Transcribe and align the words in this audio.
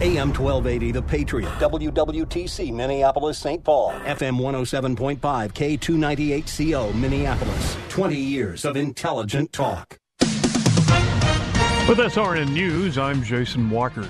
AM 0.00 0.32
1280, 0.32 0.92
The 0.92 1.02
Patriot, 1.02 1.50
WWTC, 1.58 2.72
Minneapolis, 2.72 3.38
St. 3.38 3.62
Paul, 3.62 3.92
FM 4.04 4.40
107.5, 4.40 5.18
K298CO, 5.20 6.94
Minneapolis. 6.94 7.76
20 7.90 8.16
years 8.16 8.64
of 8.64 8.76
intelligent 8.76 9.52
talk. 9.52 9.98
With 11.88 11.98
SRN 11.98 12.52
News, 12.52 12.96
I'm 12.96 13.22
Jason 13.22 13.68
Walker. 13.68 14.08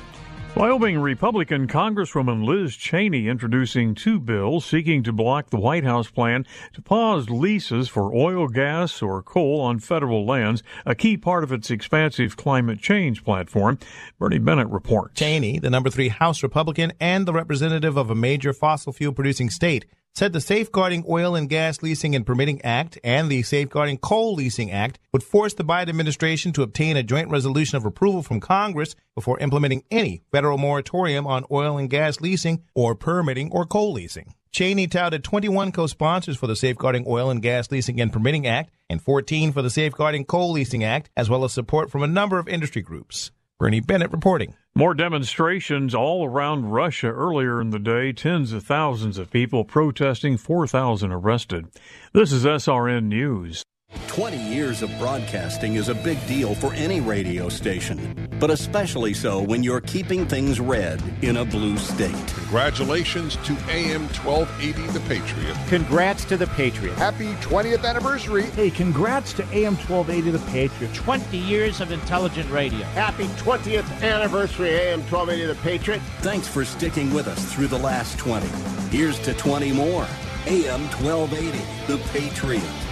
Wyoming 0.55 0.99
Republican 0.99 1.67
Congresswoman 1.67 2.45
Liz 2.45 2.77
Cheney 2.77 3.27
introducing 3.27 3.95
two 3.95 4.21
bills 4.21 4.67
seeking 4.67 5.03
to 5.03 5.11
block 5.11 5.49
the 5.49 5.59
White 5.59 5.83
House 5.83 6.11
plan 6.11 6.45
to 6.75 6.83
pause 6.83 7.31
leases 7.31 7.89
for 7.89 8.15
oil, 8.15 8.47
gas, 8.49 9.01
or 9.01 9.23
coal 9.23 9.63
on 9.63 9.79
federal 9.79 10.27
lands, 10.27 10.63
a 10.85 10.95
key 10.95 11.17
part 11.17 11.43
of 11.43 11.53
its 11.53 11.71
expansive 11.71 12.37
climate 12.37 12.81
change 12.81 13.25
platform. 13.25 13.79
Bernie 14.19 14.39
Bennett 14.39 14.69
reports. 14.69 15.19
Cheney, 15.19 15.59
the 15.59 15.71
number 15.71 15.89
three 15.89 16.09
House 16.09 16.43
Republican 16.43 16.93
and 17.01 17.25
the 17.25 17.33
representative 17.33 17.97
of 17.97 18.11
a 18.11 18.15
major 18.15 18.53
fossil 18.53 18.93
fuel 18.93 19.15
producing 19.15 19.49
state, 19.49 19.87
said 20.15 20.33
the 20.33 20.41
Safeguarding 20.41 21.05
Oil 21.09 21.35
and 21.35 21.49
Gas 21.49 21.83
Leasing 21.83 22.15
and 22.15 22.27
Permitting 22.27 22.61
Act 22.63 22.99
and 23.03 23.31
the 23.31 23.43
Safeguarding 23.43 23.99
Coal 23.99 24.35
Leasing 24.35 24.71
Act 24.71 24.99
would 25.13 25.23
force 25.23 25.55
the 25.55 25.65
Biden 25.65 25.89
administration 25.89 26.53
to 26.53 26.63
obtain 26.63 26.97
a 26.97 27.03
joint 27.03 27.31
resolution 27.31 27.77
of 27.77 27.87
approval 27.87 28.23
from 28.23 28.39
Congress 28.39 28.95
before 29.15 29.41
implementing 29.41 29.85
any 29.91 30.23
federal 30.31 30.59
moratorium 30.59 31.27
on 31.27 31.47
oil 31.51 31.79
and 31.79 31.89
gas 31.89 32.21
leasing 32.21 32.63
or 32.75 32.95
permitting 32.95 33.51
or 33.53 33.65
coal 33.65 33.93
leasing. 33.93 34.35
Cheney 34.53 34.87
touted 34.87 35.25
21 35.25 35.73
co-sponsors 35.73 36.37
for 36.37 36.47
the 36.47 36.57
Safeguarding 36.57 37.07
Oil 37.09 37.31
and 37.31 37.41
Gas 37.41 37.71
Leasing 37.71 37.99
and 38.03 38.13
Permitting 38.13 38.47
Act 38.47 38.71
and 38.91 39.01
14 39.01 39.51
for 39.51 39.63
the 39.63 39.71
Safeguarding 39.71 40.27
Coal 40.27 40.53
Leasing 40.53 40.85
Act, 40.85 41.09
as 41.17 41.31
well 41.31 41.45
as 41.45 41.55
support 41.55 41.91
from 41.91 42.03
a 42.03 42.07
number 42.07 42.39
of 42.39 42.49
industry 42.49 42.83
groups. 42.83 43.31
Bernie 43.63 43.79
Bennett 43.79 44.11
reporting. 44.11 44.55
More 44.75 44.93
demonstrations 44.93 45.95
all 45.95 46.27
around 46.27 46.73
Russia 46.73 47.07
earlier 47.07 47.61
in 47.61 47.71
the 47.71 47.79
day. 47.79 48.13
Tens 48.13 48.53
of 48.53 48.65
thousands 48.65 49.19
of 49.19 49.31
people 49.31 49.65
protesting, 49.65 50.37
4,000 50.37 51.13
arrested. 51.13 51.69
This 52.13 52.33
is 52.33 52.45
SRN 52.45 53.05
News. 53.05 53.63
20 54.09 54.37
years 54.37 54.83
of 54.83 54.91
broadcasting 54.99 55.77
is 55.77 55.89
a 55.89 55.95
big 55.95 56.25
deal 56.27 56.55
for 56.55 56.75
any 56.75 57.01
radio 57.01 57.49
station, 57.49 58.29
but 58.39 58.51
especially 58.51 59.15
so 59.15 59.41
when 59.41 59.63
you're 59.63 59.81
keeping 59.81 60.27
things 60.27 60.61
red 60.61 61.03
in 61.23 61.39
a 61.39 61.45
blue 61.45 61.79
state. 61.79 62.15
Congratulations 62.35 63.37
to 63.37 63.53
AM 63.71 64.03
1280 64.09 64.87
The 64.93 65.01
Patriot. 65.09 65.57
Congrats 65.69 66.25
to 66.27 66.37
The 66.37 66.47
Patriot. 66.49 66.95
Happy 66.97 67.33
20th 67.37 67.85
anniversary. 67.85 68.43
Hey, 68.43 68.71
congrats 68.71 69.33
to 69.33 69.43
AM 69.45 69.77
1280 69.77 70.31
The 70.31 70.51
Patriot. 70.51 70.95
20 70.95 71.39
years 71.39 71.81
of 71.81 71.91
intelligent 71.91 72.51
radio. 72.51 72.83
Happy 72.89 73.25
20th 73.25 74.03
anniversary, 74.03 74.71
AM 74.71 75.01
1280 75.01 75.47
The 75.47 75.63
Patriot. 75.63 76.03
Thanks 76.21 76.47
for 76.47 76.65
sticking 76.65 77.15
with 77.15 77.29
us 77.29 77.53
through 77.53 77.69
the 77.69 77.79
last 77.79 78.19
20. 78.19 78.47
Here's 78.95 79.19
to 79.21 79.33
20 79.33 79.73
more. 79.73 80.07
AM 80.47 80.83
1280 81.01 81.59
The 81.87 81.99
Patriot. 82.11 82.92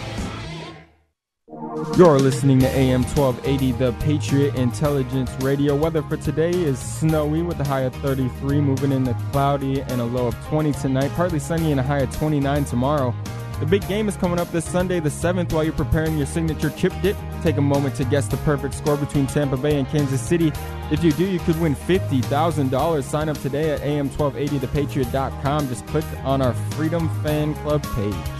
You're 1.97 2.19
listening 2.19 2.59
to 2.61 2.69
AM 2.69 3.05
1280, 3.05 3.73
the 3.73 3.93
Patriot 4.01 4.55
Intelligence 4.55 5.31
Radio. 5.41 5.75
Weather 5.75 6.03
for 6.03 6.19
today 6.19 6.51
is 6.51 6.79
snowy 6.79 7.41
with 7.41 7.59
a 7.59 7.65
high 7.65 7.81
of 7.81 7.95
33, 7.97 8.61
moving 8.61 8.93
into 8.93 9.15
cloudy 9.33 9.81
and 9.81 9.99
a 10.01 10.05
low 10.05 10.27
of 10.27 10.35
20 10.49 10.73
tonight. 10.73 11.11
Partly 11.13 11.39
sunny 11.39 11.71
and 11.71 11.81
a 11.81 11.83
high 11.83 12.01
of 12.01 12.15
29 12.15 12.65
tomorrow. 12.67 13.15
The 13.61 13.67
big 13.67 13.87
game 13.89 14.09
is 14.11 14.17
coming 14.17 14.39
up 14.39 14.53
this 14.53 14.67
Sunday, 14.67 15.01
the 15.01 15.09
7th, 15.09 15.55
while 15.55 15.65
you're 15.65 15.73
preparing 15.73 16.19
your 16.19 16.27
signature 16.27 16.69
chip 16.69 16.93
dip. 17.01 17.17
Take 17.43 17.57
a 17.57 17.63
moment 17.63 17.95
to 17.95 18.05
guess 18.05 18.27
the 18.27 18.37
perfect 18.39 18.75
score 18.75 18.99
between 18.99 19.27
Tampa 19.27 19.57
Bay 19.57 19.79
and 19.79 19.89
Kansas 19.89 20.21
City. 20.21 20.53
If 20.91 21.03
you 21.03 21.13
do, 21.13 21.25
you 21.25 21.39
could 21.41 21.59
win 21.63 21.75
$50,000. 21.75 23.03
Sign 23.03 23.29
up 23.31 23.39
today 23.41 23.71
at 23.71 23.81
am1280thepatriot.com. 23.81 25.69
Just 25.69 25.87
click 25.87 26.05
on 26.25 26.43
our 26.43 26.53
Freedom 26.73 27.09
Fan 27.23 27.55
Club 27.55 27.83
page. 27.95 28.40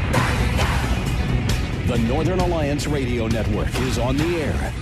The 1.91 1.97
Northern 1.97 2.39
Alliance 2.39 2.87
Radio 2.87 3.27
Network 3.27 3.67
is 3.81 3.99
on 3.99 4.15
the 4.15 4.37
air. 4.37 4.73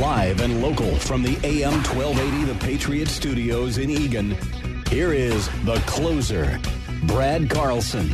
Live 0.00 0.40
and 0.40 0.62
local 0.62 0.96
from 0.96 1.22
the 1.22 1.36
AM 1.44 1.74
1280 1.84 2.44
The 2.44 2.54
Patriot 2.54 3.08
Studios 3.08 3.76
in 3.76 3.90
Eagan. 3.90 4.34
Here 4.88 5.12
is 5.12 5.50
the 5.66 5.74
closer, 5.86 6.58
Brad 7.02 7.50
Carlson. 7.50 8.08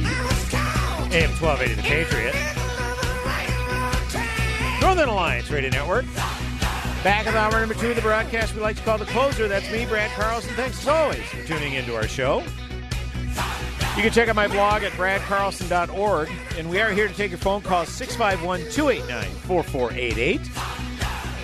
AM 1.12 1.30
1280 1.38 1.74
The 1.74 1.82
Patriot. 1.82 2.34
Northern 4.80 5.10
Alliance 5.10 5.48
Radio 5.52 5.70
Network. 5.70 6.04
Back 7.04 7.26
with 7.26 7.36
hour 7.36 7.52
number 7.60 7.74
two 7.74 7.90
of 7.90 7.94
the 7.94 8.02
broadcast 8.02 8.52
we 8.52 8.60
like 8.60 8.74
to 8.78 8.82
call 8.82 8.98
the 8.98 9.06
closer. 9.06 9.46
That's 9.46 9.70
me, 9.70 9.86
Brad 9.86 10.10
Carlson. 10.10 10.52
Thanks 10.56 10.80
as 10.80 10.88
always 10.88 11.22
for 11.22 11.46
tuning 11.46 11.74
into 11.74 11.94
our 11.94 12.08
show. 12.08 12.42
You 13.98 14.04
can 14.04 14.12
check 14.12 14.28
out 14.28 14.36
my 14.36 14.46
blog 14.46 14.84
at 14.84 14.92
bradcarlson.org. 14.92 16.30
And 16.56 16.70
we 16.70 16.80
are 16.80 16.92
here 16.92 17.08
to 17.08 17.14
take 17.14 17.32
your 17.32 17.38
phone 17.38 17.62
calls 17.62 17.88
651 17.88 18.70
289 18.70 19.28
4488. 19.40 20.40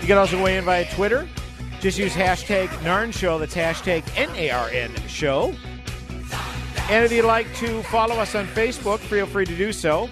You 0.00 0.06
can 0.06 0.16
also 0.16 0.40
weigh 0.40 0.56
in 0.56 0.64
via 0.64 0.88
Twitter. 0.94 1.28
Just 1.80 1.98
use 1.98 2.14
hashtag 2.14 2.68
NARN 2.84 3.12
Show. 3.12 3.38
That's 3.38 3.56
hashtag 3.56 4.04
N 4.16 4.30
A 4.36 4.50
R 4.50 4.68
N 4.68 4.94
Show. 5.08 5.52
And 6.90 7.04
if 7.04 7.10
you'd 7.10 7.24
like 7.24 7.52
to 7.56 7.82
follow 7.82 8.14
us 8.14 8.36
on 8.36 8.46
Facebook, 8.46 9.00
feel 9.00 9.26
free 9.26 9.46
to 9.46 9.56
do 9.56 9.72
so. 9.72 10.08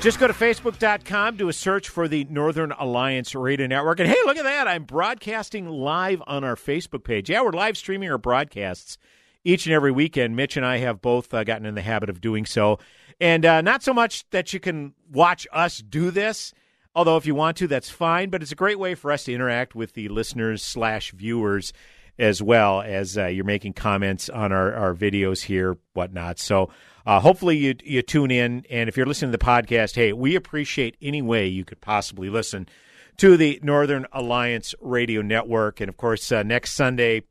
Just 0.00 0.18
go 0.18 0.26
to 0.26 0.32
facebook.com, 0.32 1.36
do 1.36 1.50
a 1.50 1.52
search 1.52 1.90
for 1.90 2.08
the 2.08 2.24
Northern 2.30 2.72
Alliance 2.72 3.34
Radio 3.34 3.66
Network. 3.66 4.00
And 4.00 4.08
hey, 4.08 4.16
look 4.24 4.38
at 4.38 4.44
that. 4.44 4.66
I'm 4.66 4.84
broadcasting 4.84 5.68
live 5.68 6.22
on 6.26 6.42
our 6.42 6.56
Facebook 6.56 7.04
page. 7.04 7.28
Yeah, 7.28 7.42
we're 7.42 7.52
live 7.52 7.76
streaming 7.76 8.10
our 8.10 8.16
broadcasts 8.16 8.96
each 9.44 9.66
and 9.66 9.74
every 9.74 9.92
weekend. 9.92 10.36
Mitch 10.36 10.56
and 10.56 10.66
I 10.66 10.78
have 10.78 11.00
both 11.00 11.32
uh, 11.32 11.44
gotten 11.44 11.66
in 11.66 11.74
the 11.74 11.82
habit 11.82 12.10
of 12.10 12.20
doing 12.20 12.46
so. 12.46 12.78
And 13.20 13.44
uh, 13.44 13.60
not 13.60 13.82
so 13.82 13.92
much 13.92 14.28
that 14.30 14.52
you 14.52 14.60
can 14.60 14.94
watch 15.10 15.46
us 15.52 15.78
do 15.78 16.10
this, 16.10 16.52
although 16.94 17.16
if 17.16 17.26
you 17.26 17.34
want 17.34 17.56
to, 17.58 17.66
that's 17.66 17.90
fine. 17.90 18.30
But 18.30 18.42
it's 18.42 18.52
a 18.52 18.56
great 18.56 18.78
way 18.78 18.94
for 18.94 19.12
us 19.12 19.24
to 19.24 19.32
interact 19.32 19.74
with 19.74 19.92
the 19.94 20.08
listeners 20.08 20.62
slash 20.62 21.12
viewers 21.12 21.72
as 22.18 22.42
well 22.42 22.82
as 22.82 23.16
uh, 23.16 23.26
you're 23.26 23.44
making 23.44 23.72
comments 23.72 24.28
on 24.28 24.52
our, 24.52 24.74
our 24.74 24.94
videos 24.94 25.42
here, 25.42 25.78
whatnot. 25.94 26.38
So 26.38 26.70
uh, 27.06 27.20
hopefully 27.20 27.56
you 27.56 27.74
you 27.82 28.02
tune 28.02 28.30
in, 28.30 28.64
and 28.70 28.88
if 28.88 28.96
you're 28.96 29.06
listening 29.06 29.32
to 29.32 29.38
the 29.38 29.44
podcast, 29.44 29.94
hey, 29.94 30.12
we 30.12 30.36
appreciate 30.36 30.96
any 31.02 31.22
way 31.22 31.46
you 31.46 31.64
could 31.64 31.80
possibly 31.80 32.30
listen 32.30 32.68
to 33.16 33.36
the 33.36 33.58
Northern 33.62 34.06
Alliance 34.12 34.74
Radio 34.80 35.22
Network, 35.22 35.80
and 35.80 35.88
of 35.88 35.96
course 35.96 36.30
uh, 36.30 36.42
next 36.42 36.74
Sunday 36.74 37.22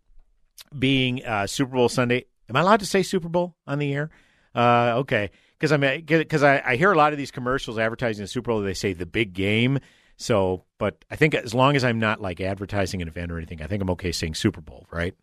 being 0.78 1.24
uh, 1.25 1.48
Super 1.48 1.74
Bowl 1.75 1.90
Sunday. 1.90 2.25
Am 2.50 2.56
I 2.56 2.62
allowed 2.62 2.81
to 2.81 2.86
say 2.86 3.04
Super 3.04 3.30
Bowl 3.30 3.56
on 3.66 3.80
the 3.80 3.94
air? 3.94 4.10
Uh, 4.54 4.96
okay, 4.98 5.31
because 5.58 5.72
I'm 5.72 5.81
because 5.81 6.44
I, 6.44 6.62
I 6.66 6.75
hear 6.75 6.92
a 6.92 6.98
lot 6.98 7.13
of 7.13 7.18
these 7.18 7.31
commercials 7.31 7.78
advertising 7.80 8.24
the 8.24 8.28
Super 8.28 8.52
Bowl. 8.52 8.62
They 8.62 8.74
say 8.74 8.94
the 8.94 9.06
big 9.06 9.34
game. 9.34 9.80
So, 10.18 10.66
but 10.78 11.04
I 11.10 11.16
think 11.16 11.34
as 11.34 11.54
long 11.54 11.75
as 11.75 11.84
I'm 11.84 12.00
not 12.00 12.22
like 12.22 12.42
advertising 12.42 13.02
an 13.02 13.08
event 13.08 13.31
or 13.31 13.38
anything, 13.38 13.62
I 13.62 13.68
think 13.68 13.81
I'm 13.81 13.90
okay 13.92 14.12
saying 14.12 14.36
Super 14.36 14.62
Bowl, 14.62 14.86
right? 14.92 15.16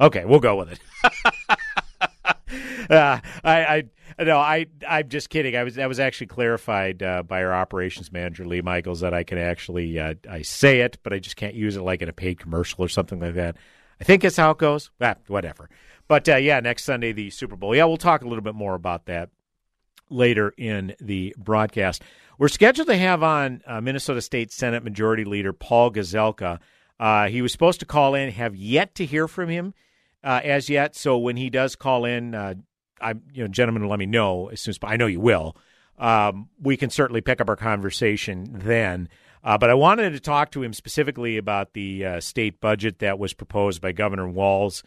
Okay, 0.00 0.24
we'll 0.24 0.40
go 0.40 0.56
with 0.56 0.72
it. 0.72 0.80
uh, 2.90 3.18
I, 3.42 3.84
I, 4.18 4.22
no, 4.22 4.38
I, 4.38 4.66
I'm 4.86 5.08
just 5.08 5.30
kidding. 5.30 5.56
I 5.56 5.64
was 5.64 5.74
that 5.76 5.88
was 5.88 5.98
actually 5.98 6.28
clarified 6.28 7.02
uh, 7.02 7.22
by 7.22 7.42
our 7.42 7.52
operations 7.52 8.12
manager 8.12 8.44
Lee 8.44 8.62
Michaels 8.62 9.00
that 9.00 9.14
I 9.14 9.24
can 9.24 9.38
actually 9.38 9.98
uh, 9.98 10.14
I 10.28 10.42
say 10.42 10.80
it, 10.80 10.98
but 11.02 11.12
I 11.12 11.18
just 11.18 11.36
can't 11.36 11.54
use 11.54 11.76
it 11.76 11.82
like 11.82 12.02
in 12.02 12.08
a 12.08 12.12
paid 12.12 12.38
commercial 12.38 12.84
or 12.84 12.88
something 12.88 13.20
like 13.20 13.34
that. 13.34 13.56
I 14.00 14.04
think 14.04 14.22
that's 14.22 14.36
how 14.36 14.50
it 14.50 14.58
goes. 14.58 14.90
Ah, 15.00 15.16
whatever. 15.26 15.68
But 16.08 16.28
uh, 16.28 16.36
yeah, 16.36 16.60
next 16.60 16.84
Sunday, 16.84 17.12
the 17.12 17.30
Super 17.30 17.56
Bowl. 17.56 17.74
Yeah, 17.74 17.84
we'll 17.84 17.96
talk 17.96 18.22
a 18.22 18.28
little 18.28 18.44
bit 18.44 18.54
more 18.54 18.74
about 18.74 19.06
that 19.06 19.30
later 20.10 20.52
in 20.56 20.94
the 21.00 21.34
broadcast. 21.36 22.02
We're 22.38 22.48
scheduled 22.48 22.88
to 22.88 22.96
have 22.96 23.22
on 23.22 23.62
uh, 23.66 23.80
Minnesota 23.80 24.20
State 24.20 24.52
Senate 24.52 24.84
Majority 24.84 25.24
Leader 25.24 25.52
Paul 25.52 25.90
Gazelka. 25.90 26.60
Uh, 27.00 27.28
he 27.28 27.42
was 27.42 27.52
supposed 27.52 27.80
to 27.80 27.86
call 27.86 28.14
in, 28.14 28.30
have 28.30 28.54
yet 28.54 28.94
to 28.96 29.04
hear 29.04 29.26
from 29.26 29.48
him 29.48 29.74
uh, 30.22 30.40
as 30.44 30.68
yet. 30.68 30.94
So 30.94 31.18
when 31.18 31.36
he 31.36 31.50
does 31.50 31.76
call 31.76 32.04
in, 32.04 32.34
uh, 32.34 32.54
I, 33.00 33.14
you 33.32 33.42
know, 33.42 33.48
gentlemen, 33.48 33.88
let 33.88 33.98
me 33.98 34.06
know 34.06 34.48
as 34.48 34.60
soon 34.60 34.72
as 34.72 34.78
I 34.82 34.96
know 34.96 35.06
you 35.06 35.20
will. 35.20 35.56
Um, 35.98 36.50
we 36.60 36.76
can 36.76 36.90
certainly 36.90 37.20
pick 37.20 37.40
up 37.40 37.48
our 37.48 37.56
conversation 37.56 38.46
then. 38.50 39.08
Uh, 39.46 39.56
but 39.56 39.70
I 39.70 39.74
wanted 39.74 40.10
to 40.10 40.18
talk 40.18 40.50
to 40.50 40.62
him 40.64 40.72
specifically 40.72 41.36
about 41.36 41.72
the 41.72 42.04
uh, 42.04 42.20
state 42.20 42.60
budget 42.60 42.98
that 42.98 43.20
was 43.20 43.32
proposed 43.32 43.80
by 43.80 43.92
Governor 43.92 44.28
Walz 44.28 44.82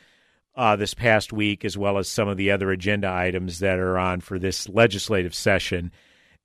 uh, 0.54 0.76
this 0.76 0.94
past 0.94 1.32
week, 1.32 1.64
as 1.64 1.78
well 1.78 1.98
as 1.98 2.10
some 2.10 2.28
of 2.28 2.36
the 2.36 2.52
other 2.52 2.70
agenda 2.70 3.10
items 3.10 3.60
that 3.60 3.80
are 3.80 3.98
on 3.98 4.20
for 4.20 4.38
this 4.38 4.68
legislative 4.68 5.34
session. 5.34 5.94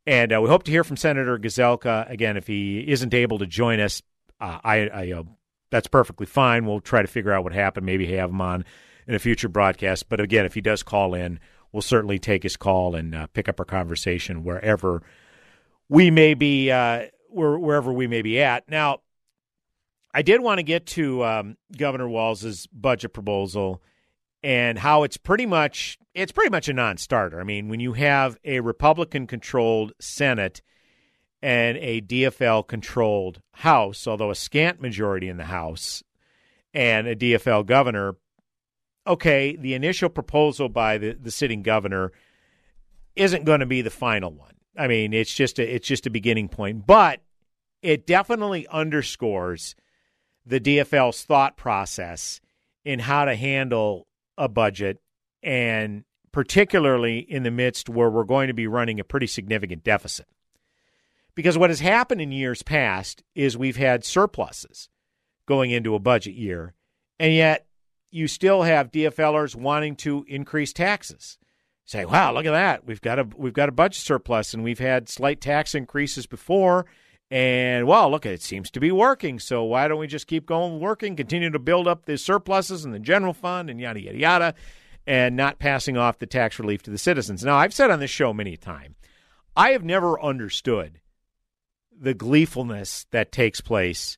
And 0.07 0.33
uh, 0.33 0.41
we 0.41 0.49
hope 0.49 0.63
to 0.63 0.71
hear 0.71 0.85
from 0.85 0.97
Senator 0.97 1.37
Gazelka 1.41 2.09
again. 2.09 2.37
If 2.37 2.47
he 2.47 2.89
isn't 2.89 3.13
able 3.13 3.41
to 3.41 3.49
join 3.49 3.81
us, 3.81 4.01
uh, 4.41 4.61
I, 4.63 4.89
I 4.89 5.13
uh, 5.13 5.25
that's 5.73 5.89
perfectly 5.89 6.27
fine. 6.27 6.67
We'll 6.67 6.79
try 6.79 7.03
to 7.03 7.09
figure 7.09 7.33
out 7.33 7.43
what 7.43 7.53
happened. 7.53 7.85
Maybe 7.85 8.07
have 8.15 8.31
him 8.31 8.41
on 8.41 8.65
in 9.09 9.17
a 9.17 9.19
future 9.19 9.49
broadcast. 9.49 10.09
But 10.09 10.21
again, 10.21 10.47
if 10.47 10.55
he 10.55 10.61
does 10.61 10.85
call 10.85 11.15
in, 11.15 11.41
we'll 11.73 11.83
certainly 11.83 12.21
take 12.21 12.45
his 12.45 12.57
call 12.57 12.95
and 12.95 13.29
pick 13.33 13.49
up 13.49 13.59
our 13.59 13.67
conversation 13.67 14.45
wherever 14.45 15.03
we 15.89 16.11
may 16.11 16.35
be, 16.35 16.71
uh, 16.71 17.07
wherever 17.35 17.93
we 17.93 18.07
may 18.07 18.23
be 18.23 18.41
at. 18.41 18.69
Now, 18.69 19.01
I 20.13 20.23
did 20.23 20.41
want 20.41 20.59
to 20.59 20.63
get 20.63 20.87
to 20.87 21.25
um, 21.25 21.57
Governor 21.77 22.09
Walz's 22.09 22.67
budget 22.69 23.13
proposal 23.13 23.83
and 24.45 24.79
how 24.79 25.03
it's 25.03 25.17
pretty 25.17 25.47
much 25.47 25.99
it's 26.15 26.31
pretty 26.31 26.51
much 26.51 26.69
a 26.69 26.73
non-starter. 26.73 27.41
I 27.41 27.45
mean, 27.45 27.69
when 27.69 27.81
you 27.81 27.95
have 27.95 28.39
a 28.45 28.61
Republican-controlled 28.61 29.93
Senate 30.01 30.63
and 31.43 31.77
a 31.79 32.01
DFL-controlled 32.01 33.41
House, 33.53 34.07
although 34.07 34.31
a 34.31 34.37
scant 34.37 34.81
majority 34.81 35.29
in 35.29 35.39
the 35.39 35.45
House, 35.45 36.05
and 36.73 37.07
a 37.07 37.17
DFL 37.17 37.67
governor, 37.67 38.17
okay, 39.07 39.57
the 39.57 39.75
initial 39.75 40.09
proposal 40.09 40.69
by 40.69 40.99
the, 40.99 41.13
the 41.15 41.31
sitting 41.31 41.63
governor 41.63 42.13
isn't 43.17 43.45
going 43.45 43.61
to 43.61 43.67
be 43.67 43.83
the 43.83 43.91
final 43.91 44.31
one. 44.31 44.55
I 44.77 44.89
mean, 44.89 45.13
it's 45.13 45.35
just 45.35 45.59
a, 45.59 45.75
it's 45.75 45.87
just 45.87 46.07
a 46.07 46.11
beginning 46.11 46.49
point, 46.49 46.87
but 46.87 47.21
it 47.85 48.07
definitely 48.07 48.67
underscores 48.69 49.77
the 50.47 50.59
DFL's 50.59 51.23
thought 51.23 51.59
process 51.59 52.41
in 52.83 52.99
how 52.99 53.27
to 53.27 53.37
handle 53.37 54.07
a 54.39 54.49
budget 54.49 55.03
and 55.43 56.05
particularly 56.33 57.19
in 57.19 57.43
the 57.43 57.51
midst 57.51 57.91
where 57.91 58.09
we're 58.09 58.25
going 58.25 58.49
to 58.49 58.55
be 58.55 58.67
running 58.67 58.99
a 58.99 59.05
pretty 59.05 59.27
significant 59.27 59.85
deficit. 59.85 60.27
Because 61.35 61.59
what 61.59 61.69
has 61.69 61.81
happened 61.81 62.23
in 62.23 62.33
years 62.33 62.63
past 62.63 63.23
is 63.35 63.57
we've 63.57 63.77
had 63.77 64.03
surpluses 64.03 64.89
going 65.47 65.71
into 65.71 65.95
a 65.95 66.01
budget 66.01 66.35
year, 66.35 66.73
and 67.19 67.35
yet 67.35 67.67
you 68.11 68.27
still 68.29 68.63
have 68.63 68.93
DFLers 68.93 69.55
wanting 69.55 69.95
to 69.97 70.25
increase 70.27 70.73
taxes. 70.73 71.37
Say, 71.85 72.07
wow, 72.07 72.33
look 72.33 72.47
at 72.47 72.53
that. 72.53 72.87
We've 72.87 73.01
got 73.01 73.19
a 73.19 73.29
we've 73.37 73.53
got 73.53 73.69
a 73.69 73.73
budget 73.73 74.01
surplus 74.01 74.55
and 74.55 74.65
we've 74.65 74.79
had 74.79 75.11
slight 75.11 75.43
tax 75.43 75.75
increases 75.75 76.27
before. 76.27 76.87
And 77.35 77.89
well, 77.89 78.13
look, 78.13 78.27
it 78.27 78.43
seems 78.43 78.71
to 78.71 78.79
be 78.79 78.93
working. 78.93 79.41
So 79.41 79.65
why 79.65 79.89
don't 79.89 79.99
we 79.99 80.07
just 80.07 80.29
keep 80.29 80.47
going 80.47 80.79
working, 80.79 81.17
continue 81.17 81.51
to 81.51 81.59
build 81.59 81.89
up 81.89 82.05
the 82.05 82.17
surpluses 82.17 82.85
in 82.85 82.93
the 82.93 83.01
general 83.01 83.35
fund 83.35 83.69
and 83.69 83.81
yada 83.81 84.01
yada 84.01 84.17
yada, 84.17 84.55
and 85.05 85.35
not 85.35 85.59
passing 85.59 85.97
off 85.97 86.21
the 86.21 86.29
tax 86.29 86.61
relief 86.61 86.85
to 86.85 86.93
the 86.93 86.97
citizens. 86.97 87.43
Now, 87.43 87.57
I've 87.57 87.75
said 87.75 87.91
on 87.91 87.99
this 87.99 88.13
show 88.13 88.33
many 88.33 88.57
times, 88.57 88.95
I 89.57 89.71
have 89.71 89.83
never 89.83 90.23
understood 90.23 91.01
the 91.91 92.15
gleefulness 92.15 93.07
that 93.11 93.33
takes 93.33 93.61
place 93.61 94.17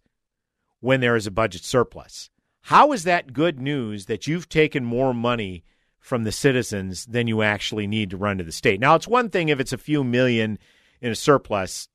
when 0.80 1.00
there 1.00 1.16
is 1.16 1.26
a 1.26 1.30
budget 1.30 1.64
surplus. 1.64 2.28
How 2.64 2.92
is 2.92 3.04
that 3.04 3.32
good 3.32 3.58
news 3.58 4.06
that 4.06 4.26
you've 4.26 4.50
taken 4.50 4.84
more 4.84 5.14
money 5.14 5.64
from 5.98 6.24
the 6.24 6.32
citizens 6.32 7.06
than 7.06 7.28
you 7.28 7.40
actually 7.40 7.86
need 7.86 8.10
to 8.10 8.18
run 8.18 8.36
to 8.36 8.44
the 8.44 8.52
state? 8.52 8.78
Now, 8.78 8.94
it's 8.94 9.08
one 9.08 9.30
thing 9.30 9.48
if 9.48 9.58
it's 9.58 9.72
a 9.72 9.78
few 9.78 10.04
million 10.04 10.58
in 11.00 11.10
a 11.10 11.16
surplus, 11.16 11.88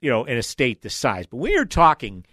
you 0.00 0.10
know, 0.10 0.24
in 0.24 0.36
a 0.36 0.42
state 0.42 0.82
this 0.82 0.94
size, 0.94 1.26
but 1.26 1.38
we 1.38 1.56
are 1.56 1.64
talking 1.64 2.24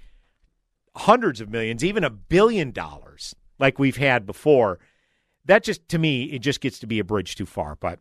hundreds 0.96 1.42
of 1.42 1.50
millions, 1.50 1.84
even 1.84 2.04
a 2.04 2.10
billion 2.10 2.72
dollars 2.72 3.36
like 3.60 3.80
we've 3.80 3.98
had 3.98 4.26
before. 4.26 4.80
That 5.46 5.64
just, 5.64 5.88
to 5.90 5.98
me, 5.98 6.26
it 6.26 6.40
just 6.40 6.62
gets 6.62 6.80
to 6.80 6.88
be 6.88 7.00
a 7.00 7.04
bridge 7.04 7.36
too 7.36 7.46
far. 7.46 7.76
But 7.76 8.00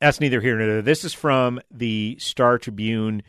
that's 0.00 0.20
neither 0.20 0.40
here 0.40 0.56
nor 0.56 0.66
there. 0.66 0.82
This 0.82 1.04
is 1.04 1.12
from 1.12 1.60
the 1.70 2.16
Star 2.18 2.58
Tribune 2.58 3.22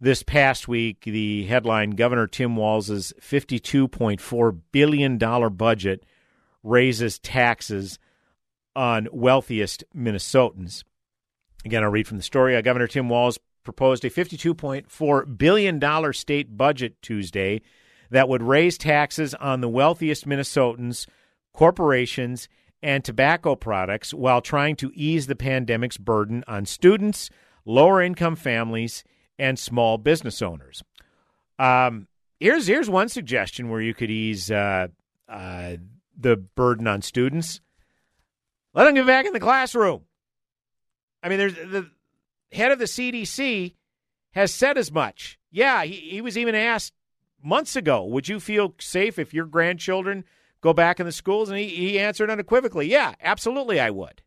this 0.00 0.24
past 0.24 0.66
week, 0.66 1.02
the 1.04 1.44
headline 1.46 1.90
Governor 1.90 2.26
Tim 2.26 2.56
Walz's 2.56 3.12
$52.4 3.20 4.60
billion 4.72 5.16
budget 5.16 6.04
raises 6.64 7.20
taxes 7.20 8.00
on 8.74 9.06
wealthiest 9.12 9.84
Minnesotans. 9.96 10.82
Again, 11.64 11.84
I'll 11.84 11.90
read 11.90 12.08
from 12.08 12.16
the 12.16 12.24
story. 12.24 12.56
Uh, 12.56 12.62
Governor 12.62 12.88
Tim 12.88 13.08
Walz 13.08 13.38
proposed 13.64 14.04
a 14.04 14.10
$52.4 14.10 15.38
billion 15.38 16.12
state 16.12 16.56
budget 16.56 17.00
Tuesday 17.02 17.60
that 18.10 18.28
would 18.28 18.42
raise 18.42 18.76
taxes 18.76 19.34
on 19.34 19.60
the 19.60 19.68
wealthiest 19.68 20.26
Minnesotans, 20.26 21.06
corporations, 21.52 22.48
and 22.82 23.04
tobacco 23.04 23.54
products 23.54 24.12
while 24.12 24.40
trying 24.40 24.76
to 24.76 24.90
ease 24.94 25.26
the 25.26 25.36
pandemic's 25.36 25.96
burden 25.96 26.44
on 26.46 26.66
students, 26.66 27.30
lower 27.64 28.02
income 28.02 28.36
families, 28.36 29.04
and 29.38 29.58
small 29.58 29.98
business 29.98 30.42
owners. 30.42 30.82
Um, 31.58 32.08
here's 32.40 32.66
here's 32.66 32.90
one 32.90 33.08
suggestion 33.08 33.70
where 33.70 33.80
you 33.80 33.94
could 33.94 34.10
ease 34.10 34.50
uh, 34.50 34.88
uh, 35.28 35.76
the 36.18 36.36
burden 36.36 36.86
on 36.86 37.02
students. 37.02 37.60
Let 38.74 38.84
them 38.84 38.94
get 38.94 39.06
back 39.06 39.26
in 39.26 39.32
the 39.32 39.40
classroom. 39.40 40.02
I 41.22 41.28
mean, 41.28 41.38
there's 41.38 41.54
the 41.54 41.90
head 42.52 42.72
of 42.72 42.78
the 42.78 42.84
CDC 42.84 43.74
has 44.32 44.52
said 44.52 44.78
as 44.78 44.92
much. 44.92 45.38
Yeah, 45.50 45.84
he, 45.84 45.94
he 45.94 46.20
was 46.20 46.38
even 46.38 46.54
asked 46.54 46.94
months 47.42 47.76
ago, 47.76 48.04
would 48.04 48.28
you 48.28 48.40
feel 48.40 48.74
safe 48.78 49.18
if 49.18 49.34
your 49.34 49.46
grandchildren 49.46 50.24
go 50.60 50.72
back 50.72 51.00
in 51.00 51.06
the 51.06 51.12
schools? 51.12 51.48
And 51.48 51.58
he, 51.58 51.68
he 51.68 51.98
answered 51.98 52.30
unequivocally, 52.30 52.88
yeah, 52.88 53.14
absolutely 53.20 53.80
I 53.80 53.90
would. 53.90 54.22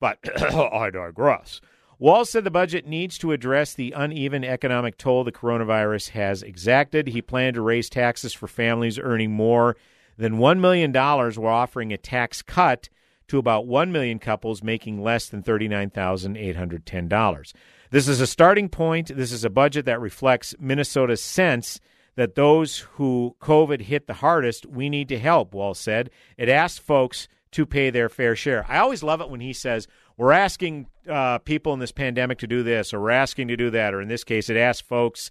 But 0.00 0.18
I 0.52 0.90
digress. 0.90 1.60
Walz 1.98 2.30
said 2.30 2.44
the 2.44 2.50
budget 2.50 2.86
needs 2.86 3.18
to 3.18 3.32
address 3.32 3.74
the 3.74 3.90
uneven 3.90 4.44
economic 4.44 4.96
toll 4.96 5.24
the 5.24 5.32
coronavirus 5.32 6.10
has 6.10 6.44
exacted. 6.44 7.08
He 7.08 7.20
planned 7.20 7.54
to 7.54 7.60
raise 7.60 7.90
taxes 7.90 8.32
for 8.32 8.46
families 8.46 9.00
earning 9.00 9.32
more 9.32 9.76
than 10.16 10.38
$1 10.38 10.60
million 10.60 10.92
while 10.92 11.54
offering 11.54 11.92
a 11.92 11.96
tax 11.96 12.40
cut 12.40 12.88
to 13.28 13.38
about 13.38 13.66
1 13.66 13.92
million 13.92 14.18
couples 14.18 14.62
making 14.62 15.02
less 15.02 15.28
than 15.28 15.42
$39,810. 15.42 17.52
This 17.90 18.08
is 18.08 18.20
a 18.20 18.26
starting 18.26 18.68
point. 18.68 19.14
This 19.14 19.32
is 19.32 19.44
a 19.44 19.50
budget 19.50 19.86
that 19.86 20.00
reflects 20.00 20.54
Minnesota's 20.58 21.22
sense 21.22 21.80
that 22.16 22.34
those 22.34 22.80
who 22.94 23.36
COVID 23.40 23.82
hit 23.82 24.06
the 24.06 24.14
hardest, 24.14 24.66
we 24.66 24.90
need 24.90 25.08
to 25.08 25.18
help, 25.18 25.54
Walz 25.54 25.78
said. 25.78 26.10
It 26.36 26.48
asks 26.48 26.78
folks 26.78 27.28
to 27.52 27.64
pay 27.64 27.90
their 27.90 28.08
fair 28.08 28.34
share. 28.34 28.66
I 28.68 28.78
always 28.78 29.02
love 29.02 29.20
it 29.20 29.30
when 29.30 29.40
he 29.40 29.52
says, 29.52 29.86
we're 30.16 30.32
asking 30.32 30.88
uh, 31.08 31.38
people 31.38 31.72
in 31.72 31.78
this 31.78 31.92
pandemic 31.92 32.38
to 32.38 32.46
do 32.46 32.62
this, 32.62 32.92
or 32.92 33.00
we're 33.00 33.10
asking 33.10 33.48
to 33.48 33.56
do 33.56 33.70
that, 33.70 33.94
or 33.94 34.02
in 34.02 34.08
this 34.08 34.24
case, 34.24 34.50
it 34.50 34.56
asks 34.56 34.86
folks 34.86 35.30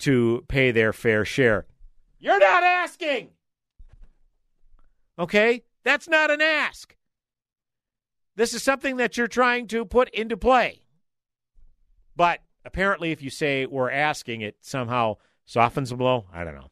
to 0.00 0.44
pay 0.48 0.70
their 0.70 0.92
fair 0.92 1.24
share. 1.24 1.66
You're 2.18 2.40
not 2.40 2.64
asking. 2.64 3.30
Okay? 5.18 5.62
That's 5.84 6.08
not 6.08 6.30
an 6.30 6.40
ask. 6.40 6.96
This 8.36 8.54
is 8.54 8.62
something 8.62 8.96
that 8.96 9.16
you're 9.16 9.28
trying 9.28 9.66
to 9.68 9.84
put 9.84 10.08
into 10.10 10.36
play. 10.36 10.82
But 12.16 12.40
apparently, 12.64 13.12
if 13.12 13.22
you 13.22 13.30
say 13.30 13.66
we're 13.66 13.90
asking, 13.90 14.40
it 14.40 14.56
somehow 14.60 15.16
softens 15.44 15.90
the 15.90 15.96
blow. 15.96 16.26
I 16.32 16.44
don't 16.44 16.54
know. 16.54 16.70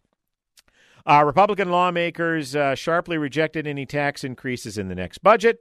Uh, 1.05 1.25
Republican 1.25 1.71
lawmakers 1.71 2.55
uh, 2.55 2.75
sharply 2.75 3.19
rejected 3.19 3.67
any 3.67 3.87
tax 3.87 4.23
increases 4.23 4.79
in 4.79 4.89
the 4.89 4.95
next 4.95 5.19
budget. 5.19 5.59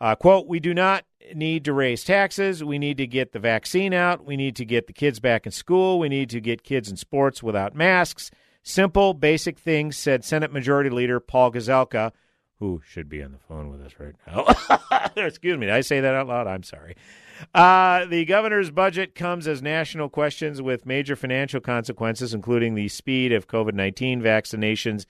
Uh, 0.00 0.14
quote, 0.16 0.48
we 0.48 0.58
do 0.58 0.74
not 0.74 1.04
need 1.34 1.64
to 1.64 1.72
raise 1.72 2.02
taxes. 2.04 2.64
We 2.64 2.78
need 2.78 2.96
to 2.98 3.06
get 3.06 3.32
the 3.32 3.38
vaccine 3.38 3.94
out. 3.94 4.24
We 4.24 4.36
need 4.36 4.56
to 4.56 4.64
get 4.64 4.88
the 4.88 4.92
kids 4.92 5.20
back 5.20 5.46
in 5.46 5.52
school. 5.52 5.98
We 5.98 6.08
need 6.08 6.30
to 6.30 6.40
get 6.40 6.64
kids 6.64 6.90
in 6.90 6.96
sports 6.96 7.42
without 7.42 7.74
masks. 7.74 8.30
Simple, 8.62 9.14
basic 9.14 9.58
things, 9.58 9.96
said 9.96 10.24
Senate 10.24 10.52
Majority 10.52 10.90
Leader 10.90 11.20
Paul 11.20 11.52
Gazelka, 11.52 12.12
who 12.64 12.80
should 12.88 13.10
be 13.10 13.22
on 13.22 13.30
the 13.30 13.38
phone 13.46 13.70
with 13.70 13.82
us 13.82 13.92
right 13.98 14.14
now. 14.26 15.10
Excuse 15.26 15.58
me, 15.58 15.66
did 15.66 15.74
I 15.74 15.82
say 15.82 16.00
that 16.00 16.14
out 16.14 16.28
loud? 16.28 16.46
I'm 16.46 16.62
sorry. 16.62 16.96
Uh, 17.54 18.06
the 18.06 18.24
governor's 18.24 18.70
budget 18.70 19.14
comes 19.14 19.46
as 19.46 19.60
national 19.60 20.08
questions 20.08 20.62
with 20.62 20.86
major 20.86 21.14
financial 21.14 21.60
consequences, 21.60 22.32
including 22.32 22.74
the 22.74 22.88
speed 22.88 23.32
of 23.32 23.48
COVID 23.48 23.74
19 23.74 24.22
vaccinations 24.22 25.04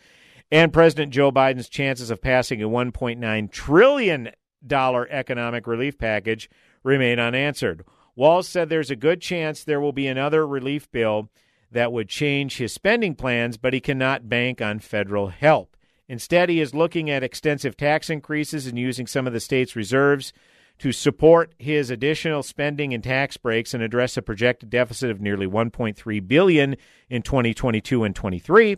And 0.50 0.72
President 0.72 1.12
Joe 1.12 1.30
Biden's 1.30 1.68
chances 1.68 2.10
of 2.10 2.20
passing 2.20 2.60
a 2.60 2.68
$1.9 2.68 3.50
trillion 3.52 4.30
economic 4.68 5.66
relief 5.68 5.96
package 5.96 6.50
remain 6.82 7.20
unanswered. 7.20 7.84
Walz 8.16 8.48
said 8.48 8.68
there's 8.68 8.90
a 8.90 8.96
good 8.96 9.20
chance 9.20 9.62
there 9.62 9.80
will 9.80 9.92
be 9.92 10.08
another 10.08 10.44
relief 10.44 10.90
bill 10.90 11.30
that 11.70 11.92
would 11.92 12.08
change 12.08 12.56
his 12.56 12.72
spending 12.72 13.14
plans, 13.14 13.56
but 13.56 13.74
he 13.74 13.80
cannot 13.80 14.28
bank 14.28 14.60
on 14.60 14.80
federal 14.80 15.28
help. 15.28 15.73
Instead, 16.08 16.48
he 16.48 16.60
is 16.60 16.74
looking 16.74 17.08
at 17.10 17.22
extensive 17.22 17.76
tax 17.76 18.10
increases 18.10 18.66
and 18.66 18.78
using 18.78 19.06
some 19.06 19.26
of 19.26 19.32
the 19.32 19.40
state's 19.40 19.74
reserves 19.74 20.32
to 20.78 20.92
support 20.92 21.54
his 21.58 21.90
additional 21.90 22.42
spending 22.42 22.92
and 22.92 23.04
tax 23.04 23.36
breaks 23.36 23.74
and 23.74 23.82
address 23.82 24.16
a 24.16 24.22
projected 24.22 24.70
deficit 24.70 25.10
of 25.10 25.20
nearly 25.20 25.46
1.3 25.46 26.28
billion 26.28 26.76
in 27.08 27.22
2022 27.22 28.04
and 28.04 28.14
23. 28.14 28.76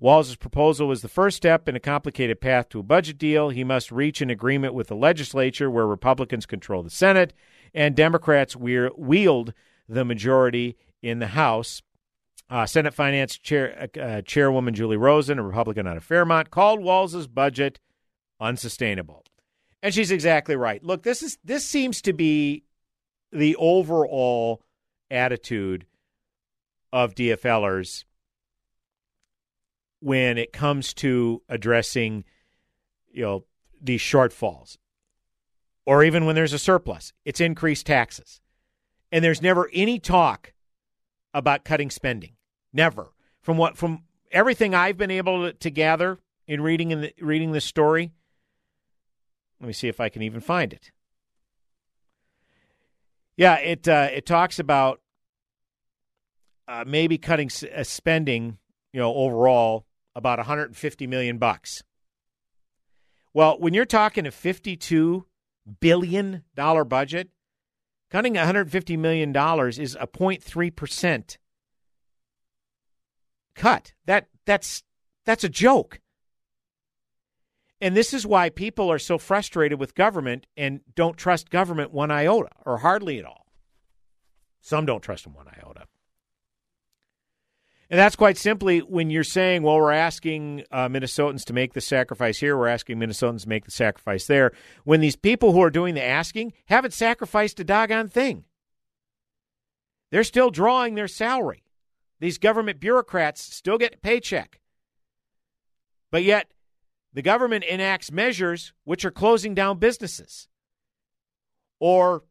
Walz's 0.00 0.36
proposal 0.36 0.86
was 0.86 1.02
the 1.02 1.08
first 1.08 1.36
step 1.36 1.68
in 1.68 1.74
a 1.74 1.80
complicated 1.80 2.40
path 2.40 2.68
to 2.68 2.78
a 2.78 2.84
budget 2.84 3.18
deal. 3.18 3.48
He 3.48 3.64
must 3.64 3.90
reach 3.90 4.20
an 4.20 4.30
agreement 4.30 4.74
with 4.74 4.86
the 4.86 4.94
legislature, 4.94 5.68
where 5.68 5.86
Republicans 5.86 6.46
control 6.46 6.84
the 6.84 6.90
Senate 6.90 7.32
and 7.74 7.96
Democrats 7.96 8.54
wield 8.54 9.52
the 9.88 10.04
majority 10.04 10.76
in 11.02 11.18
the 11.18 11.28
House. 11.28 11.82
Uh, 12.50 12.64
Senate 12.64 12.94
Finance 12.94 13.36
Chair, 13.36 13.88
uh, 14.00 14.22
Chairwoman 14.22 14.74
Julie 14.74 14.96
Rosen, 14.96 15.38
a 15.38 15.42
Republican 15.42 15.86
out 15.86 15.98
of 15.98 16.04
Fairmont, 16.04 16.50
called 16.50 16.80
Walz's 16.80 17.26
budget 17.26 17.78
unsustainable. 18.40 19.24
And 19.82 19.94
she's 19.94 20.10
exactly 20.10 20.56
right. 20.56 20.82
Look, 20.82 21.02
this 21.02 21.22
is 21.22 21.38
this 21.44 21.64
seems 21.64 22.02
to 22.02 22.12
be 22.12 22.64
the 23.32 23.54
overall 23.56 24.62
attitude 25.10 25.86
of 26.92 27.14
DFLers 27.14 28.04
when 30.00 30.38
it 30.38 30.52
comes 30.52 30.94
to 30.94 31.42
addressing, 31.48 32.24
you 33.12 33.22
know, 33.22 33.44
these 33.80 34.00
shortfalls. 34.00 34.78
Or 35.84 36.02
even 36.04 36.26
when 36.26 36.34
there's 36.34 36.52
a 36.52 36.58
surplus, 36.58 37.12
it's 37.24 37.40
increased 37.40 37.86
taxes. 37.86 38.40
And 39.10 39.24
there's 39.24 39.42
never 39.42 39.70
any 39.72 39.98
talk 39.98 40.52
about 41.32 41.64
cutting 41.64 41.90
spending. 41.90 42.32
Never. 42.72 43.08
From 43.40 43.56
what 43.56 43.76
from 43.76 44.02
everything 44.30 44.74
I've 44.74 44.96
been 44.96 45.10
able 45.10 45.46
to, 45.46 45.52
to 45.52 45.70
gather 45.70 46.18
in 46.46 46.60
reading 46.60 46.90
in 46.90 47.00
the, 47.02 47.14
reading 47.20 47.52
this 47.52 47.64
story, 47.64 48.12
let 49.60 49.66
me 49.66 49.72
see 49.72 49.88
if 49.88 50.00
I 50.00 50.08
can 50.08 50.22
even 50.22 50.40
find 50.40 50.72
it. 50.72 50.90
Yeah, 53.36 53.56
it 53.56 53.88
uh, 53.88 54.08
it 54.12 54.26
talks 54.26 54.58
about 54.58 55.00
uh, 56.66 56.84
maybe 56.86 57.18
cutting 57.18 57.50
uh, 57.74 57.84
spending, 57.84 58.58
you 58.92 59.00
know, 59.00 59.14
overall 59.14 59.86
about 60.14 60.38
150 60.38 61.06
million 61.06 61.38
bucks. 61.38 61.82
Well, 63.32 63.58
when 63.58 63.74
you're 63.74 63.84
talking 63.84 64.26
a 64.26 64.30
52 64.30 65.24
billion 65.80 66.42
dollar 66.54 66.84
budget, 66.84 67.28
cutting 68.10 68.34
150 68.34 68.96
million 68.96 69.32
dollars 69.32 69.78
is 69.78 69.96
a 70.00 70.06
0.3 70.06 70.74
percent 70.74 71.38
cut. 73.58 73.92
That 74.06 74.28
that's 74.46 74.82
that's 75.26 75.44
a 75.44 75.48
joke. 75.48 76.00
And 77.80 77.96
this 77.96 78.12
is 78.12 78.26
why 78.26 78.48
people 78.48 78.90
are 78.90 78.98
so 78.98 79.18
frustrated 79.18 79.78
with 79.78 79.94
government 79.94 80.46
and 80.56 80.80
don't 80.96 81.16
trust 81.16 81.50
government 81.50 81.92
one 81.92 82.10
iota 82.10 82.50
or 82.64 82.78
hardly 82.78 83.18
at 83.18 83.24
all. 83.24 83.46
Some 84.60 84.86
don't 84.86 85.02
trust 85.02 85.24
them 85.24 85.34
one 85.34 85.46
iota. 85.46 85.86
And 87.90 87.98
that's 87.98 88.16
quite 88.16 88.36
simply 88.36 88.80
when 88.80 89.08
you're 89.08 89.24
saying, 89.24 89.62
well, 89.62 89.76
we're 89.76 89.92
asking 89.92 90.64
uh, 90.70 90.88
Minnesotans 90.88 91.44
to 91.46 91.54
make 91.54 91.72
the 91.72 91.80
sacrifice 91.80 92.38
here, 92.38 92.56
we're 92.56 92.68
asking 92.68 92.98
Minnesotans 92.98 93.42
to 93.42 93.48
make 93.48 93.64
the 93.64 93.70
sacrifice 93.70 94.26
there, 94.26 94.52
when 94.84 95.00
these 95.00 95.16
people 95.16 95.52
who 95.52 95.62
are 95.62 95.70
doing 95.70 95.94
the 95.94 96.04
asking 96.04 96.52
haven't 96.66 96.92
sacrificed 96.92 97.60
a 97.60 97.64
doggone 97.64 98.08
thing. 98.08 98.44
They're 100.10 100.24
still 100.24 100.50
drawing 100.50 100.96
their 100.96 101.08
salary. 101.08 101.62
These 102.20 102.38
government 102.38 102.80
bureaucrats 102.80 103.42
still 103.42 103.78
get 103.78 103.94
a 103.94 103.98
paycheck. 103.98 104.60
But 106.10 106.24
yet, 106.24 106.50
the 107.12 107.22
government 107.22 107.64
enacts 107.64 108.10
measures 108.10 108.72
which 108.84 109.04
are 109.04 109.10
closing 109.10 109.54
down 109.54 109.78
businesses 109.78 110.48
or 111.78 112.24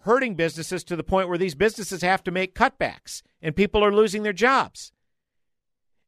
hurting 0.00 0.34
businesses 0.34 0.84
to 0.84 0.96
the 0.96 1.04
point 1.04 1.28
where 1.28 1.38
these 1.38 1.54
businesses 1.54 2.02
have 2.02 2.22
to 2.24 2.30
make 2.30 2.54
cutbacks 2.54 3.22
and 3.40 3.56
people 3.56 3.84
are 3.84 3.94
losing 3.94 4.22
their 4.22 4.32
jobs. 4.32 4.92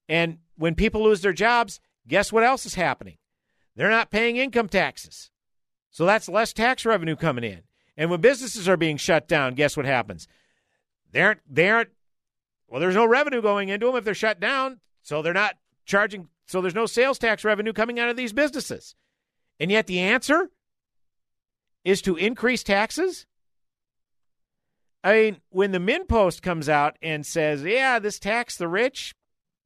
And 0.08 0.38
when 0.56 0.74
people 0.74 1.02
lose 1.02 1.22
their 1.22 1.32
jobs, 1.32 1.80
guess 2.06 2.32
what 2.32 2.44
else 2.44 2.66
is 2.66 2.74
happening? 2.74 3.18
They're 3.74 3.90
not 3.90 4.10
paying 4.10 4.36
income 4.36 4.68
taxes. 4.68 5.30
So 5.90 6.04
that's 6.06 6.28
less 6.28 6.52
tax 6.52 6.84
revenue 6.84 7.16
coming 7.16 7.44
in. 7.44 7.62
And 7.96 8.10
when 8.10 8.20
businesses 8.20 8.68
are 8.68 8.76
being 8.76 8.98
shut 8.98 9.28
down, 9.28 9.54
guess 9.54 9.76
what 9.76 9.86
happens? 9.86 10.28
They 11.10 11.22
aren't, 11.22 11.40
they 11.48 11.70
aren't, 11.70 11.90
well, 12.68 12.80
there's 12.80 12.94
no 12.94 13.06
revenue 13.06 13.42
going 13.42 13.68
into 13.68 13.86
them 13.86 13.96
if 13.96 14.04
they're 14.04 14.14
shut 14.14 14.40
down. 14.40 14.80
So 15.02 15.22
they're 15.22 15.32
not 15.32 15.54
charging 15.84 16.28
so 16.46 16.60
there's 16.60 16.74
no 16.74 16.86
sales 16.86 17.18
tax 17.18 17.44
revenue 17.44 17.72
coming 17.72 17.98
out 17.98 18.08
of 18.08 18.16
these 18.16 18.32
businesses. 18.32 18.94
And 19.58 19.70
yet 19.70 19.86
the 19.86 19.98
answer 19.98 20.50
is 21.84 22.02
to 22.02 22.16
increase 22.16 22.62
taxes? 22.62 23.26
I 25.02 25.12
mean, 25.12 25.36
when 25.50 25.72
the 25.72 25.78
MinnPost 25.78 26.42
comes 26.42 26.68
out 26.68 26.96
and 27.00 27.24
says, 27.24 27.62
yeah, 27.62 27.98
this 27.98 28.18
tax 28.18 28.56
the 28.56 28.68
rich, 28.68 29.14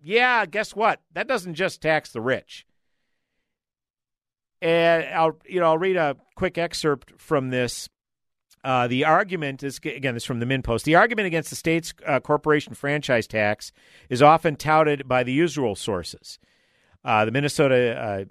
yeah, 0.02 0.44
guess 0.46 0.74
what? 0.74 1.00
That 1.12 1.26
doesn't 1.26 1.54
just 1.54 1.80
tax 1.80 2.12
the 2.12 2.20
rich. 2.20 2.66
And 4.62 5.04
I'll, 5.14 5.38
you 5.46 5.60
know, 5.60 5.66
I'll 5.66 5.78
read 5.78 5.96
a 5.96 6.16
quick 6.34 6.58
excerpt 6.58 7.18
from 7.18 7.48
this. 7.48 7.88
Uh, 8.62 8.86
the 8.86 9.04
argument 9.04 9.62
is 9.62 9.78
again, 9.78 10.14
this 10.14 10.22
is 10.22 10.26
from 10.26 10.40
the 10.40 10.46
MinnPost. 10.46 10.82
The 10.82 10.94
argument 10.94 11.26
against 11.26 11.50
the 11.50 11.56
state's 11.56 11.94
uh, 12.06 12.20
corporation 12.20 12.74
franchise 12.74 13.26
tax 13.26 13.72
is 14.08 14.20
often 14.20 14.56
touted 14.56 15.08
by 15.08 15.22
the 15.22 15.32
usual 15.32 15.74
sources 15.74 16.38
uh, 17.04 17.24
the 17.24 17.30
Minnesota 17.30 17.98
uh, 17.98 18.24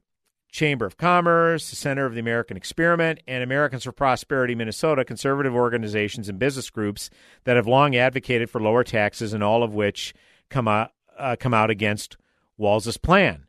Chamber 0.51 0.85
of 0.85 0.97
Commerce, 0.97 1.69
the 1.69 1.75
Center 1.75 2.05
of 2.05 2.13
the 2.13 2.19
American 2.19 2.57
Experiment, 2.57 3.19
and 3.27 3.43
Americans 3.43 3.83
for 3.83 3.91
Prosperity 3.91 4.55
Minnesota, 4.55 5.05
conservative 5.05 5.53
organizations 5.53 6.27
and 6.27 6.39
business 6.39 6.69
groups 6.69 7.09
that 7.43 7.55
have 7.55 7.67
long 7.67 7.95
advocated 7.95 8.49
for 8.49 8.59
lower 8.59 8.83
taxes, 8.83 9.33
and 9.33 9.43
all 9.43 9.63
of 9.63 9.73
which 9.73 10.13
come 10.49 10.67
out, 10.67 10.91
uh, 11.17 11.35
come 11.39 11.53
out 11.53 11.69
against 11.69 12.17
Walz's 12.57 12.97
plan. 12.97 13.45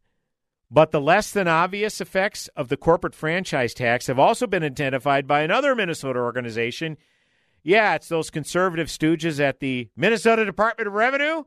But 0.71 0.93
the 0.93 1.01
less 1.01 1.33
than 1.33 1.49
obvious 1.49 2.01
effects 2.01 2.49
of 2.57 2.69
the 2.69 2.77
corporate 2.77 3.15
franchise 3.15 3.75
tax 3.75 4.07
have 4.07 4.19
also 4.19 4.47
been 4.47 4.63
identified 4.63 5.27
by 5.27 5.41
another 5.41 5.75
Minnesota 5.75 6.21
organization. 6.21 6.97
Yeah, 7.63 7.95
it's 7.95 8.09
those 8.09 8.31
conservative 8.31 8.87
stooges 8.87 9.41
at 9.41 9.61
the 9.61 9.89
Minnesota 9.97 10.45
Department 10.45 10.87
of 10.87 10.95
Revenue 10.95 11.45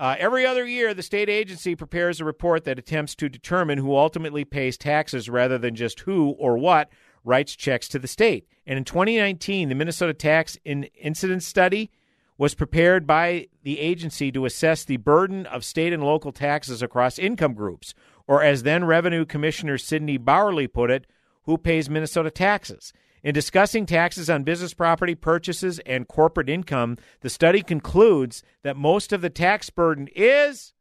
uh, 0.00 0.16
every 0.18 0.44
other 0.44 0.66
year, 0.66 0.92
the 0.92 1.02
state 1.02 1.28
agency 1.28 1.76
prepares 1.76 2.20
a 2.20 2.24
report 2.24 2.64
that 2.64 2.78
attempts 2.78 3.14
to 3.14 3.28
determine 3.28 3.78
who 3.78 3.96
ultimately 3.96 4.44
pays 4.44 4.76
taxes 4.76 5.28
rather 5.28 5.56
than 5.56 5.76
just 5.76 6.00
who 6.00 6.30
or 6.30 6.58
what 6.58 6.90
writes 7.22 7.54
checks 7.54 7.86
to 7.88 7.98
the 7.98 8.08
state. 8.08 8.46
And 8.66 8.76
in 8.76 8.84
2019, 8.84 9.68
the 9.68 9.74
Minnesota 9.74 10.12
Tax 10.12 10.58
in 10.64 10.84
Incidence 11.00 11.46
Study 11.46 11.92
was 12.36 12.56
prepared 12.56 13.06
by 13.06 13.46
the 13.62 13.78
agency 13.78 14.32
to 14.32 14.44
assess 14.44 14.84
the 14.84 14.96
burden 14.96 15.46
of 15.46 15.64
state 15.64 15.92
and 15.92 16.02
local 16.02 16.32
taxes 16.32 16.82
across 16.82 17.16
income 17.16 17.54
groups, 17.54 17.94
or 18.26 18.42
as 18.42 18.62
then 18.62 18.84
Revenue 18.84 19.24
Commissioner 19.24 19.78
Cynthia 19.78 20.18
Bauerly 20.18 20.66
put 20.66 20.90
it, 20.90 21.06
who 21.44 21.58
pays 21.58 21.90
Minnesota 21.90 22.30
taxes. 22.30 22.92
In 23.22 23.32
discussing 23.32 23.86
taxes 23.86 24.28
on 24.28 24.44
business 24.44 24.74
property 24.74 25.14
purchases 25.14 25.78
and 25.80 26.06
corporate 26.06 26.48
income, 26.48 26.98
the 27.20 27.30
study 27.30 27.62
concludes 27.62 28.42
that 28.62 28.76
most 28.76 29.12
of 29.12 29.22
the 29.22 29.30
tax 29.30 29.70
burden 29.70 30.08
is, 30.14 30.74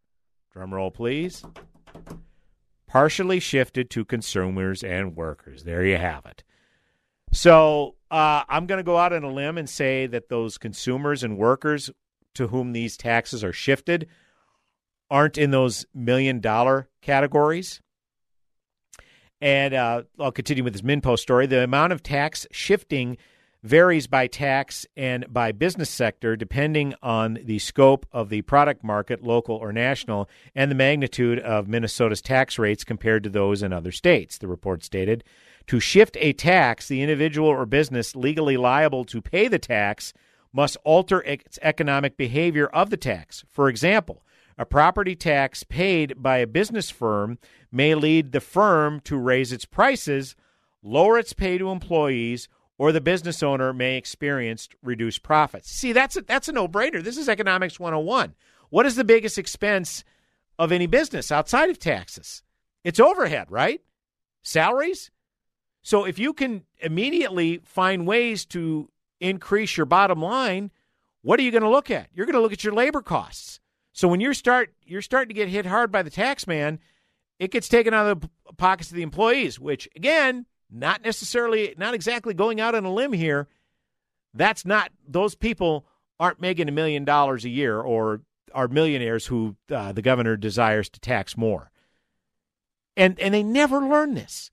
drumroll 0.54 0.94
please, 0.94 1.44
partially 2.86 3.40
shifted 3.40 3.90
to 3.90 4.04
consumers 4.04 4.84
and 4.84 5.16
workers. 5.16 5.64
There 5.64 5.86
you 5.86 5.98
have 5.98 6.26
it. 6.26 6.44
So 7.32 7.96
uh, 8.12 8.44
I'm 8.48 8.68
going 8.68 8.78
to 8.78 8.84
go 8.84 8.98
out 8.98 9.14
on 9.14 9.24
a 9.24 9.32
limb 9.32 9.58
and 9.58 9.70
say 9.70 10.06
that 10.08 10.30
those 10.30 10.58
consumers 10.58 11.24
and 11.24 11.38
workers 11.38 11.90
to 12.36 12.48
whom 12.48 12.74
these 12.74 12.98
taxes 12.98 13.44
are 13.44 13.54
shifted 13.54 14.08
aren't 15.10 15.38
in 15.38 15.52
those 15.52 15.86
million 15.94 16.40
dollar 16.40 16.88
categories. 17.02 17.82
And 19.42 19.74
uh, 19.74 20.04
I'll 20.20 20.32
continue 20.32 20.64
with 20.64 20.74
this 20.74 20.82
MinnPost 20.84 21.20
story. 21.20 21.48
The 21.48 21.64
amount 21.64 21.92
of 21.92 22.02
tax 22.02 22.48
shifting 22.52 23.18
varies 23.62 24.08
by 24.08 24.28
tax 24.28 24.86
and 24.96 25.26
by 25.32 25.52
business 25.52 25.90
sector 25.90 26.36
depending 26.36 26.94
on 27.02 27.40
the 27.44 27.60
scope 27.60 28.06
of 28.12 28.30
the 28.30 28.42
product 28.44 28.84
market, 28.84 29.24
local 29.24 29.56
or 29.56 29.72
national, 29.72 30.30
and 30.54 30.70
the 30.70 30.76
magnitude 30.76 31.40
of 31.40 31.68
Minnesota's 31.68 32.22
tax 32.22 32.60
rates 32.60 32.84
compared 32.84 33.24
to 33.24 33.30
those 33.30 33.64
in 33.64 33.74
other 33.74 33.92
states, 33.92 34.38
the 34.38 34.48
report 34.48 34.84
stated. 34.84 35.24
To 35.68 35.80
shift 35.80 36.18
a 36.20 36.34
tax, 36.34 36.88
the 36.88 37.02
individual 37.02 37.48
or 37.48 37.66
business 37.66 38.16
legally 38.16 38.58
liable 38.58 39.06
to 39.06 39.22
pay 39.22 39.48
the 39.48 39.60
tax 39.60 40.14
must 40.52 40.78
alter 40.84 41.22
its 41.22 41.58
economic 41.62 42.18
behavior 42.18 42.68
of 42.68 42.90
the 42.90 42.98
tax. 42.98 43.44
For 43.50 43.70
example, 43.70 44.24
A 44.58 44.66
property 44.66 45.16
tax 45.16 45.64
paid 45.64 46.22
by 46.22 46.38
a 46.38 46.48
business 46.48 46.90
firm 46.90 47.40
may 47.72 47.96
lead 47.96 48.32
the 48.32 48.40
firm 48.40 49.00
to 49.02 49.18
raise 49.18 49.52
its 49.52 49.66
prices, 49.66 50.36
lower 50.84 51.18
its 51.18 51.34
pay 51.34 51.58
to 51.58 51.72
employees, 51.72 52.48
or 52.78 52.92
the 52.92 53.02
business 53.02 53.42
owner 53.42 53.74
may 53.74 53.98
experience 53.98 54.70
reduced 54.82 55.24
profits. 55.24 55.72
See, 55.72 55.92
that's 55.92 56.18
a, 56.18 56.22
that's 56.22 56.50
a 56.50 56.52
no-brainer. 56.52 57.04
This 57.04 57.18
is 57.18 57.30
economics 57.30 57.80
101. 57.80 58.36
What 58.70 58.86
is 58.86 58.96
the 58.96 59.04
biggest 59.04 59.38
expense 59.38 60.04
of 60.60 60.72
any 60.72 60.88
business 60.88 61.32
outside 61.32 61.70
of 61.70 61.80
taxes? 61.80 62.44
It's 62.84 63.00
overhead, 63.00 63.50
right? 63.50 63.82
Salaries. 64.44 65.12
So 65.82 66.06
if 66.06 66.20
you 66.20 66.34
can 66.34 66.64
immediately 66.80 67.60
find 67.64 68.08
ways 68.08 68.46
to 68.48 68.90
increase 69.20 69.78
your 69.78 69.86
bottom 69.86 70.22
line, 70.22 70.72
what 71.22 71.40
are 71.40 71.44
you 71.44 71.52
going 71.52 71.64
to 71.64 71.70
look 71.70 71.90
at? 71.90 72.10
You're 72.14 72.26
going 72.26 72.36
to 72.36 72.42
look 72.42 72.54
at 72.54 72.64
your 72.64 72.74
labor 72.74 73.02
costs. 73.02 73.60
So 73.94 74.08
when 74.08 74.20
you 74.20 74.34
start 74.34 74.74
you're 74.84 75.02
starting 75.02 75.30
to 75.30 75.34
get 75.36 75.48
hit 75.48 75.66
hard 75.66 75.92
by 75.92 76.02
the 76.02 76.10
tax 76.10 76.46
man, 76.46 76.80
it 77.40 77.52
gets 77.52 77.70
taken 77.70 77.94
out 77.94 78.08
of 78.08 78.22
the 78.22 78.30
pockets 78.58 78.90
of 78.90 78.98
the 78.98 79.04
employees, 79.04 79.60
which 79.60 79.88
again, 79.96 80.46
not 80.70 81.04
necessarily 81.04 81.74
not 81.78 81.94
exactly 81.94 82.34
going 82.34 82.60
out 82.60 82.76
on 82.76 82.86
a 82.86 82.94
limb 82.94 83.14
here. 83.14 83.48
That's 84.34 84.66
not 84.66 84.92
those 85.08 85.36
people 85.36 85.86
aren't 86.20 86.42
making 86.42 86.68
a 86.68 86.72
million 86.72 87.06
dollars 87.06 87.46
a 87.46 87.50
year 87.50 87.80
or 87.80 88.22
are 88.54 88.68
millionaires 88.68 89.28
who 89.28 89.56
uh, 89.72 89.92
the 89.92 90.02
governor 90.02 90.38
desires 90.38 90.90
to 90.90 91.00
tax 91.00 91.38
more. 91.38 91.72
And 92.98 93.20
and 93.20 93.34
they 93.34 93.44
never 93.44 93.80
learn 93.80 94.16
this. 94.16 94.52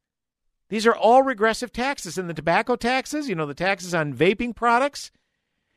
These 0.68 0.86
are 0.86 0.94
all 0.94 1.22
regressive 1.22 1.72
taxes 1.72 2.16
and 2.18 2.28
the 2.28 2.34
tobacco 2.34 2.76
taxes, 2.76 3.28
you 3.28 3.34
know, 3.34 3.46
the 3.46 3.54
taxes 3.54 3.94
on 3.94 4.14
vaping 4.14 4.54
products. 4.54 5.10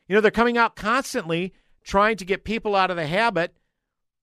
You 0.07 0.15
know, 0.15 0.21
they're 0.21 0.31
coming 0.31 0.57
out 0.57 0.75
constantly 0.75 1.53
trying 1.83 2.17
to 2.17 2.25
get 2.25 2.43
people 2.43 2.75
out 2.75 2.91
of 2.91 2.97
the 2.97 3.07
habit 3.07 3.55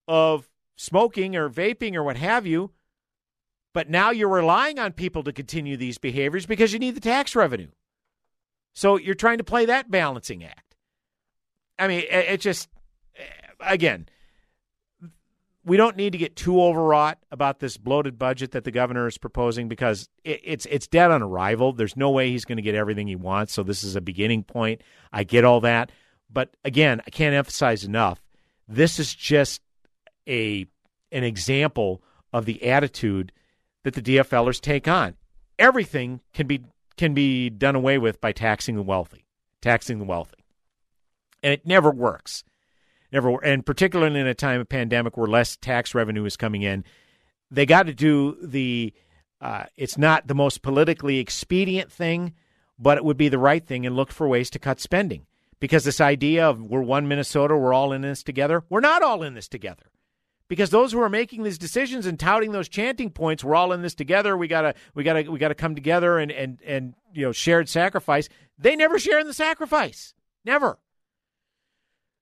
of 0.08 0.48
smoking 0.76 1.36
or 1.36 1.48
vaping 1.48 1.94
or 1.94 2.02
what 2.02 2.16
have 2.16 2.46
you. 2.46 2.70
But 3.72 3.88
now 3.88 4.10
you're 4.10 4.28
relying 4.28 4.78
on 4.78 4.92
people 4.92 5.22
to 5.22 5.32
continue 5.32 5.76
these 5.76 5.98
behaviors 5.98 6.46
because 6.46 6.72
you 6.72 6.78
need 6.78 6.96
the 6.96 7.00
tax 7.00 7.36
revenue. 7.36 7.68
So 8.74 8.96
you're 8.96 9.14
trying 9.14 9.38
to 9.38 9.44
play 9.44 9.66
that 9.66 9.90
balancing 9.90 10.42
act. 10.42 10.74
I 11.78 11.88
mean, 11.88 12.04
it, 12.10 12.40
just, 12.40 12.68
again, 13.60 14.08
we 15.64 15.76
don't 15.76 15.96
need 15.96 16.12
to 16.12 16.18
get 16.18 16.36
too 16.36 16.60
overwrought 16.60 17.18
about 17.30 17.60
this 17.60 17.76
bloated 17.76 18.18
budget 18.18 18.52
that 18.52 18.64
the 18.64 18.70
governor 18.70 19.06
is 19.06 19.18
proposing 19.18 19.68
because 19.68 20.08
it, 20.24 20.40
it's 20.42 20.66
it's 20.66 20.86
dead 20.86 21.10
on 21.10 21.22
arrival. 21.22 21.72
There's 21.72 21.96
no 21.96 22.10
way 22.10 22.30
he's 22.30 22.44
going 22.44 22.56
to 22.56 22.62
get 22.62 22.74
everything 22.74 23.06
he 23.06 23.16
wants. 23.16 23.52
So 23.52 23.62
this 23.62 23.84
is 23.84 23.96
a 23.96 24.00
beginning 24.00 24.42
point. 24.42 24.82
I 25.12 25.24
get 25.24 25.44
all 25.44 25.60
that, 25.60 25.92
but 26.32 26.50
again, 26.64 27.00
I 27.06 27.10
can't 27.10 27.34
emphasize 27.34 27.84
enough. 27.84 28.22
This 28.68 28.99
is 28.99 29.14
just 29.14 29.60
a 30.28 30.66
an 31.12 31.25
example 31.25 32.02
of 32.32 32.44
the 32.44 32.68
attitude 32.68 33.32
that 33.82 33.94
the 33.94 34.02
DFLers 34.02 34.60
take 34.60 34.87
on. 34.87 35.16
Everything 35.58 36.20
can 36.32 36.46
be 36.46 36.62
can 36.96 37.14
be 37.14 37.50
done 37.50 37.75
away 37.75 37.99
with 37.99 38.20
by 38.20 38.32
taxing 38.32 38.76
the 38.76 38.82
wealthy, 38.82 39.26
taxing 39.60 39.99
the 39.99 40.04
wealthy, 40.04 40.44
and 41.42 41.52
it 41.52 41.66
never 41.66 41.90
works. 41.90 42.44
Never, 43.12 43.42
and 43.42 43.66
particularly 43.66 44.20
in 44.20 44.28
a 44.28 44.34
time 44.34 44.60
of 44.60 44.68
pandemic 44.68 45.16
where 45.16 45.26
less 45.26 45.56
tax 45.56 45.96
revenue 45.96 46.25
is 46.26 46.37
coming 46.37 46.62
in, 46.62 46.84
they 47.50 47.66
got 47.66 47.87
to 47.87 47.94
do 47.94 48.37
the. 48.40 48.92
Uh, 49.40 49.64
it's 49.76 49.96
not 49.96 50.26
the 50.26 50.34
most 50.34 50.60
politically 50.60 51.18
expedient 51.18 51.90
thing, 51.90 52.34
but 52.78 52.99
it 52.99 53.04
would 53.04 53.16
be 53.16 53.30
the 53.30 53.38
right 53.38 53.66
thing, 53.66 53.84
and 53.87 53.96
look 53.96 54.12
for 54.12 54.28
ways 54.28 54.50
to 54.50 54.58
cut 54.58 54.78
spending. 54.78 55.26
Because 55.60 55.84
this 55.84 56.00
idea 56.00 56.48
of 56.48 56.60
we're 56.62 56.82
one 56.82 57.06
Minnesota, 57.06 57.56
we're 57.56 57.74
all 57.74 57.92
in 57.92 58.00
this 58.00 58.22
together, 58.22 58.64
we're 58.68 58.80
not 58.80 59.02
all 59.02 59.22
in 59.22 59.34
this 59.34 59.48
together. 59.48 59.84
Because 60.48 60.70
those 60.70 60.90
who 60.92 61.00
are 61.00 61.08
making 61.08 61.44
these 61.44 61.58
decisions 61.58 62.06
and 62.06 62.18
touting 62.18 62.50
those 62.50 62.68
chanting 62.68 63.10
points 63.10 63.44
we're 63.44 63.54
all 63.54 63.72
in 63.72 63.82
this 63.82 63.94
together 63.94 64.36
we 64.36 64.48
gotta 64.48 64.74
we 64.94 65.04
gotta 65.04 65.30
we 65.30 65.38
gotta 65.38 65.54
come 65.54 65.76
together 65.76 66.18
and 66.18 66.32
and 66.32 66.60
and 66.66 66.94
you 67.12 67.24
know 67.24 67.30
shared 67.30 67.68
sacrifice 67.68 68.28
they 68.58 68.76
never 68.76 68.98
share 68.98 69.18
in 69.18 69.26
the 69.26 69.34
sacrifice. 69.34 70.14
Never. 70.44 70.78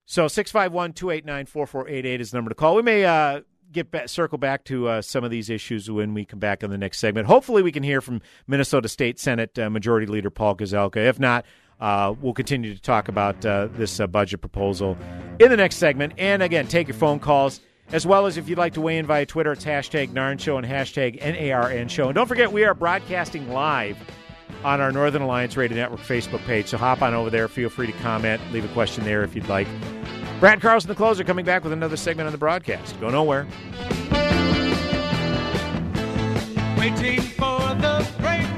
So 0.06 0.26
651-289-4488 0.26 2.20
is 2.20 2.30
the 2.30 2.36
number 2.36 2.48
to 2.48 2.54
call. 2.54 2.76
We 2.76 2.82
may 2.82 3.04
uh, 3.04 3.42
get 3.70 3.90
back, 3.90 4.08
circle 4.08 4.38
back 4.38 4.64
to 4.64 4.88
uh, 4.88 5.02
some 5.02 5.24
of 5.24 5.30
these 5.30 5.50
issues 5.50 5.90
when 5.90 6.14
we 6.14 6.24
come 6.24 6.38
back 6.38 6.62
in 6.62 6.70
the 6.70 6.78
next 6.78 6.98
segment. 6.98 7.26
Hopefully 7.26 7.62
we 7.62 7.72
can 7.72 7.82
hear 7.82 8.00
from 8.00 8.22
minnesota 8.46 8.88
state 8.88 9.18
senate 9.18 9.58
uh, 9.58 9.68
majority 9.68 10.06
leader 10.06 10.30
paul 10.30 10.56
gazelka. 10.56 10.96
If 10.96 11.18
not 11.20 11.44
uh, 11.80 12.14
we'll 12.20 12.34
continue 12.34 12.74
to 12.74 12.80
talk 12.80 13.08
about 13.08 13.44
uh, 13.44 13.68
this 13.72 14.00
uh, 14.00 14.06
budget 14.06 14.40
proposal 14.40 14.96
in 15.38 15.50
the 15.50 15.56
next 15.56 15.76
segment. 15.76 16.12
And 16.18 16.42
again, 16.42 16.66
take 16.66 16.88
your 16.88 16.96
phone 16.96 17.20
calls 17.20 17.60
as 17.90 18.06
well 18.06 18.26
as 18.26 18.36
if 18.36 18.48
you'd 18.48 18.58
like 18.58 18.74
to 18.74 18.80
weigh 18.80 18.98
in 18.98 19.06
via 19.06 19.24
Twitter, 19.24 19.52
it's 19.52 19.64
hashtag 19.64 20.10
NARN 20.10 20.38
Show 20.38 20.58
and 20.58 20.66
hashtag 20.66 21.20
NARN 21.22 21.88
Show. 21.88 22.06
And 22.08 22.14
don't 22.14 22.26
forget, 22.26 22.52
we 22.52 22.64
are 22.64 22.74
broadcasting 22.74 23.50
live 23.50 23.96
on 24.64 24.80
our 24.80 24.92
Northern 24.92 25.22
Alliance 25.22 25.56
Radio 25.56 25.76
Network 25.76 26.00
Facebook 26.00 26.44
page. 26.44 26.66
So 26.66 26.76
hop 26.76 27.00
on 27.00 27.14
over 27.14 27.30
there. 27.30 27.48
Feel 27.48 27.70
free 27.70 27.86
to 27.86 27.92
comment, 27.94 28.42
leave 28.52 28.64
a 28.64 28.74
question 28.74 29.04
there 29.04 29.22
if 29.22 29.34
you'd 29.34 29.48
like. 29.48 29.68
Brad 30.40 30.60
Carlson, 30.60 30.88
the 30.88 30.94
closer, 30.94 31.24
coming 31.24 31.44
back 31.44 31.64
with 31.64 31.72
another 31.72 31.96
segment 31.96 32.26
on 32.26 32.32
the 32.32 32.38
broadcast. 32.38 33.00
Go 33.00 33.08
nowhere. 33.08 33.46
Waiting 36.76 37.20
for 37.20 37.58
the 37.74 38.06
break 38.18 38.57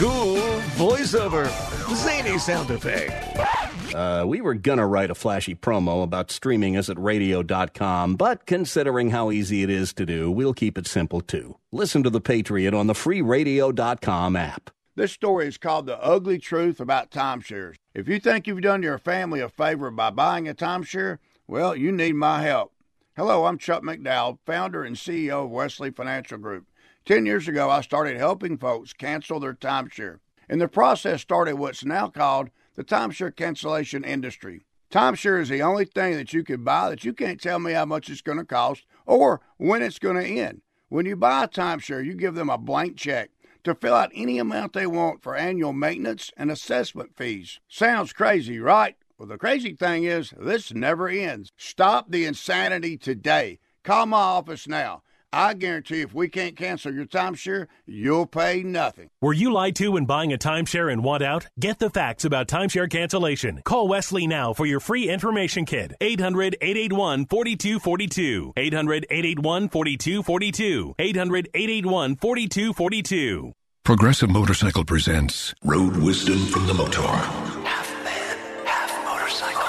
Cool 0.00 0.38
voiceover, 0.78 1.46
zany 1.94 2.38
sound 2.38 2.70
effect. 2.70 3.94
Uh, 3.94 4.24
we 4.26 4.40
were 4.40 4.54
gonna 4.54 4.86
write 4.86 5.10
a 5.10 5.14
flashy 5.14 5.54
promo 5.54 6.02
about 6.02 6.30
streaming 6.30 6.74
us 6.74 6.88
at 6.88 6.98
radio.com, 6.98 8.16
but 8.16 8.46
considering 8.46 9.10
how 9.10 9.30
easy 9.30 9.62
it 9.62 9.68
is 9.68 9.92
to 9.92 10.06
do, 10.06 10.30
we'll 10.30 10.54
keep 10.54 10.78
it 10.78 10.86
simple 10.86 11.20
too. 11.20 11.58
Listen 11.70 12.02
to 12.02 12.08
The 12.08 12.18
Patriot 12.18 12.72
on 12.72 12.86
the 12.86 12.94
free 12.94 13.20
radio.com 13.20 14.36
app. 14.36 14.70
This 14.96 15.12
story 15.12 15.46
is 15.48 15.58
called 15.58 15.84
The 15.84 16.02
Ugly 16.02 16.38
Truth 16.38 16.80
About 16.80 17.10
Timeshares. 17.10 17.74
If 17.92 18.08
you 18.08 18.20
think 18.20 18.46
you've 18.46 18.62
done 18.62 18.82
your 18.82 18.96
family 18.96 19.40
a 19.40 19.50
favor 19.50 19.90
by 19.90 20.08
buying 20.08 20.48
a 20.48 20.54
timeshare, 20.54 21.18
well, 21.46 21.76
you 21.76 21.92
need 21.92 22.14
my 22.14 22.40
help. 22.40 22.72
Hello, 23.18 23.44
I'm 23.44 23.58
Chuck 23.58 23.82
McDowell, 23.82 24.38
founder 24.46 24.82
and 24.82 24.96
CEO 24.96 25.44
of 25.44 25.50
Wesley 25.50 25.90
Financial 25.90 26.38
Group. 26.38 26.69
Ten 27.04 27.26
years 27.26 27.48
ago, 27.48 27.70
I 27.70 27.80
started 27.80 28.18
helping 28.18 28.58
folks 28.58 28.92
cancel 28.92 29.40
their 29.40 29.54
timeshare. 29.54 30.18
And 30.48 30.60
the 30.60 30.68
process 30.68 31.22
started 31.22 31.54
what's 31.54 31.84
now 31.84 32.08
called 32.08 32.50
the 32.74 32.84
timeshare 32.84 33.34
cancellation 33.34 34.04
industry. 34.04 34.62
Timeshare 34.90 35.40
is 35.40 35.48
the 35.48 35.62
only 35.62 35.84
thing 35.84 36.14
that 36.16 36.32
you 36.32 36.42
can 36.42 36.64
buy 36.64 36.90
that 36.90 37.04
you 37.04 37.12
can't 37.12 37.40
tell 37.40 37.58
me 37.58 37.72
how 37.72 37.84
much 37.84 38.10
it's 38.10 38.22
going 38.22 38.38
to 38.38 38.44
cost 38.44 38.84
or 39.06 39.40
when 39.56 39.82
it's 39.82 40.00
going 40.00 40.16
to 40.16 40.24
end. 40.24 40.62
When 40.88 41.06
you 41.06 41.14
buy 41.14 41.44
a 41.44 41.48
timeshare, 41.48 42.04
you 42.04 42.14
give 42.14 42.34
them 42.34 42.50
a 42.50 42.58
blank 42.58 42.96
check 42.96 43.30
to 43.62 43.74
fill 43.74 43.94
out 43.94 44.10
any 44.14 44.38
amount 44.38 44.72
they 44.72 44.86
want 44.86 45.22
for 45.22 45.36
annual 45.36 45.72
maintenance 45.72 46.32
and 46.36 46.50
assessment 46.50 47.16
fees. 47.16 47.60
Sounds 47.68 48.12
crazy, 48.12 48.58
right? 48.58 48.96
Well, 49.16 49.28
the 49.28 49.38
crazy 49.38 49.74
thing 49.74 50.04
is, 50.04 50.32
this 50.36 50.72
never 50.72 51.08
ends. 51.08 51.52
Stop 51.56 52.10
the 52.10 52.24
insanity 52.24 52.96
today. 52.96 53.60
Call 53.84 54.06
my 54.06 54.18
office 54.18 54.66
now. 54.66 55.02
I 55.32 55.54
guarantee 55.54 56.00
if 56.00 56.12
we 56.12 56.28
can't 56.28 56.56
cancel 56.56 56.92
your 56.92 57.06
timeshare, 57.06 57.68
you'll 57.86 58.26
pay 58.26 58.64
nothing. 58.64 59.10
Were 59.20 59.32
you 59.32 59.52
lied 59.52 59.76
to 59.76 59.92
when 59.92 60.04
buying 60.04 60.32
a 60.32 60.38
timeshare 60.38 60.92
and 60.92 61.04
want 61.04 61.22
out? 61.22 61.46
Get 61.58 61.78
the 61.78 61.90
facts 61.90 62.24
about 62.24 62.48
timeshare 62.48 62.90
cancellation. 62.90 63.62
Call 63.64 63.86
Wesley 63.86 64.26
now 64.26 64.52
for 64.52 64.66
your 64.66 64.80
free 64.80 65.08
information 65.08 65.64
kit. 65.66 65.92
800 66.00 66.56
881 66.60 67.26
4242. 67.26 68.52
800 68.56 69.06
881 69.08 69.68
4242. 69.68 70.94
800 70.98 71.48
881 71.54 72.16
4242. 72.16 73.52
Progressive 73.84 74.30
Motorcycle 74.30 74.84
presents 74.84 75.54
Road 75.64 75.96
Wisdom 75.96 76.38
from 76.46 76.66
the 76.66 76.74
Motor. 76.74 77.02
Half 77.02 77.92
man, 78.04 78.66
half 78.66 79.04
motorcycle. 79.04 79.62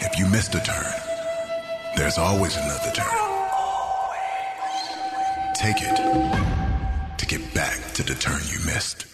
If 0.00 0.18
you 0.18 0.26
missed 0.26 0.54
a 0.54 0.60
turn, 0.60 0.92
there's 1.96 2.18
always 2.18 2.56
another 2.56 2.90
turn 2.92 3.29
take 5.60 5.82
it 5.82 5.96
to 7.18 7.26
get 7.26 7.52
back 7.52 7.78
to 7.92 8.02
the 8.02 8.14
turn 8.14 8.40
you 8.48 8.58
missed. 8.64 9.04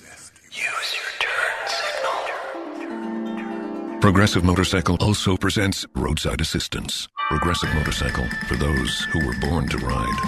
Use 0.53 0.95
your 0.95 1.11
turn 1.19 1.57
signal. 3.83 4.01
Progressive 4.01 4.45
Motorcycle 4.45 4.97
also 5.01 5.37
presents 5.37 5.85
roadside 5.97 6.41
assistance. 6.41 7.09
Progressive 7.31 7.75
Motorcycle 7.75 8.29
for 8.47 8.55
those 8.55 9.01
who 9.11 9.27
were 9.27 9.35
born 9.41 9.69
to 9.71 9.79
ride. 9.79 10.19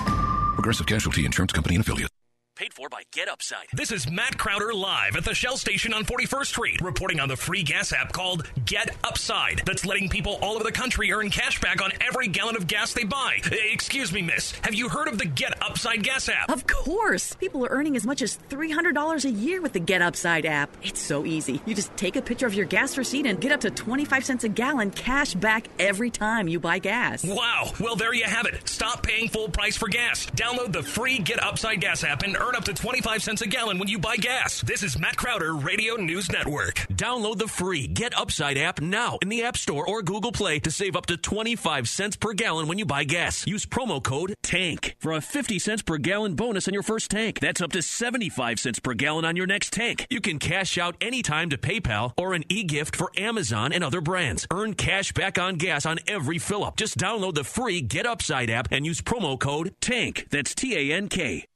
Progressive 0.55 0.87
Casualty 0.87 1.25
Insurance 1.25 1.53
Company 1.53 1.77
and 1.77 1.85
affiliate. 1.85 2.11
Paid 2.59 2.75
for 2.75 2.79
for 2.79 2.89
by 2.89 3.03
Get 3.13 3.29
Upside. 3.29 3.67
This 3.73 3.91
is 3.91 4.09
Matt 4.11 4.39
Crowder 4.39 4.73
live 4.73 5.17
at 5.17 5.25
the 5.25 5.35
Shell 5.35 5.57
station 5.57 5.93
on 5.93 6.05
41st 6.05 6.47
Street, 6.47 6.81
reporting 6.81 7.19
on 7.19 7.29
the 7.29 7.37
free 7.37 7.63
gas 7.63 7.93
app 7.93 8.13
called 8.13 8.49
Get 8.65 8.97
Upside 9.05 9.63
that's 9.67 9.85
letting 9.85 10.09
people 10.09 10.39
all 10.43 10.55
over 10.55 10.65
the 10.65 10.73
country 10.73 11.13
earn 11.13 11.31
cash 11.31 11.61
back 11.61 11.83
on 11.83 11.91
every 12.01 12.29
gallon 12.29 12.57
of 12.57 12.67
gas 12.67 12.93
they 12.93 13.05
buy. 13.05 13.39
Eh, 13.51 13.57
Excuse 13.73 14.13
me, 14.13 14.23
miss. 14.23 14.53
Have 14.63 14.75
you 14.75 14.89
heard 14.89 15.09
of 15.09 15.19
the 15.19 15.25
Get 15.25 15.61
Upside 15.63 16.03
gas 16.03 16.29
app? 16.29 16.51
Of 16.51 16.67
course. 16.67 17.35
People 17.35 17.65
are 17.67 17.71
earning 17.71 17.97
as 17.97 18.07
much 18.07 18.23
as 18.23 18.39
$300 18.49 19.25
a 19.25 19.31
year 19.31 19.61
with 19.61 19.73
the 19.73 19.81
Get 19.81 20.03
Upside 20.03 20.47
app. 20.47 20.71
It's 20.83 21.01
so 21.01 21.25
easy. 21.25 21.61
You 21.67 21.75
just 21.75 21.97
take 21.97 22.15
a 22.15 22.23
picture 22.23 22.47
of 22.47 22.55
your 22.55 22.67
gas 22.67 22.97
receipt 22.97 23.27
and 23.27 23.41
get 23.41 23.51
up 23.51 23.61
to 23.63 23.71
25 23.71 24.25
cents 24.25 24.45
a 24.45 24.49
gallon 24.49 24.93
cash 24.93 25.35
back 25.35 25.69
every 25.79 26.11
time 26.11 26.47
you 26.47 26.61
buy 26.61 26.79
gas. 26.79 27.25
Wow. 27.25 27.73
Well, 27.81 27.97
there 27.97 28.15
you 28.15 28.25
have 28.25 28.47
it. 28.47 28.69
Stop 28.69 29.03
paying 29.03 29.29
full 29.29 29.49
price 29.49 29.77
for 29.77 29.89
gas. 29.89 30.27
Download 30.27 30.73
the 30.73 30.83
free 30.83 31.19
Get 31.19 31.43
Upside 31.43 31.81
gas 31.81 32.05
app 32.05 32.23
and 32.23 32.37
earn 32.37 32.48
up 32.55 32.65
to 32.65 32.73
25 32.73 33.23
cents 33.23 33.43
a 33.43 33.47
gallon 33.47 33.79
when 33.79 33.89
you 33.89 33.99
buy 33.99 34.17
gas. 34.17 34.61
This 34.63 34.83
is 34.83 34.99
Matt 34.99 35.17
Crowder 35.17 35.55
Radio 35.55 35.97
News 35.97 36.31
Network. 36.31 36.75
Download 36.93 37.37
the 37.37 37.49
free 37.49 37.87
Get 37.87 38.17
Upside 38.17 38.57
app 38.57 38.81
now 38.81 39.19
in 39.23 39.29
the 39.29 39.43
App 39.43 39.57
Store 39.57 39.87
or 39.87 40.03
Google 40.03 40.33
Play 40.33 40.59
to 40.61 40.71
save 40.71 40.95
up 40.95 41.07
to 41.07 41.17
25 41.17 41.89
cents 41.89 42.17
per 42.17 42.33
gallon 42.33 42.69
when 42.69 42.79
you 42.79 42.87
buy 42.87 43.05
gas. 43.05 43.47
Use 43.47 43.67
promo 43.67 44.03
code 44.03 44.35
TANK 44.43 44.97
for 44.99 45.13
a 45.13 45.21
50 45.21 45.59
cents 45.59 45.83
per 45.83 45.99
gallon 45.99 46.35
bonus 46.35 46.69
on 46.69 46.75
your 46.75 46.83
first 46.83 47.11
tank. 47.11 47.41
That's 47.41 47.61
up 47.61 47.73
to 47.73 47.83
75 47.83 48.61
cents 48.61 48.79
per 48.79 48.95
gallon 48.95 49.25
on 49.25 49.37
your 49.37 49.47
next 49.47 49.73
tank. 49.73 50.07
You 50.09 50.21
can 50.21 50.39
cash 50.39 50.79
out 50.79 50.97
anytime 51.01 51.51
to 51.51 51.59
PayPal 51.59 52.13
or 52.17 52.35
an 52.35 52.45
e-gift 52.49 52.95
for 52.95 53.11
Amazon 53.17 53.73
and 53.73 53.83
other 53.83 54.01
brands. 54.01 54.47
Earn 54.53 54.75
cash 54.75 55.13
back 55.13 55.39
on 55.39 55.57
gas 55.57 55.87
on 55.87 55.99
every 56.07 56.39
fill 56.39 56.65
up. 56.65 56.77
Just 56.77 56.99
download 56.99 57.35
the 57.35 57.45
free 57.45 57.81
Get 57.81 58.07
Upside 58.07 58.51
app 58.51 58.69
and 58.71 58.87
use 58.87 59.01
promo 59.01 59.39
code 59.39 59.75
TANK. 59.81 60.29
That's 60.31 60.55
T 60.55 60.75
A 60.75 60.95
N 60.95 61.09
K. 61.09 61.47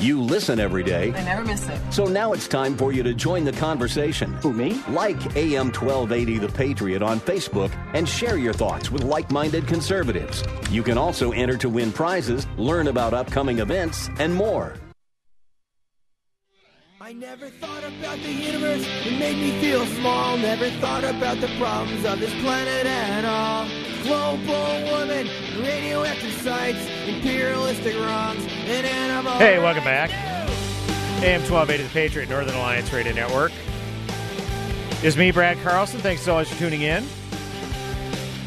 You 0.00 0.20
listen 0.20 0.60
every 0.60 0.82
day. 0.82 1.14
I 1.14 1.24
never 1.24 1.44
miss 1.44 1.66
it. 1.66 1.80
So 1.90 2.04
now 2.04 2.34
it's 2.34 2.46
time 2.46 2.76
for 2.76 2.92
you 2.92 3.02
to 3.02 3.14
join 3.14 3.44
the 3.44 3.52
conversation. 3.52 4.34
Who, 4.42 4.52
me? 4.52 4.78
Like 4.88 5.34
AM 5.34 5.72
1280 5.72 6.38
The 6.38 6.48
Patriot 6.48 7.00
on 7.02 7.20
Facebook 7.20 7.72
and 7.94 8.06
share 8.06 8.36
your 8.36 8.52
thoughts 8.52 8.90
with 8.90 9.02
like 9.02 9.30
minded 9.30 9.66
conservatives. 9.66 10.44
You 10.70 10.82
can 10.82 10.98
also 10.98 11.32
enter 11.32 11.56
to 11.56 11.70
win 11.70 11.90
prizes, 11.90 12.46
learn 12.58 12.88
about 12.88 13.14
upcoming 13.14 13.60
events, 13.60 14.10
and 14.18 14.34
more. 14.34 14.74
I 17.00 17.12
never 17.12 17.48
thought 17.48 17.84
about 17.84 18.18
the 18.18 18.32
universe, 18.32 18.84
it 19.06 19.18
made 19.18 19.36
me 19.36 19.58
feel 19.60 19.84
small. 19.86 20.36
Never 20.36 20.70
thought 20.80 21.04
about 21.04 21.40
the 21.40 21.48
problems 21.58 22.04
of 22.04 22.18
this 22.18 22.32
planet 22.42 22.86
at 22.86 23.24
all. 23.24 23.68
Global 24.02 24.90
warming, 24.90 25.28
radioactive 25.62 26.32
sites, 26.42 26.93
imperialistic 27.08 27.94
wrongs, 27.96 28.44
and 28.46 28.86
animal. 28.86 29.32
Hey, 29.34 29.58
welcome 29.58 29.84
back. 29.84 30.10
AM 31.22 31.40
1280 31.42 31.82
The 31.82 31.88
Patriot, 31.90 32.28
Northern 32.28 32.54
Alliance 32.54 32.92
Radio 32.92 33.12
Network. 33.12 33.52
Is 35.02 35.16
me, 35.16 35.30
Brad 35.30 35.58
Carlson. 35.62 36.00
Thanks 36.00 36.22
so 36.22 36.34
much 36.34 36.48
for 36.48 36.58
tuning 36.58 36.82
in. 36.82 37.04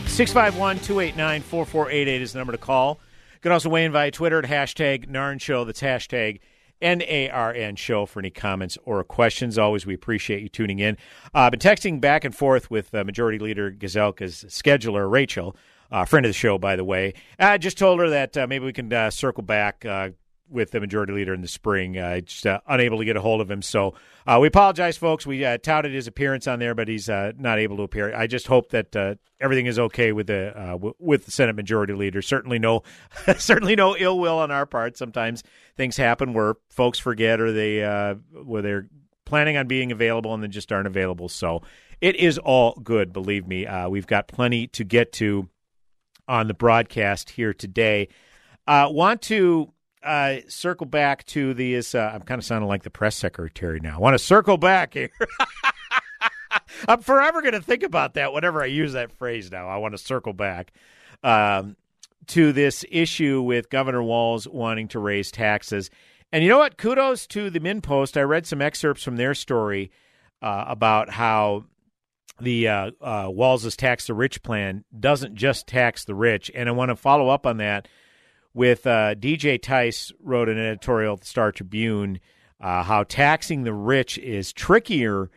651 0.08 0.80
289 0.80 1.42
4488 1.42 2.22
is 2.22 2.34
the 2.34 2.40
number 2.40 2.52
to 2.52 2.58
call. 2.58 3.00
You 3.36 3.40
can 3.42 3.52
also 3.52 3.70
weigh 3.70 3.86
in 3.86 3.92
via 3.92 4.10
Twitter 4.10 4.40
at 4.40 4.46
hashtag 4.46 5.08
NARN 5.08 5.40
Show. 5.40 5.64
That's 5.64 5.82
hashtag 5.82 6.40
N 6.82 7.04
A 7.04 7.30
R 7.30 7.54
N 7.54 7.76
Show 7.76 8.06
for 8.08 8.20
any 8.20 8.32
comments 8.32 8.78
or 8.86 9.04
questions. 9.04 9.58
Always, 9.58 9.86
we 9.86 9.94
appreciate 9.94 10.42
you 10.42 10.50
tuning 10.50 10.80
in. 10.80 10.98
I've 11.34 11.48
uh, 11.48 11.50
been 11.52 11.60
texting 11.60 12.02
back 12.02 12.24
and 12.24 12.36
forth 12.36 12.72
with 12.72 12.94
uh, 12.94 13.04
Majority 13.04 13.40
Leader 13.40 13.72
Gazelka's 13.72 14.46
scheduler, 14.50 15.10
Rachel, 15.10 15.56
uh, 15.92 16.06
friend 16.06 16.26
of 16.26 16.30
the 16.30 16.34
show, 16.34 16.58
by 16.58 16.76
the 16.76 16.84
way. 16.84 17.14
I 17.40 17.58
just 17.58 17.78
told 17.78 18.00
her 18.00 18.10
that 18.10 18.38
uh, 18.38 18.48
maybe 18.48 18.66
we 18.66 18.74
can 18.74 18.92
uh, 18.92 19.10
circle 19.10 19.44
back 19.44 19.86
uh, 19.86 20.10
with 20.50 20.72
the 20.72 20.80
Majority 20.80 21.14
Leader 21.14 21.34
in 21.34 21.42
the 21.42 21.48
spring. 21.48 21.98
Uh, 21.98 22.22
just 22.22 22.46
unable 22.68 23.00
to 23.00 23.06
get 23.06 23.18
a 23.18 23.22
hold 23.22 23.42
of 23.42 23.52
him. 23.52 23.62
So 23.62 23.96
we 24.40 24.48
apologize, 24.48 24.98
folks. 24.98 25.26
We 25.26 25.42
touted 25.60 25.94
his 25.94 26.08
appearance 26.08 26.48
on 26.48 26.60
there, 26.60 26.74
but 26.74 26.88
he's 26.88 27.08
not 27.10 27.60
able 27.60 27.78
to 27.78 27.84
appear. 27.84 28.16
I 28.16 28.28
just 28.28 28.48
hope 28.48 28.70
that 28.70 29.18
everything 29.40 29.66
is 29.66 29.78
okay 29.78 30.14
with 30.14 30.28
the 30.28 30.54
w- 30.56 30.94
with 31.00 31.26
the 31.26 31.32
Senate 31.32 31.56
Majority 31.56 31.94
Leader. 31.94 32.22
Certainly 32.22 32.60
no, 32.60 32.84
certainly 33.38 33.76
no 33.76 33.96
ill 33.98 34.20
will 34.20 34.40
on 34.40 34.52
our 34.52 34.66
part. 34.66 34.98
Sometimes 34.98 35.44
things 35.76 35.98
happen 35.98 36.34
where 36.34 36.56
folks 36.70 36.98
forget 37.00 37.40
or 37.42 37.52
they 37.52 37.84
uh, 37.84 38.16
where 38.44 38.62
they're 38.62 38.88
planning 39.26 39.58
on 39.58 39.68
being 39.68 39.92
available 39.92 40.34
and 40.34 40.42
then 40.42 40.52
just 40.52 40.72
aren't 40.72 40.88
available. 40.88 41.28
So 41.30 41.62
it 42.02 42.16
is 42.16 42.38
all 42.38 42.80
good, 42.84 43.12
believe 43.12 43.48
me. 43.48 43.66
Uh, 43.66 43.90
we've 43.90 44.08
got 44.08 44.28
plenty 44.28 44.68
to 44.68 44.84
get 44.84 45.12
to 45.14 45.50
on 46.28 46.48
the 46.48 46.54
broadcast 46.54 47.32
here 47.32 47.54
today. 47.54 48.10
Uh, 48.68 48.90
want 48.92 49.22
to 49.24 49.72
uh, 50.04 50.38
circle 50.48 50.86
back 50.86 51.26
to 51.26 51.54
this. 51.54 51.96
Uh, 51.96 52.12
I'm 52.14 52.22
kind 52.22 52.40
of 52.40 52.46
sounding 52.46 52.68
like 52.68 52.84
the 52.84 52.90
press 52.90 53.16
secretary 53.16 53.80
now. 53.80 53.98
I 53.98 54.00
want 54.00 54.14
to 54.14 54.24
circle 54.24 54.58
back 54.58 54.94
here. 54.94 55.10
I'm 56.88 57.02
forever 57.02 57.42
going 57.42 57.54
to 57.54 57.62
think 57.62 57.84
about 57.84 58.16
that 58.16 58.34
whenever 58.34 58.62
I 58.62 58.68
use 58.68 58.94
that 58.94 59.12
phrase 59.12 59.52
now. 59.52 59.68
I 59.68 59.78
want 59.78 59.94
to 59.94 59.98
circle 59.98 60.34
back. 60.34 60.74
Um, 61.24 61.76
to 62.28 62.52
this 62.52 62.86
issue 62.92 63.42
with 63.42 63.70
Governor 63.70 64.04
Walz 64.04 64.48
wanting 64.48 64.90
to 64.90 65.00
raise 65.00 65.32
taxes. 65.32 65.90
And 66.32 66.44
you 66.44 66.50
know 66.50 66.60
what? 66.60 66.78
Kudos 66.78 67.26
to 67.28 67.50
the 67.50 67.60
MinnPost. 67.60 68.18
I 68.18 68.22
read 68.22 68.46
some 68.46 68.62
excerpts 68.62 69.04
from 69.04 69.16
their 69.16 69.34
story 69.34 69.92
uh, 70.42 70.66
about 70.68 71.10
how 71.10 71.66
the 72.40 72.68
uh, 72.68 72.92
uh, 73.02 73.28
Walz's 73.30 73.76
tax 73.76 74.08
the 74.08 74.14
rich 74.14 74.44
plan 74.44 74.84
doesn't 74.98 75.36
just 75.36 75.68
tax 75.68 76.06
the 76.06 76.16
rich. 76.16 76.52
And 76.54 76.70
I 76.70 76.72
want 76.72 76.90
to 76.90 76.96
follow 76.96 77.30
up 77.30 77.46
on 77.46 77.58
that 77.58 77.88
with 78.54 78.88
uh, 78.88 79.16
DJ 79.16 79.62
Tice 79.62 80.12
wrote 80.22 80.50
an 80.50 80.58
editorial 80.58 81.14
at 81.14 81.22
the 81.22 81.28
Star 81.28 81.52
Tribune 81.52 82.20
uh, 82.60 82.84
how 82.84 83.04
taxing 83.04 83.64
the 83.64 83.74
rich 83.74 84.18
is 84.18 84.52
trickier 84.52 85.30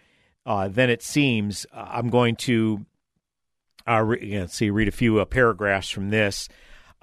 uh, 0.46 0.68
than 0.68 0.88
it 0.88 1.02
seems. 1.02 1.66
I'm 1.72 2.08
going 2.08 2.36
to 2.36 2.86
re- 3.86 4.46
see 4.48 4.70
read 4.70 4.88
a 4.88 4.92
few 4.92 5.22
paragraphs 5.26 5.90
from 5.90 6.10
this. 6.10 6.48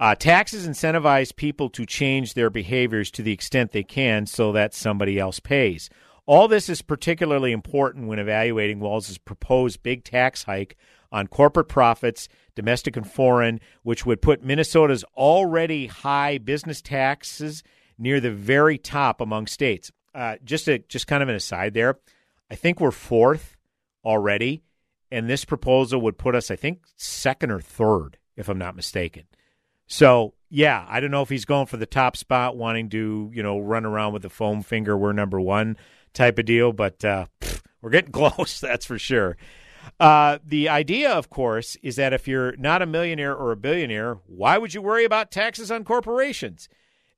Uh, 0.00 0.14
taxes 0.14 0.66
incentivize 0.66 1.34
people 1.34 1.68
to 1.70 1.84
change 1.84 2.34
their 2.34 2.50
behaviors 2.50 3.10
to 3.10 3.22
the 3.22 3.32
extent 3.32 3.72
they 3.72 3.82
can 3.82 4.26
so 4.26 4.52
that 4.52 4.74
somebody 4.74 5.18
else 5.18 5.40
pays. 5.40 5.90
All 6.28 6.46
this 6.46 6.68
is 6.68 6.82
particularly 6.82 7.52
important 7.52 8.06
when 8.06 8.18
evaluating 8.18 8.80
Walz's 8.80 9.16
proposed 9.16 9.82
big 9.82 10.04
tax 10.04 10.42
hike 10.42 10.76
on 11.10 11.26
corporate 11.26 11.68
profits, 11.68 12.28
domestic 12.54 12.98
and 12.98 13.10
foreign, 13.10 13.60
which 13.82 14.04
would 14.04 14.20
put 14.20 14.44
Minnesota's 14.44 15.04
already 15.16 15.86
high 15.86 16.36
business 16.36 16.82
taxes 16.82 17.62
near 17.96 18.20
the 18.20 18.30
very 18.30 18.76
top 18.76 19.22
among 19.22 19.46
states. 19.46 19.90
Uh, 20.14 20.36
just 20.44 20.68
just 20.88 21.06
kind 21.06 21.22
of 21.22 21.30
an 21.30 21.34
aside 21.34 21.72
there, 21.72 21.98
I 22.50 22.56
think 22.56 22.78
we're 22.78 22.90
fourth 22.90 23.56
already, 24.04 24.62
and 25.10 25.30
this 25.30 25.46
proposal 25.46 26.02
would 26.02 26.18
put 26.18 26.34
us, 26.34 26.50
I 26.50 26.56
think, 26.56 26.82
second 26.96 27.52
or 27.52 27.60
third, 27.60 28.18
if 28.36 28.50
I'm 28.50 28.58
not 28.58 28.76
mistaken. 28.76 29.24
So 29.86 30.34
yeah, 30.50 30.84
I 30.90 31.00
don't 31.00 31.10
know 31.10 31.22
if 31.22 31.30
he's 31.30 31.46
going 31.46 31.68
for 31.68 31.78
the 31.78 31.86
top 31.86 32.18
spot, 32.18 32.54
wanting 32.54 32.90
to 32.90 33.30
you 33.32 33.42
know 33.42 33.58
run 33.58 33.86
around 33.86 34.12
with 34.12 34.20
the 34.20 34.28
foam 34.28 34.60
finger. 34.62 34.94
We're 34.94 35.14
number 35.14 35.40
one 35.40 35.78
type 36.12 36.38
of 36.38 36.44
deal, 36.44 36.72
but 36.72 37.04
uh, 37.04 37.26
pff, 37.40 37.62
we're 37.80 37.90
getting 37.90 38.12
close. 38.12 38.60
That's 38.60 38.86
for 38.86 38.98
sure. 38.98 39.36
Uh, 39.98 40.38
the 40.44 40.68
idea, 40.68 41.10
of 41.10 41.30
course, 41.30 41.76
is 41.82 41.96
that 41.96 42.12
if 42.12 42.28
you're 42.28 42.56
not 42.56 42.82
a 42.82 42.86
millionaire 42.86 43.34
or 43.34 43.52
a 43.52 43.56
billionaire, 43.56 44.18
why 44.26 44.58
would 44.58 44.74
you 44.74 44.82
worry 44.82 45.04
about 45.04 45.30
taxes 45.30 45.70
on 45.70 45.84
corporations? 45.84 46.68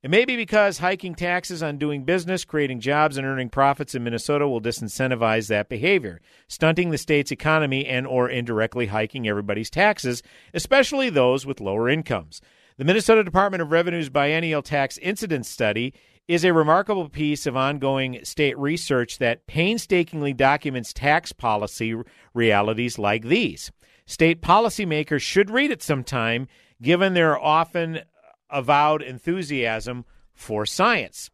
It 0.03 0.09
may 0.09 0.25
be 0.25 0.35
because 0.35 0.79
hiking 0.79 1.13
taxes 1.13 1.61
on 1.61 1.77
doing 1.77 2.05
business, 2.05 2.43
creating 2.43 2.79
jobs, 2.79 3.17
and 3.17 3.27
earning 3.27 3.49
profits 3.49 3.93
in 3.93 4.03
Minnesota 4.03 4.47
will 4.47 4.61
disincentivize 4.61 5.47
that 5.49 5.69
behavior, 5.69 6.21
stunting 6.47 6.89
the 6.89 6.97
state's 6.97 7.31
economy 7.31 7.85
and 7.85 8.07
or 8.07 8.27
indirectly 8.27 8.87
hiking 8.87 9.27
everybody's 9.27 9.69
taxes, 9.69 10.23
especially 10.55 11.11
those 11.11 11.45
with 11.45 11.61
lower 11.61 11.87
incomes. 11.87 12.41
The 12.77 12.85
Minnesota 12.85 13.23
Department 13.23 13.61
of 13.61 13.71
Revenue's 13.71 14.09
biennial 14.09 14.63
tax 14.63 14.97
incidence 14.97 15.47
study 15.47 15.93
is 16.27 16.45
a 16.45 16.53
remarkable 16.53 17.09
piece 17.09 17.45
of 17.45 17.57
ongoing 17.57 18.23
state 18.23 18.57
research 18.57 19.17
that 19.17 19.47
painstakingly 19.47 20.33
documents 20.33 20.93
tax 20.93 21.31
policy 21.31 21.95
realities 22.33 22.97
like 22.97 23.25
these. 23.25 23.71
State 24.05 24.41
policymakers 24.41 25.21
should 25.21 25.49
read 25.49 25.71
it 25.71 25.81
sometime, 25.81 26.47
given 26.81 27.13
their 27.13 27.39
often 27.39 28.01
avowed 28.49 29.01
enthusiasm 29.01 30.05
for 30.33 30.65
science. 30.65 31.29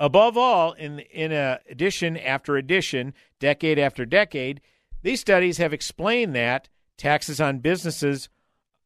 Above 0.00 0.36
all, 0.36 0.72
in, 0.72 1.00
in 1.00 1.32
a 1.32 1.58
edition 1.68 2.16
after 2.16 2.56
edition, 2.56 3.12
decade 3.40 3.78
after 3.78 4.06
decade, 4.06 4.60
these 5.02 5.20
studies 5.20 5.58
have 5.58 5.72
explained 5.72 6.34
that 6.34 6.68
taxes 6.96 7.40
on 7.40 7.58
businesses 7.58 8.28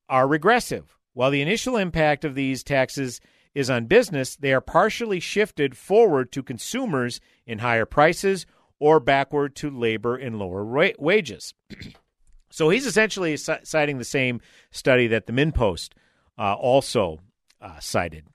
are 0.09 0.27
regressive 0.27 0.97
while 1.15 1.31
the 1.31 1.43
initial 1.43 1.77
impact 1.77 2.25
of 2.25 2.35
these 2.35 2.63
taxes 2.63 3.21
is 3.55 3.71
on 3.71 3.87
business, 3.87 4.37
they 4.37 4.53
are 4.53 4.61
partially 4.61 5.21
shifted 5.21 5.77
forward 5.77 6.33
to 6.33 6.43
consumers 6.43 7.21
in 7.47 7.59
higher 7.59 7.87
prices 7.87 8.47
or 8.79 8.99
backward 8.99 9.55
to 9.57 9.71
labor 9.71 10.17
in 10.17 10.39
lower 10.39 10.65
wa- 10.65 10.89
wages. 10.99 11.55
so 12.51 12.71
he's 12.71 12.87
essentially 12.87 13.37
citing 13.37 13.99
the 13.99 14.05
same 14.05 14.41
study 14.71 15.07
that 15.07 15.27
the 15.27 15.33
MinnPost 15.33 15.91
uh, 16.39 16.55
also 16.55 17.21
uh, 17.61 17.79
cited. 17.79 18.27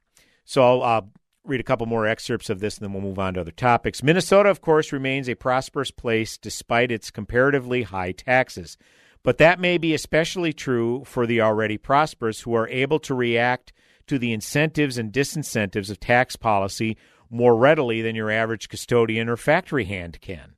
So 0.45 0.63
I'll 0.63 0.83
uh, 0.83 1.01
read 1.43 1.59
a 1.59 1.63
couple 1.63 1.85
more 1.87 2.07
excerpts 2.07 2.49
of 2.49 2.59
this 2.59 2.77
and 2.77 2.85
then 2.85 2.93
we'll 2.93 3.01
move 3.01 3.19
on 3.19 3.33
to 3.33 3.41
other 3.41 3.51
topics. 3.51 4.03
Minnesota, 4.03 4.49
of 4.49 4.61
course, 4.61 4.93
remains 4.93 5.27
a 5.27 5.35
prosperous 5.35 5.91
place 5.91 6.37
despite 6.37 6.91
its 6.91 7.11
comparatively 7.11 7.83
high 7.83 8.11
taxes. 8.11 8.77
But 9.23 9.39
that 9.39 9.59
may 9.59 9.77
be 9.77 9.93
especially 9.93 10.53
true 10.53 11.03
for 11.05 11.25
the 11.25 11.41
already 11.41 11.77
prosperous 11.77 12.41
who 12.41 12.53
are 12.53 12.69
able 12.69 12.99
to 12.99 13.13
react 13.13 13.73
to 14.07 14.19
the 14.19 14.33
incentives 14.33 14.97
and 14.97 15.11
disincentives 15.11 15.89
of 15.89 15.99
tax 15.99 16.35
policy 16.35 16.97
more 17.29 17.55
readily 17.55 18.01
than 18.01 18.15
your 18.15 18.31
average 18.31 18.69
custodian 18.69 19.29
or 19.29 19.37
factory 19.37 19.85
hand 19.85 20.19
can. 20.21 20.55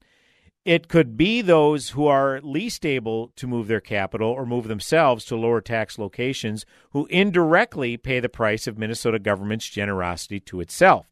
It 0.65 0.88
could 0.88 1.17
be 1.17 1.41
those 1.41 1.89
who 1.89 2.07
are 2.07 2.41
least 2.41 2.85
able 2.85 3.29
to 3.38 3.47
move 3.47 3.67
their 3.67 3.79
capital 3.79 4.29
or 4.29 4.45
move 4.45 4.67
themselves 4.67 5.25
to 5.25 5.35
lower 5.35 5.62
tax 5.62 5.97
locations 5.97 6.65
who 6.91 7.07
indirectly 7.07 7.97
pay 7.97 8.19
the 8.19 8.29
price 8.29 8.67
of 8.67 8.77
Minnesota 8.77 9.19
government's 9.19 9.67
generosity 9.67 10.39
to 10.41 10.59
itself. 10.59 11.07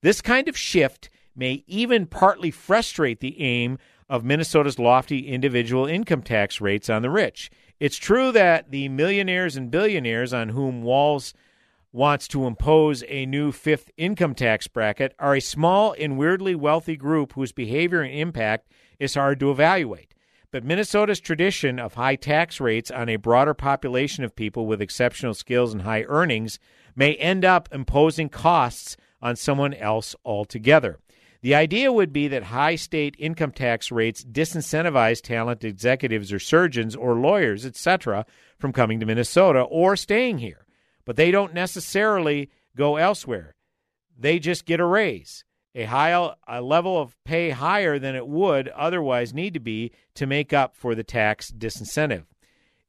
This 0.00 0.20
kind 0.20 0.48
of 0.48 0.56
shift 0.56 1.10
may 1.36 1.62
even 1.66 2.06
partly 2.06 2.50
frustrate 2.50 3.20
the 3.20 3.40
aim 3.40 3.78
of 4.08 4.24
Minnesota's 4.24 4.78
lofty 4.78 5.28
individual 5.28 5.86
income 5.86 6.22
tax 6.22 6.60
rates 6.60 6.88
on 6.88 7.02
the 7.02 7.10
rich. 7.10 7.50
It's 7.78 7.98
true 7.98 8.32
that 8.32 8.70
the 8.70 8.88
millionaires 8.88 9.56
and 9.56 9.70
billionaires 9.70 10.32
on 10.32 10.48
whom 10.48 10.82
Walz 10.82 11.34
wants 11.96 12.28
to 12.28 12.46
impose 12.46 13.02
a 13.08 13.24
new 13.24 13.50
fifth 13.50 13.90
income 13.96 14.34
tax 14.34 14.68
bracket 14.68 15.14
are 15.18 15.34
a 15.34 15.40
small 15.40 15.94
and 15.98 16.18
weirdly 16.18 16.54
wealthy 16.54 16.94
group 16.94 17.32
whose 17.32 17.52
behavior 17.52 18.02
and 18.02 18.12
impact 18.12 18.70
is 18.98 19.14
hard 19.14 19.40
to 19.40 19.50
evaluate. 19.50 20.12
But 20.50 20.62
Minnesota's 20.62 21.20
tradition 21.20 21.78
of 21.78 21.94
high 21.94 22.16
tax 22.16 22.60
rates 22.60 22.90
on 22.90 23.08
a 23.08 23.16
broader 23.16 23.54
population 23.54 24.24
of 24.24 24.36
people 24.36 24.66
with 24.66 24.82
exceptional 24.82 25.32
skills 25.32 25.72
and 25.72 25.82
high 25.82 26.04
earnings 26.06 26.58
may 26.94 27.14
end 27.14 27.46
up 27.46 27.66
imposing 27.72 28.28
costs 28.28 28.98
on 29.22 29.34
someone 29.34 29.72
else 29.72 30.14
altogether. 30.22 30.98
The 31.40 31.54
idea 31.54 31.90
would 31.90 32.12
be 32.12 32.28
that 32.28 32.42
high 32.42 32.76
state 32.76 33.16
income 33.18 33.52
tax 33.52 33.90
rates 33.90 34.22
disincentivize 34.22 35.22
talented 35.22 35.70
executives 35.70 36.30
or 36.30 36.40
surgeons 36.40 36.94
or 36.94 37.14
lawyers, 37.14 37.64
etc., 37.64 38.26
from 38.58 38.74
coming 38.74 39.00
to 39.00 39.06
Minnesota 39.06 39.60
or 39.60 39.96
staying 39.96 40.38
here. 40.38 40.65
But 41.06 41.16
they 41.16 41.30
don't 41.30 41.54
necessarily 41.54 42.50
go 42.76 42.96
elsewhere. 42.96 43.54
They 44.18 44.38
just 44.38 44.66
get 44.66 44.80
a 44.80 44.84
raise 44.84 45.44
a 45.76 45.84
high 45.84 46.32
a 46.48 46.62
level 46.62 46.98
of 46.98 47.22
pay 47.24 47.50
higher 47.50 47.98
than 47.98 48.16
it 48.16 48.26
would 48.26 48.68
otherwise 48.68 49.34
need 49.34 49.52
to 49.52 49.60
be 49.60 49.92
to 50.14 50.26
make 50.26 50.52
up 50.54 50.74
for 50.74 50.94
the 50.94 51.04
tax 51.04 51.52
disincentive. 51.52 52.24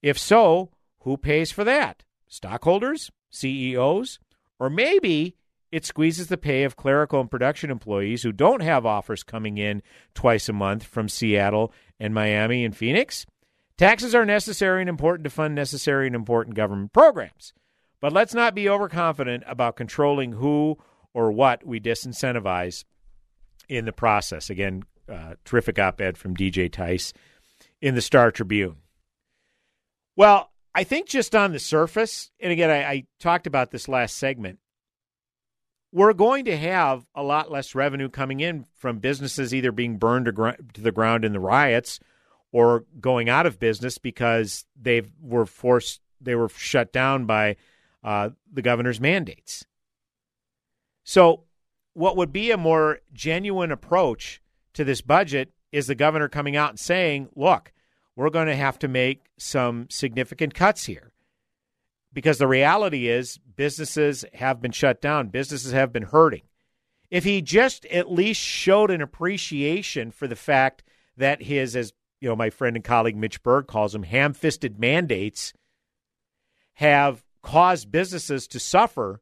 If 0.01 0.17
so, 0.17 0.71
who 1.01 1.17
pays 1.17 1.51
for 1.51 1.65
that? 1.65 2.06
Stockholders, 2.27 3.12
CEOs, 3.30 4.19
or 4.58 4.69
maybe 4.69 5.36
it 5.69 5.86
squeezes 5.86 6.27
the 6.27 6.38
pay 6.38 6.63
of 6.63 6.77
clerical 6.77 7.19
and 7.19 7.30
production 7.30 7.69
employees 7.69 8.23
who 8.23 8.32
don't 8.32 8.62
have 8.62 8.86
offers 8.86 9.21
coming 9.21 9.58
in 9.58 9.84
twice 10.13 10.47
a 10.47 10.53
month 10.53 10.86
from 10.86 11.10
Seattle 11.10 11.73
and 11.99 12.13
Miami 12.13 12.63
and 12.63 12.75
Phoenix. 12.75 13.25
Taxes 13.77 14.15
are 14.15 14.25
necessary 14.25 14.82
and 14.82 14.89
important 14.89 15.25
to 15.25 15.30
fund 15.30 15.56
necessary 15.56 16.08
and 16.08 16.15
important 16.15 16.56
government 16.56 16.93
programs. 16.93 17.53
But 18.01 18.13
let's 18.13 18.33
not 18.33 18.55
be 18.55 18.69
overconfident 18.69 19.43
about 19.47 19.75
controlling 19.75 20.33
who 20.33 20.77
or 21.13 21.31
what 21.31 21.65
we 21.65 21.79
disincentivize 21.79 22.83
in 23.67 23.86
the 23.86 23.91
process. 23.91 24.49
Again, 24.49 24.83
uh, 25.10 25.36
terrific 25.45 25.79
op 25.79 25.99
ed 26.01 26.17
from 26.17 26.36
DJ 26.36 26.71
Tice 26.71 27.13
in 27.81 27.95
the 27.95 28.01
Star 28.01 28.31
Tribune. 28.31 28.77
Well, 30.15 30.51
I 30.75 30.83
think 30.83 31.07
just 31.07 31.36
on 31.36 31.53
the 31.53 31.60
surface, 31.60 32.31
and 32.39 32.51
again, 32.51 32.69
I, 32.69 32.83
I 32.83 33.03
talked 33.19 33.47
about 33.47 33.71
this 33.71 33.88
last 33.88 34.17
segment, 34.17 34.60
we're 35.91 36.13
going 36.13 36.45
to 36.45 36.57
have 36.57 37.05
a 37.15 37.23
lot 37.23 37.49
less 37.51 37.73
revenue 37.73 38.10
coming 38.10 38.39
in 38.41 38.65
from 38.75 38.99
businesses 38.99 39.55
either 39.55 39.71
being 39.71 39.97
burned 39.97 40.25
to, 40.25 40.31
gr- 40.31 40.51
to 40.73 40.81
the 40.81 40.91
ground 40.91 41.25
in 41.25 41.33
the 41.33 41.39
riots 41.39 41.99
or 42.51 42.86
going 42.99 43.29
out 43.29 43.45
of 43.45 43.60
business 43.60 43.97
because 43.97 44.65
they 44.79 45.01
were 45.21 45.45
forced, 45.45 46.01
they 46.21 46.36
were 46.36 46.49
shut 46.49 46.91
down 46.91 47.25
by 47.25 47.55
uh, 48.07 48.29
the 48.53 48.61
governor's 48.61 49.01
mandates. 49.01 49.65
So, 51.03 51.43
what 51.93 52.15
would 52.15 52.31
be 52.31 52.51
a 52.51 52.57
more 52.57 52.99
genuine 53.11 53.69
approach 53.69 54.41
to 54.75 54.85
this 54.85 55.01
budget 55.01 55.51
is 55.73 55.87
the 55.87 55.95
governor 55.95 56.29
coming 56.29 56.55
out 56.55 56.69
and 56.69 56.79
saying, 56.79 57.27
look, 57.35 57.73
we're 58.15 58.29
going 58.29 58.47
to 58.47 58.55
have 58.55 58.79
to 58.79 58.87
make 58.87 59.25
some 59.37 59.87
significant 59.89 60.53
cuts 60.53 60.85
here. 60.85 61.11
Because 62.13 62.37
the 62.37 62.47
reality 62.47 63.09
is, 63.09 63.39
businesses 63.57 64.23
have 64.33 64.61
been 64.61 64.71
shut 64.71 65.01
down, 65.01 65.27
businesses 65.27 65.73
have 65.73 65.91
been 65.91 66.03
hurting. 66.03 66.43
If 67.11 67.25
he 67.25 67.41
just 67.41 67.85
at 67.87 68.09
least 68.09 68.39
showed 68.39 68.89
an 68.89 69.01
appreciation 69.01 70.11
for 70.11 70.27
the 70.27 70.35
fact 70.37 70.81
that 71.17 71.41
his, 71.41 71.75
as 71.75 71.91
you 72.21 72.29
know, 72.29 72.37
my 72.37 72.51
friend 72.51 72.77
and 72.77 72.85
colleague 72.85 73.17
Mitch 73.17 73.43
Berg 73.43 73.67
calls 73.67 73.91
them, 73.91 74.03
ham 74.03 74.31
fisted 74.31 74.79
mandates 74.79 75.51
have 76.75 77.25
caused 77.41 77.91
businesses 77.91 78.47
to 78.47 78.60
suffer, 78.60 79.21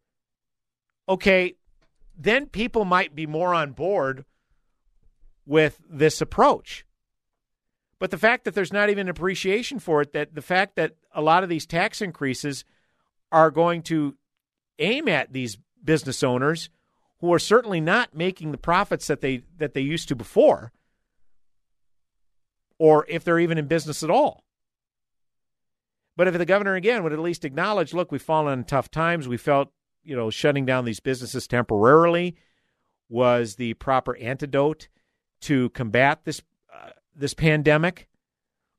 okay, 1.07 1.55
then 2.17 2.47
people 2.47 2.85
might 2.85 3.15
be 3.15 3.27
more 3.27 3.53
on 3.53 3.71
board 3.71 4.25
with 5.45 5.81
this 5.89 6.21
approach. 6.21 6.85
But 7.99 8.11
the 8.11 8.17
fact 8.17 8.43
that 8.45 8.55
there's 8.55 8.73
not 8.73 8.89
even 8.89 9.07
appreciation 9.07 9.79
for 9.79 10.01
it, 10.01 10.13
that 10.13 10.35
the 10.35 10.41
fact 10.41 10.75
that 10.75 10.95
a 11.13 11.21
lot 11.21 11.43
of 11.43 11.49
these 11.49 11.65
tax 11.65 12.01
increases 12.01 12.65
are 13.31 13.51
going 13.51 13.81
to 13.83 14.15
aim 14.79 15.07
at 15.07 15.31
these 15.33 15.57
business 15.83 16.23
owners 16.23 16.69
who 17.19 17.33
are 17.33 17.39
certainly 17.39 17.79
not 17.79 18.15
making 18.15 18.51
the 18.51 18.57
profits 18.57 19.07
that 19.07 19.21
they 19.21 19.43
that 19.57 19.73
they 19.73 19.81
used 19.81 20.07
to 20.09 20.15
before 20.15 20.71
or 22.77 23.05
if 23.07 23.23
they're 23.23 23.39
even 23.39 23.57
in 23.57 23.67
business 23.67 24.03
at 24.03 24.09
all. 24.09 24.44
But 26.17 26.27
if 26.27 26.37
the 26.37 26.45
governor 26.45 26.75
again 26.75 27.03
would 27.03 27.13
at 27.13 27.19
least 27.19 27.45
acknowledge, 27.45 27.93
look, 27.93 28.11
we've 28.11 28.21
fallen 28.21 28.59
in 28.59 28.65
tough 28.65 28.89
times, 28.89 29.27
we 29.27 29.37
felt 29.37 29.71
you 30.05 30.15
know, 30.15 30.29
shutting 30.29 30.65
down 30.65 30.85
these 30.85 30.99
businesses 30.99 31.47
temporarily 31.47 32.35
was 33.09 33.55
the 33.55 33.73
proper 33.73 34.15
antidote 34.17 34.87
to 35.41 35.69
combat 35.71 36.23
this 36.23 36.41
uh, 36.73 36.91
this 37.15 37.33
pandemic. 37.33 38.07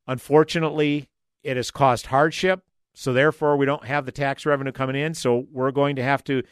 Unfortunately, 0.07 1.09
it 1.43 1.57
has 1.57 1.69
caused 1.69 2.07
hardship, 2.07 2.63
so 2.93 3.13
therefore 3.13 3.57
we 3.57 3.65
don't 3.65 3.85
have 3.85 4.05
the 4.05 4.11
tax 4.11 4.45
revenue 4.45 4.71
coming 4.71 4.95
in. 4.95 5.13
So 5.13 5.45
we're 5.51 5.71
going 5.71 5.97
to 5.97 6.03
have 6.03 6.23
to 6.25 6.43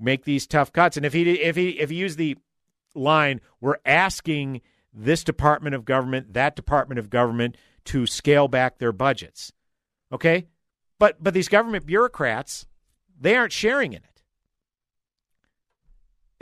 make 0.00 0.24
these 0.24 0.46
tough 0.46 0.72
cuts. 0.72 0.96
And 0.96 1.06
if 1.06 1.12
he 1.12 1.30
if 1.30 1.54
he 1.54 1.70
if 1.78 1.90
he 1.90 1.96
used 1.96 2.18
the 2.18 2.36
line, 2.94 3.40
we're 3.60 3.78
asking 3.84 4.62
this 4.94 5.24
department 5.24 5.74
of 5.74 5.84
government, 5.84 6.34
that 6.34 6.56
department 6.56 6.98
of 6.98 7.10
government 7.10 7.56
to 7.84 8.06
scale 8.06 8.48
back 8.48 8.78
their 8.78 8.92
budgets. 8.92 9.52
Okay? 10.12 10.46
But 10.98 11.22
but 11.22 11.34
these 11.34 11.48
government 11.48 11.86
bureaucrats, 11.86 12.66
they 13.18 13.36
aren't 13.36 13.52
sharing 13.52 13.92
in 13.92 14.02
it 14.02 14.12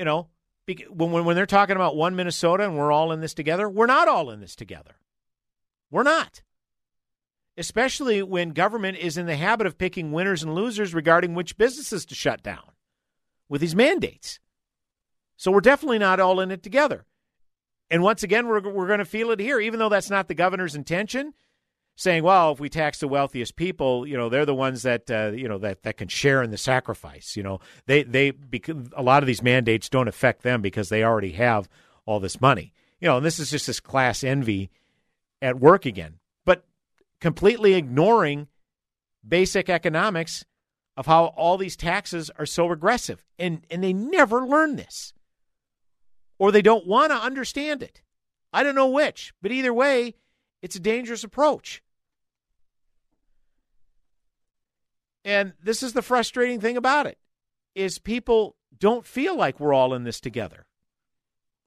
you 0.00 0.06
know, 0.06 0.28
when, 0.88 1.26
when 1.26 1.36
they're 1.36 1.44
talking 1.44 1.76
about 1.76 1.94
one 1.94 2.16
Minnesota 2.16 2.64
and 2.64 2.74
we're 2.74 2.90
all 2.90 3.12
in 3.12 3.20
this 3.20 3.34
together, 3.34 3.68
we're 3.68 3.84
not 3.84 4.08
all 4.08 4.30
in 4.30 4.40
this 4.40 4.56
together. 4.56 4.96
We're 5.90 6.04
not. 6.04 6.40
Especially 7.58 8.22
when 8.22 8.54
government 8.54 8.96
is 8.96 9.18
in 9.18 9.26
the 9.26 9.36
habit 9.36 9.66
of 9.66 9.76
picking 9.76 10.10
winners 10.10 10.42
and 10.42 10.54
losers 10.54 10.94
regarding 10.94 11.34
which 11.34 11.58
businesses 11.58 12.06
to 12.06 12.14
shut 12.14 12.42
down 12.42 12.72
with 13.46 13.60
these 13.60 13.76
mandates. 13.76 14.40
So 15.36 15.50
we're 15.50 15.60
definitely 15.60 15.98
not 15.98 16.18
all 16.18 16.40
in 16.40 16.50
it 16.50 16.62
together. 16.62 17.04
And 17.90 18.02
once 18.02 18.22
again, 18.22 18.48
we're, 18.48 18.62
we're 18.72 18.86
going 18.86 19.00
to 19.00 19.04
feel 19.04 19.32
it 19.32 19.40
here, 19.40 19.60
even 19.60 19.78
though 19.78 19.90
that's 19.90 20.08
not 20.08 20.28
the 20.28 20.34
governor's 20.34 20.76
intention 20.76 21.34
saying, 22.00 22.22
well, 22.24 22.52
if 22.52 22.58
we 22.58 22.70
tax 22.70 22.98
the 22.98 23.08
wealthiest 23.08 23.56
people, 23.56 24.06
you 24.06 24.16
know, 24.16 24.30
they're 24.30 24.46
the 24.46 24.54
ones 24.54 24.84
that 24.84 25.10
uh, 25.10 25.32
you 25.34 25.46
know 25.46 25.58
that 25.58 25.82
that 25.82 25.98
can 25.98 26.08
share 26.08 26.42
in 26.42 26.50
the 26.50 26.56
sacrifice. 26.56 27.36
You 27.36 27.42
know, 27.42 27.60
they 27.84 28.02
they 28.02 28.32
a 28.96 29.02
lot 29.02 29.22
of 29.22 29.26
these 29.26 29.42
mandates 29.42 29.90
don't 29.90 30.08
affect 30.08 30.42
them 30.42 30.62
because 30.62 30.88
they 30.88 31.04
already 31.04 31.32
have 31.32 31.68
all 32.06 32.18
this 32.18 32.40
money. 32.40 32.72
You 33.00 33.08
know, 33.08 33.18
and 33.18 33.26
this 33.26 33.38
is 33.38 33.50
just 33.50 33.66
this 33.66 33.80
class 33.80 34.24
envy 34.24 34.70
at 35.42 35.60
work 35.60 35.84
again, 35.84 36.18
but 36.46 36.64
completely 37.20 37.74
ignoring 37.74 38.48
basic 39.26 39.68
economics 39.68 40.44
of 40.96 41.04
how 41.04 41.26
all 41.26 41.58
these 41.58 41.76
taxes 41.76 42.30
are 42.38 42.46
so 42.46 42.66
regressive, 42.66 43.26
and 43.38 43.66
and 43.70 43.84
they 43.84 43.92
never 43.92 44.46
learn 44.46 44.76
this, 44.76 45.12
or 46.38 46.50
they 46.50 46.62
don't 46.62 46.86
want 46.86 47.12
to 47.12 47.16
understand 47.16 47.82
it. 47.82 48.00
I 48.54 48.62
don't 48.62 48.74
know 48.74 48.88
which, 48.88 49.34
but 49.42 49.52
either 49.52 49.72
way, 49.74 50.14
it's 50.62 50.76
a 50.76 50.80
dangerous 50.80 51.24
approach. 51.24 51.82
And 55.24 55.52
this 55.62 55.82
is 55.82 55.92
the 55.92 56.02
frustrating 56.02 56.60
thing 56.60 56.76
about 56.76 57.06
it 57.06 57.18
is 57.74 57.98
people 57.98 58.56
don't 58.78 59.06
feel 59.06 59.36
like 59.36 59.60
we're 59.60 59.74
all 59.74 59.94
in 59.94 60.04
this 60.04 60.20
together. 60.20 60.66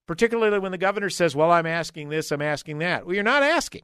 Particularly 0.05 0.59
when 0.59 0.71
the 0.71 0.77
governor 0.77 1.09
says, 1.09 1.35
"Well, 1.35 1.51
I'm 1.51 1.65
asking 1.65 2.09
this, 2.09 2.31
I'm 2.31 2.41
asking 2.41 2.79
that." 2.79 3.05
Well, 3.05 3.15
you're 3.15 3.23
not 3.23 3.43
asking. 3.43 3.83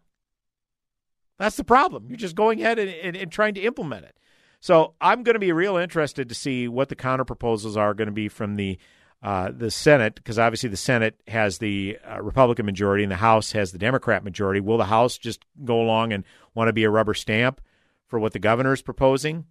That's 1.37 1.55
the 1.55 1.63
problem. 1.63 2.07
You're 2.09 2.17
just 2.17 2.35
going 2.35 2.59
ahead 2.59 2.77
and, 2.77 2.89
and, 2.89 3.15
and 3.15 3.31
trying 3.31 3.53
to 3.53 3.61
implement 3.61 4.05
it. 4.05 4.17
So 4.59 4.95
I'm 4.99 5.23
going 5.23 5.35
to 5.35 5.39
be 5.39 5.53
real 5.53 5.77
interested 5.77 6.27
to 6.27 6.35
see 6.35 6.67
what 6.67 6.89
the 6.89 6.95
counter 6.95 7.23
proposals 7.23 7.77
are 7.77 7.93
going 7.93 8.07
to 8.07 8.13
be 8.13 8.27
from 8.27 8.57
the 8.57 8.77
uh, 9.21 9.51
the 9.53 9.69
Senate, 9.69 10.15
because 10.15 10.39
obviously 10.39 10.69
the 10.69 10.77
Senate 10.77 11.19
has 11.27 11.57
the 11.57 11.97
uh, 12.09 12.21
Republican 12.21 12.65
majority 12.65 13.03
and 13.03 13.11
the 13.11 13.17
House 13.17 13.51
has 13.51 13.73
the 13.73 13.77
Democrat 13.77 14.23
majority. 14.23 14.61
Will 14.61 14.77
the 14.77 14.85
House 14.85 15.17
just 15.17 15.43
go 15.65 15.81
along 15.81 16.13
and 16.13 16.23
want 16.55 16.69
to 16.69 16.73
be 16.73 16.85
a 16.85 16.89
rubber 16.89 17.13
stamp 17.13 17.59
for 18.07 18.17
what 18.17 18.31
the 18.31 18.39
governor 18.39 18.71
is 18.71 18.81
proposing? 18.81 19.45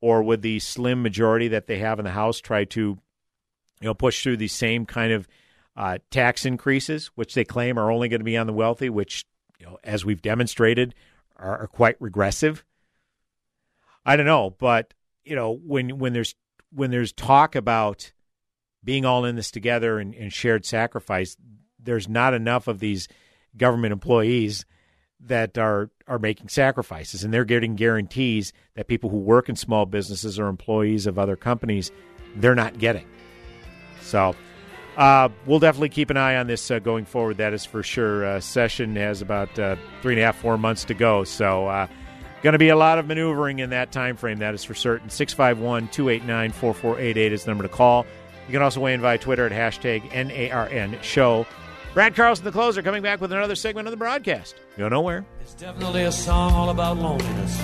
Or 0.00 0.22
would 0.22 0.42
the 0.42 0.60
slim 0.60 1.02
majority 1.02 1.48
that 1.48 1.66
they 1.66 1.78
have 1.78 1.98
in 1.98 2.04
the 2.04 2.12
House 2.12 2.40
try 2.40 2.64
to, 2.64 2.80
you 2.80 2.98
know, 3.80 3.94
push 3.94 4.22
through 4.22 4.36
these 4.36 4.52
same 4.52 4.86
kind 4.86 5.12
of 5.12 5.28
uh, 5.76 5.98
tax 6.10 6.44
increases, 6.44 7.06
which 7.14 7.34
they 7.34 7.44
claim 7.44 7.78
are 7.78 7.90
only 7.90 8.08
going 8.08 8.20
to 8.20 8.24
be 8.24 8.36
on 8.36 8.46
the 8.46 8.52
wealthy, 8.52 8.90
which, 8.90 9.24
you 9.58 9.66
know, 9.66 9.78
as 9.82 10.04
we've 10.04 10.22
demonstrated, 10.22 10.94
are, 11.36 11.62
are 11.62 11.66
quite 11.66 12.00
regressive? 12.00 12.64
I 14.04 14.16
don't 14.16 14.26
know, 14.26 14.54
but 14.58 14.94
you 15.24 15.36
know, 15.36 15.52
when 15.52 15.98
when 15.98 16.12
there's 16.14 16.34
when 16.72 16.90
there's 16.90 17.12
talk 17.12 17.54
about 17.54 18.12
being 18.82 19.04
all 19.04 19.24
in 19.24 19.36
this 19.36 19.50
together 19.50 19.98
and, 19.98 20.14
and 20.14 20.32
shared 20.32 20.64
sacrifice, 20.64 21.36
there's 21.78 22.08
not 22.08 22.34
enough 22.34 22.68
of 22.68 22.78
these 22.78 23.08
government 23.56 23.92
employees 23.92 24.64
that 25.26 25.58
are 25.58 25.90
are 26.06 26.18
making 26.18 26.48
sacrifices 26.48 27.24
and 27.24 27.34
they're 27.34 27.44
getting 27.44 27.74
guarantees 27.74 28.52
that 28.74 28.86
people 28.86 29.10
who 29.10 29.18
work 29.18 29.48
in 29.48 29.56
small 29.56 29.86
businesses 29.86 30.38
or 30.38 30.46
employees 30.46 31.06
of 31.06 31.18
other 31.18 31.36
companies 31.36 31.90
they're 32.36 32.54
not 32.54 32.78
getting. 32.78 33.06
So 34.00 34.36
uh, 34.96 35.28
we'll 35.46 35.58
definitely 35.58 35.88
keep 35.88 36.10
an 36.10 36.16
eye 36.16 36.36
on 36.36 36.46
this 36.46 36.70
uh, 36.70 36.78
going 36.78 37.04
forward 37.04 37.38
that 37.38 37.52
is 37.52 37.64
for 37.64 37.82
sure. 37.82 38.24
Uh, 38.24 38.38
session 38.40 38.94
has 38.96 39.22
about 39.22 39.58
uh, 39.58 39.76
three 40.02 40.14
and 40.14 40.22
a 40.22 40.24
half 40.24 40.36
four 40.36 40.58
months 40.58 40.84
to 40.84 40.94
go 40.94 41.24
so 41.24 41.66
uh, 41.66 41.88
going 42.42 42.52
to 42.52 42.58
be 42.58 42.68
a 42.68 42.76
lot 42.76 42.98
of 42.98 43.06
maneuvering 43.06 43.58
in 43.58 43.70
that 43.70 43.90
time 43.90 44.16
frame 44.16 44.38
that 44.38 44.54
is 44.54 44.62
for 44.64 44.74
certain. 44.74 45.08
651-289-4488 45.08 47.16
is 47.16 47.44
the 47.44 47.50
number 47.50 47.64
to 47.64 47.68
call. 47.68 48.06
You 48.46 48.52
can 48.52 48.62
also 48.62 48.80
weigh 48.80 48.94
in 48.94 49.00
via 49.00 49.18
twitter 49.18 49.46
at 49.46 49.52
hashtag 49.52 50.08
narn 50.10 51.02
show 51.02 51.46
Brad 51.94 52.14
Carlson, 52.14 52.44
the 52.44 52.52
closer, 52.52 52.82
coming 52.82 53.02
back 53.02 53.20
with 53.20 53.32
another 53.32 53.54
segment 53.54 53.88
of 53.88 53.92
the 53.92 53.96
broadcast. 53.96 54.56
Go 54.76 54.88
nowhere. 54.88 55.24
It's 55.40 55.54
definitely 55.54 56.04
a 56.04 56.12
song 56.12 56.52
all 56.52 56.70
about 56.70 56.98
loneliness. 56.98 57.58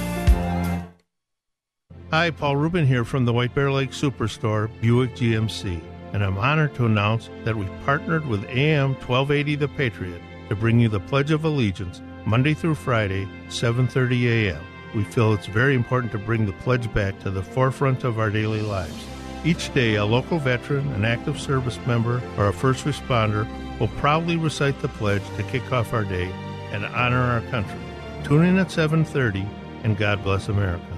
Hi, 2.10 2.30
Paul 2.30 2.56
Rubin 2.56 2.86
here 2.86 3.04
from 3.04 3.24
the 3.24 3.32
White 3.32 3.54
Bear 3.54 3.70
Lake 3.70 3.90
Superstore, 3.90 4.70
Buick 4.80 5.14
GMC, 5.14 5.80
and 6.12 6.24
I'm 6.24 6.38
honored 6.38 6.74
to 6.76 6.86
announce 6.86 7.28
that 7.44 7.56
we've 7.56 7.68
partnered 7.84 8.26
with 8.26 8.44
AM 8.44 8.94
1280 8.94 9.56
The 9.56 9.68
Patriot 9.68 10.22
to 10.48 10.54
bring 10.54 10.78
you 10.78 10.88
the 10.88 11.00
Pledge 11.00 11.30
of 11.30 11.44
Allegiance 11.44 12.00
Monday 12.24 12.54
through 12.54 12.76
Friday, 12.76 13.28
7:30 13.48 14.26
a.m. 14.26 14.62
We 14.94 15.04
feel 15.04 15.32
it's 15.32 15.46
very 15.46 15.74
important 15.74 16.12
to 16.12 16.18
bring 16.18 16.46
the 16.46 16.52
pledge 16.52 16.92
back 16.94 17.18
to 17.20 17.30
the 17.30 17.42
forefront 17.42 18.04
of 18.04 18.18
our 18.18 18.30
daily 18.30 18.62
lives. 18.62 19.04
Each 19.44 19.72
day, 19.74 19.96
a 19.96 20.04
local 20.04 20.38
veteran, 20.38 20.90
an 20.92 21.04
active 21.04 21.38
service 21.38 21.78
member, 21.86 22.22
or 22.38 22.48
a 22.48 22.52
first 22.52 22.84
responder 22.84 23.46
will 23.78 23.88
proudly 23.88 24.36
recite 24.36 24.80
the 24.80 24.88
pledge 24.88 25.22
to 25.36 25.42
kick 25.44 25.72
off 25.72 25.92
our 25.92 26.04
day 26.04 26.30
and 26.72 26.84
honor 26.86 27.20
our 27.20 27.40
country. 27.50 27.78
Tune 28.24 28.44
in 28.44 28.58
at 28.58 28.70
7:30 28.70 29.46
and 29.82 29.96
God 29.96 30.22
bless 30.24 30.48
America. 30.48 30.93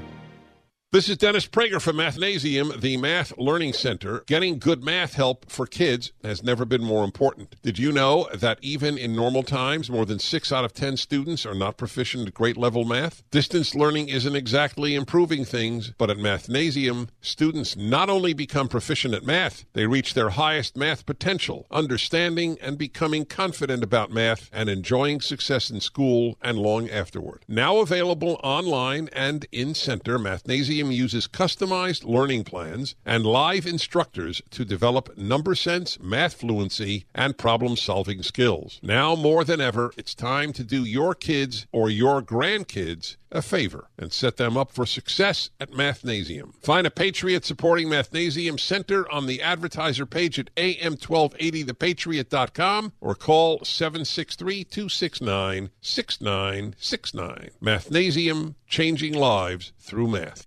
This 0.97 1.11
is 1.11 1.19
Dennis 1.19 1.47
Prager 1.47 1.79
from 1.79 1.97
Mathnasium, 1.97 2.81
the 2.81 2.97
Math 2.97 3.37
Learning 3.37 3.75
Center. 3.75 4.25
Getting 4.27 4.59
good 4.59 4.83
math 4.83 5.13
help 5.13 5.51
for 5.51 5.67
kids 5.67 6.13
has 6.25 6.43
never 6.43 6.65
been 6.65 6.83
more 6.83 7.05
important. 7.05 7.55
Did 7.61 7.79
you 7.79 7.93
know 7.93 8.31
that 8.33 8.59
even 8.63 8.97
in 8.97 9.15
normal 9.15 9.43
times, 9.43 9.91
more 9.91 10.07
than 10.07 10.19
6 10.19 10.53
out 10.53 10.65
of 10.65 10.73
10 10.73 10.97
students 10.97 11.45
are 11.45 11.55
not 11.55 11.77
proficient 11.77 12.29
at 12.29 12.33
grade 12.33 12.57
level 12.57 12.87
math? 12.87 13.23
Distance 13.31 13.75
learning 13.75 14.09
isn't 14.09 14.35
exactly 14.35 14.95
improving 14.95 15.45
things, 15.45 15.93
but 15.99 16.09
at 16.09 16.17
Mathnasium, 16.17 17.09
students 17.21 17.77
not 17.77 18.09
only 18.09 18.33
become 18.33 18.67
proficient 18.67 19.13
at 19.13 19.23
math, 19.27 19.67
they 19.75 19.87
reach 19.87 20.15
their 20.15 20.31
highest 20.31 20.79
math 20.79 21.05
potential, 21.05 21.67
understanding 21.71 22.57
and 22.63 22.79
becoming 22.79 23.27
confident 23.27 23.85
about 23.85 24.11
math 24.11 24.49
and 24.51 24.71
enjoying 24.71 25.21
success 25.21 25.69
in 25.69 25.79
school 25.79 26.39
and 26.41 26.57
long 26.57 26.89
afterward. 26.89 27.45
Now 27.47 27.81
available 27.81 28.41
online 28.43 29.11
and 29.13 29.45
in 29.53 29.75
center, 29.75 30.19
Mathnasium 30.19 30.86
uses 30.91 31.29
customized 31.29 32.05
learning 32.05 32.45
plans 32.45 32.97
and 33.05 33.25
live 33.25 33.67
instructors 33.67 34.43
to 34.51 34.65
develop 34.65 35.17
number 35.17 35.55
sense, 35.55 35.99
math 36.01 36.35
fluency, 36.35 37.05
and 37.15 37.39
problem 37.39 37.77
solving 37.77 38.23
skills. 38.23 38.81
Now 38.83 39.15
more 39.15 39.45
than 39.45 39.61
ever, 39.61 39.93
it's 39.97 40.15
time 40.15 40.53
to 40.55 40.65
do 40.65 40.85
your 40.85 41.15
kids 41.15 41.67
or 41.73 41.91
your 41.91 42.23
grandkids 42.23 43.17
a 43.31 43.43
favor 43.43 43.91
and 43.99 44.13
set 44.13 44.37
them 44.37 44.57
up 44.57 44.71
for 44.71 44.87
success 44.87 45.51
at 45.61 45.71
Mathnasium. 45.71 46.55
Find 46.63 46.87
a 46.87 46.91
Patriot 46.91 47.45
supporting 47.45 47.89
Mathnasium 47.89 48.59
Center 48.59 49.07
on 49.13 49.27
the 49.27 49.43
advertiser 49.43 50.07
page 50.07 50.39
at 50.39 50.55
am1280thepatriot.com 50.55 52.93
or 53.01 53.15
call 53.15 53.63
763 53.65 54.65
269 54.65 55.69
6969. 55.81 57.51
Mathnasium, 57.63 58.55
changing 58.67 59.15
lives 59.15 59.73
through 59.79 60.09
math. 60.09 60.47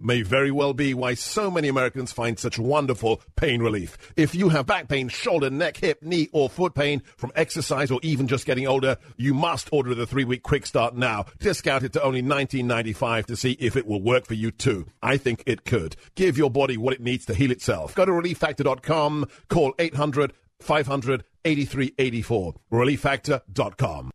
may 0.00 0.22
very 0.22 0.50
well 0.50 0.72
be 0.72 0.94
why 0.94 1.14
so 1.14 1.50
many 1.50 1.68
Americans 1.68 2.12
find 2.12 2.38
such 2.38 2.58
wonderful 2.58 3.20
pain 3.36 3.62
relief. 3.62 3.96
If 4.16 4.34
you 4.34 4.48
have 4.50 4.66
back 4.66 4.88
pain, 4.88 5.08
shoulder, 5.08 5.50
neck, 5.50 5.76
hip, 5.76 6.02
knee, 6.02 6.28
or 6.32 6.48
foot 6.48 6.74
pain 6.74 7.02
from 7.16 7.32
exercise 7.34 7.90
or 7.90 8.00
even 8.02 8.28
just 8.28 8.46
getting 8.46 8.66
older, 8.66 8.96
you 9.16 9.34
must 9.34 9.68
order 9.72 9.94
the 9.94 10.06
three 10.06 10.24
week 10.24 10.42
quick 10.42 10.66
start 10.66 10.96
now. 10.96 11.26
Discount 11.38 11.84
it 11.84 11.92
to 11.94 12.02
only 12.02 12.22
$19.95 12.22 13.26
to 13.26 13.36
see 13.36 13.52
if 13.52 13.76
it 13.76 13.86
will 13.86 14.02
work 14.02 14.26
for 14.26 14.34
you 14.34 14.50
too. 14.50 14.86
I 15.02 15.16
think 15.16 15.42
it 15.46 15.64
could. 15.64 15.96
Give 16.14 16.36
your 16.36 16.50
body 16.50 16.76
what 16.76 16.94
it 16.94 17.00
needs 17.00 17.26
to 17.26 17.34
heal 17.34 17.50
itself. 17.50 17.94
Go 17.94 18.04
to 18.04 18.12
relieffactor.com, 18.12 19.28
call 19.48 19.74
800 19.78 20.32
500 20.60 21.24
8384. 21.44 22.54
Relieffactor.com. 22.72 24.10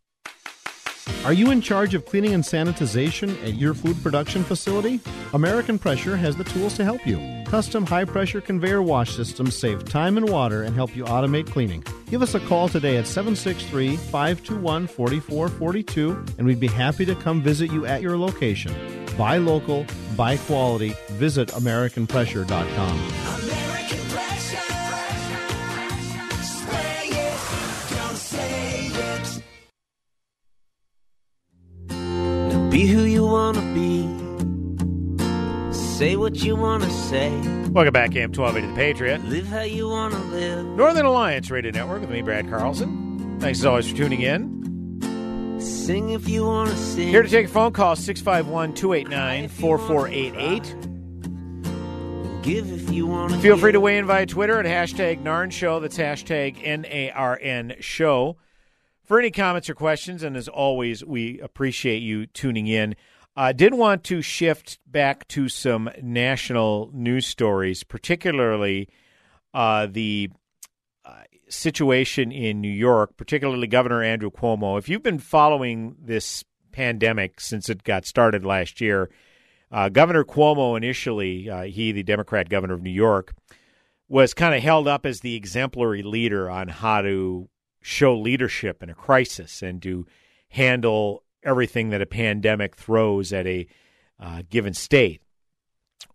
Are 1.23 1.33
you 1.33 1.51
in 1.51 1.61
charge 1.61 1.93
of 1.93 2.05
cleaning 2.05 2.33
and 2.33 2.43
sanitization 2.43 3.41
at 3.43 3.55
your 3.55 3.73
food 3.73 4.01
production 4.03 4.43
facility? 4.43 4.99
American 5.33 5.79
Pressure 5.79 6.15
has 6.15 6.35
the 6.35 6.43
tools 6.43 6.75
to 6.75 6.83
help 6.83 7.05
you. 7.05 7.19
Custom 7.45 7.85
high 7.85 8.05
pressure 8.05 8.41
conveyor 8.41 8.81
wash 8.81 9.15
systems 9.15 9.55
save 9.55 9.85
time 9.85 10.17
and 10.17 10.29
water 10.29 10.63
and 10.63 10.75
help 10.75 10.95
you 10.95 11.03
automate 11.05 11.49
cleaning. 11.49 11.83
Give 12.09 12.21
us 12.21 12.35
a 12.35 12.39
call 12.39 12.69
today 12.69 12.97
at 12.97 13.07
763 13.07 13.97
521 13.97 14.87
4442 14.87 16.25
and 16.37 16.45
we'd 16.45 16.59
be 16.59 16.67
happy 16.67 17.05
to 17.05 17.15
come 17.15 17.41
visit 17.41 17.71
you 17.71 17.85
at 17.85 18.01
your 18.01 18.17
location. 18.17 18.73
Buy 19.17 19.37
local, 19.37 19.85
buy 20.15 20.37
quality. 20.37 20.93
Visit 21.11 21.49
AmericanPressure.com. 21.49 23.64
be 32.75 32.85
who 32.87 33.03
you 33.03 33.25
want 33.25 33.55
to 33.55 33.61
be. 33.73 34.03
Say 35.73 36.17
what 36.17 36.35
you 36.35 36.57
want 36.57 36.83
to 36.83 36.89
say. 36.89 37.29
Welcome 37.69 37.93
back, 37.93 38.13
AM 38.17 38.33
1280 38.33 38.67
The 38.67 38.75
Patriot. 38.75 39.23
Live 39.23 39.47
how 39.47 39.61
you 39.61 39.87
want 39.87 40.13
to 40.13 40.19
live. 40.19 40.65
Northern 40.65 41.05
Alliance 41.05 41.49
Radio 41.49 41.71
Network 41.71 42.01
with 42.01 42.09
me, 42.09 42.21
Brad 42.21 42.49
Carlson. 42.49 43.39
Thanks 43.39 43.59
as 43.59 43.65
always 43.65 43.89
for 43.89 43.95
tuning 43.95 44.23
in. 44.23 45.57
Sing 45.61 46.09
if 46.09 46.27
you 46.27 46.43
want 46.43 46.69
to 46.69 46.75
sing. 46.75 47.07
Here 47.07 47.23
to 47.23 47.29
take 47.29 47.45
a 47.45 47.49
phone 47.49 47.71
call 47.71 47.95
651 47.95 48.73
289 48.73 49.47
4488. 49.47 52.43
Give 52.43 52.69
if 52.73 52.91
you 52.91 53.07
want 53.07 53.31
to. 53.31 53.39
Feel 53.39 53.57
free 53.57 53.71
to 53.71 53.79
weigh 53.79 53.99
in 53.99 54.05
via 54.05 54.25
Twitter 54.25 54.59
at 54.59 54.65
hashtag 54.65 55.23
NARN 55.23 55.49
Show. 55.49 55.79
That's 55.79 55.97
hashtag 55.97 56.57
N 56.61 56.85
A 56.89 57.09
R 57.11 57.39
N 57.41 57.75
Show. 57.79 58.35
For 59.05 59.19
any 59.19 59.29
comments 59.29 59.69
or 59.69 59.75
questions, 59.75 60.23
and 60.23 60.35
as 60.35 60.47
always, 60.47 61.05
we 61.05 61.39
appreciate 61.39 62.01
you 62.01 62.25
tuning 62.25 62.65
in. 62.65 62.95
I 63.35 63.49
uh, 63.49 63.53
did 63.53 63.73
want 63.73 64.03
to 64.05 64.21
shift 64.21 64.79
back 64.87 65.27
to 65.29 65.47
some 65.47 65.91
national 66.01 66.89
news 66.91 67.27
stories, 67.27 67.83
particularly 67.83 68.89
uh, 69.53 69.87
the 69.91 70.31
uh, 71.05 71.23
situation 71.47 72.31
in 72.31 72.61
New 72.61 72.67
York, 72.67 73.15
particularly 73.15 73.67
Governor 73.67 74.01
Andrew 74.01 74.31
Cuomo. 74.31 74.79
If 74.79 74.89
you've 74.89 75.03
been 75.03 75.19
following 75.19 75.95
this 76.01 76.43
pandemic 76.71 77.39
since 77.39 77.69
it 77.69 77.83
got 77.83 78.05
started 78.05 78.43
last 78.43 78.81
year, 78.81 79.09
Uh, 79.71 79.89
governor 79.89 80.23
Cuomo 80.23 80.77
initially, 80.77 81.49
uh, 81.49 81.63
he, 81.63 81.91
the 81.91 82.03
Democrat 82.03 82.49
governor 82.49 82.75
of 82.75 82.81
New 82.81 82.89
York, 82.91 83.33
was 84.07 84.33
kind 84.33 84.55
of 84.55 84.61
held 84.63 84.87
up 84.87 85.05
as 85.05 85.19
the 85.19 85.35
exemplary 85.35 86.03
leader 86.03 86.49
on 86.49 86.67
how 86.69 87.01
to 87.01 87.49
show 87.85 88.17
leadership 88.17 88.81
in 88.81 88.89
a 88.89 88.95
crisis 88.95 89.61
and 89.61 89.79
to 89.79 90.07
handle 90.49 91.21
everything 91.43 91.91
that 91.91 92.01
a 92.01 92.05
pandemic 92.07 92.75
throws 92.75 93.31
at 93.31 93.45
a 93.45 93.67
uh, 94.19 94.41
given 94.49 94.73
state. 94.73 95.21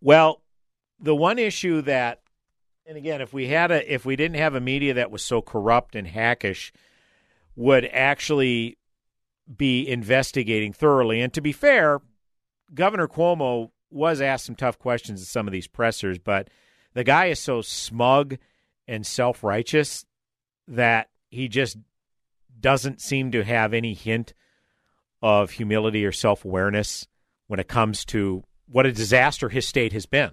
Well, 0.00 0.42
the 0.98 1.14
one 1.14 1.38
issue 1.38 1.80
that, 1.82 2.22
and 2.86 2.98
again, 2.98 3.20
if 3.20 3.32
we 3.32 3.46
had 3.46 3.70
a, 3.70 3.94
if 3.94 4.04
we 4.04 4.16
didn't 4.16 4.38
have 4.38 4.56
a 4.56 4.60
media 4.60 4.94
that 4.94 5.12
was 5.12 5.22
so 5.22 5.40
corrupt 5.40 5.94
and 5.94 6.08
hackish, 6.08 6.72
would 7.54 7.88
actually 7.92 8.76
be 9.56 9.88
investigating 9.88 10.72
thoroughly. 10.72 11.20
And 11.20 11.32
to 11.34 11.40
be 11.40 11.52
fair, 11.52 12.00
Governor 12.74 13.06
Cuomo 13.06 13.70
was 13.90 14.20
asked 14.20 14.46
some 14.46 14.56
tough 14.56 14.78
questions 14.80 15.20
in 15.20 15.26
some 15.26 15.46
of 15.46 15.52
these 15.52 15.68
pressers, 15.68 16.18
but 16.18 16.48
the 16.94 17.04
guy 17.04 17.26
is 17.26 17.38
so 17.38 17.62
smug 17.62 18.38
and 18.88 19.06
self 19.06 19.44
righteous 19.44 20.04
that 20.66 21.09
he 21.30 21.48
just 21.48 21.78
doesn't 22.60 23.00
seem 23.00 23.30
to 23.32 23.42
have 23.42 23.72
any 23.72 23.94
hint 23.94 24.34
of 25.22 25.52
humility 25.52 26.04
or 26.04 26.12
self 26.12 26.44
awareness 26.44 27.06
when 27.46 27.60
it 27.60 27.68
comes 27.68 28.04
to 28.06 28.44
what 28.66 28.86
a 28.86 28.92
disaster 28.92 29.48
his 29.48 29.66
state 29.66 29.92
has 29.92 30.06
been 30.06 30.30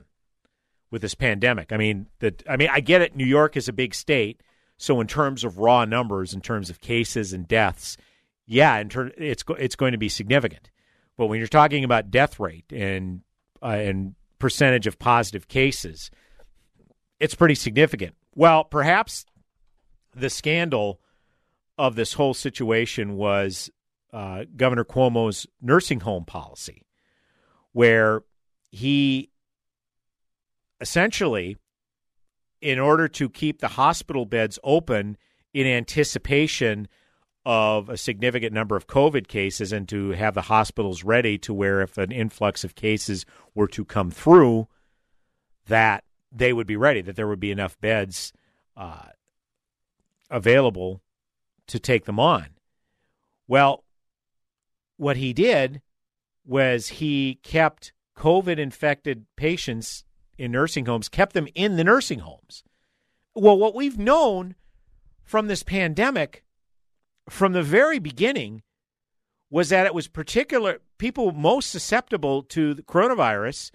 with 0.91 1.01
this 1.01 1.15
pandemic. 1.15 1.71
I 1.71 1.77
mean, 1.77 2.07
that 2.19 2.43
I 2.47 2.57
mean, 2.57 2.69
I 2.71 2.79
get 2.79 3.01
it. 3.01 3.15
New 3.15 3.25
York 3.25 3.57
is 3.57 3.67
a 3.67 3.73
big 3.73 3.93
state, 3.93 4.41
so 4.77 4.99
in 5.01 5.07
terms 5.07 5.43
of 5.43 5.57
raw 5.57 5.85
numbers, 5.85 6.33
in 6.33 6.41
terms 6.41 6.69
of 6.69 6.79
cases 6.79 7.33
and 7.33 7.47
deaths, 7.47 7.97
yeah, 8.45 8.77
in 8.77 8.89
ter- 8.89 9.11
it's 9.17 9.43
it's 9.57 9.75
going 9.75 9.91
to 9.91 9.97
be 9.97 10.09
significant. 10.09 10.69
But 11.17 11.27
when 11.27 11.39
you're 11.39 11.47
talking 11.47 11.83
about 11.83 12.11
death 12.11 12.39
rate 12.39 12.71
and 12.71 13.21
uh, 13.61 13.67
and 13.67 14.15
percentage 14.39 14.87
of 14.87 14.99
positive 14.99 15.47
cases, 15.47 16.11
it's 17.19 17.35
pretty 17.35 17.55
significant. 17.55 18.15
Well, 18.35 18.63
perhaps 18.63 19.25
the 20.17 20.29
scandal 20.29 20.99
of 21.77 21.95
this 21.95 22.13
whole 22.13 22.33
situation 22.33 23.15
was 23.15 23.69
uh, 24.11 24.45
Governor 24.55 24.83
Cuomo's 24.83 25.45
nursing 25.61 25.99
home 25.99 26.25
policy, 26.25 26.83
where 27.71 28.23
he 28.71 29.29
essentially, 30.81 31.57
in 32.61 32.79
order 32.79 33.07
to 33.07 33.29
keep 33.29 33.59
the 33.59 33.67
hospital 33.67 34.25
beds 34.25 34.59
open 34.63 35.17
in 35.53 35.67
anticipation 35.67 36.87
of 37.45 37.89
a 37.89 37.97
significant 37.97 38.53
number 38.53 38.75
of 38.75 38.87
COVID 38.87 39.27
cases 39.27 39.71
and 39.71 39.87
to 39.87 40.11
have 40.11 40.33
the 40.33 40.41
hospitals 40.41 41.03
ready 41.03 41.37
to 41.37 41.53
where 41.53 41.81
if 41.81 41.97
an 41.97 42.11
influx 42.11 42.63
of 42.63 42.75
cases 42.75 43.25
were 43.55 43.67
to 43.69 43.85
come 43.85 44.11
through, 44.11 44.67
that 45.67 46.03
they 46.31 46.51
would 46.51 46.67
be 46.67 46.75
ready, 46.75 47.01
that 47.01 47.15
there 47.15 47.27
would 47.27 47.39
be 47.39 47.51
enough 47.51 47.79
beds 47.79 48.33
uh, 48.75 49.07
available 50.29 51.01
to 51.67 51.79
take 51.79 52.05
them 52.05 52.19
on. 52.19 52.47
Well, 53.47 53.83
what 54.97 55.17
he 55.17 55.33
did 55.33 55.81
was 56.45 56.87
he 56.87 57.39
kept 57.43 57.93
COVID 58.17 58.57
infected 58.57 59.25
patients 59.35 60.03
in 60.37 60.51
nursing 60.51 60.85
homes, 60.85 61.09
kept 61.09 61.33
them 61.33 61.47
in 61.55 61.75
the 61.77 61.83
nursing 61.83 62.19
homes. 62.19 62.63
Well, 63.35 63.57
what 63.57 63.75
we've 63.75 63.97
known 63.97 64.55
from 65.23 65.47
this 65.47 65.63
pandemic 65.63 66.43
from 67.29 67.53
the 67.53 67.63
very 67.63 67.99
beginning 67.99 68.63
was 69.49 69.69
that 69.69 69.85
it 69.85 69.93
was 69.93 70.07
particular 70.07 70.79
people 70.97 71.31
most 71.31 71.69
susceptible 71.69 72.43
to 72.43 72.73
the 72.73 72.81
coronavirus 72.81 73.71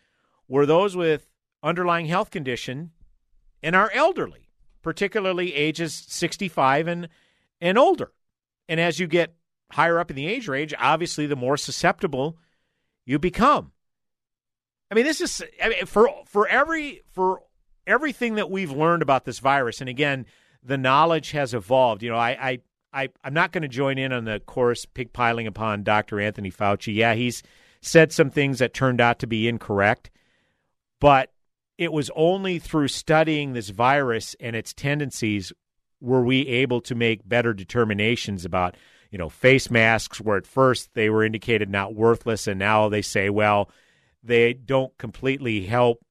were 0.48 0.66
those 0.66 0.96
with 0.96 1.28
underlying 1.62 2.06
health 2.06 2.30
condition 2.30 2.90
and 3.62 3.76
are 3.76 3.90
elderly, 3.94 4.41
particularly 4.82 5.54
ages 5.54 6.04
65 6.08 6.88
and 6.88 7.08
and 7.60 7.78
older. 7.78 8.12
And 8.68 8.80
as 8.80 8.98
you 8.98 9.06
get 9.06 9.34
higher 9.70 9.98
up 9.98 10.10
in 10.10 10.16
the 10.16 10.26
age 10.26 10.48
range, 10.48 10.74
obviously 10.78 11.26
the 11.26 11.36
more 11.36 11.56
susceptible 11.56 12.36
you 13.04 13.18
become. 13.18 13.72
I 14.90 14.94
mean, 14.94 15.04
this 15.04 15.20
is 15.20 15.42
I 15.62 15.68
mean, 15.70 15.86
for 15.86 16.10
for 16.26 16.46
every 16.46 17.02
for 17.10 17.42
everything 17.86 18.34
that 18.34 18.50
we've 18.50 18.70
learned 18.70 19.02
about 19.02 19.24
this 19.24 19.38
virus, 19.38 19.80
and 19.80 19.88
again, 19.88 20.26
the 20.62 20.78
knowledge 20.78 21.30
has 21.30 21.54
evolved. 21.54 22.02
You 22.02 22.10
know, 22.10 22.16
I, 22.16 22.30
I 22.30 22.58
I, 22.92 23.08
I'm 23.24 23.32
not 23.32 23.52
going 23.52 23.62
to 23.62 23.68
join 23.68 23.96
in 23.96 24.12
on 24.12 24.24
the 24.24 24.40
course 24.40 24.84
pig 24.84 25.12
piling 25.12 25.46
upon 25.46 25.82
Dr. 25.82 26.20
Anthony 26.20 26.50
Fauci. 26.50 26.94
Yeah, 26.94 27.14
he's 27.14 27.42
said 27.80 28.12
some 28.12 28.30
things 28.30 28.58
that 28.58 28.74
turned 28.74 29.00
out 29.00 29.18
to 29.20 29.26
be 29.26 29.48
incorrect, 29.48 30.10
but 31.00 31.31
it 31.82 31.92
was 31.92 32.10
only 32.14 32.58
through 32.58 32.88
studying 32.88 33.52
this 33.52 33.70
virus 33.70 34.34
and 34.40 34.56
its 34.56 34.72
tendencies 34.72 35.52
were 36.00 36.22
we 36.22 36.46
able 36.48 36.80
to 36.82 36.94
make 36.94 37.28
better 37.28 37.52
determinations 37.52 38.44
about, 38.44 38.76
you 39.10 39.18
know, 39.18 39.28
face 39.28 39.70
masks 39.70 40.20
where 40.20 40.36
at 40.36 40.46
first 40.46 40.94
they 40.94 41.10
were 41.10 41.24
indicated 41.24 41.70
not 41.70 41.94
worthless 41.94 42.46
and 42.46 42.58
now 42.58 42.88
they 42.88 43.02
say, 43.02 43.30
well, 43.30 43.70
they 44.22 44.52
don't 44.52 44.96
completely 44.98 45.66
help 45.66 46.04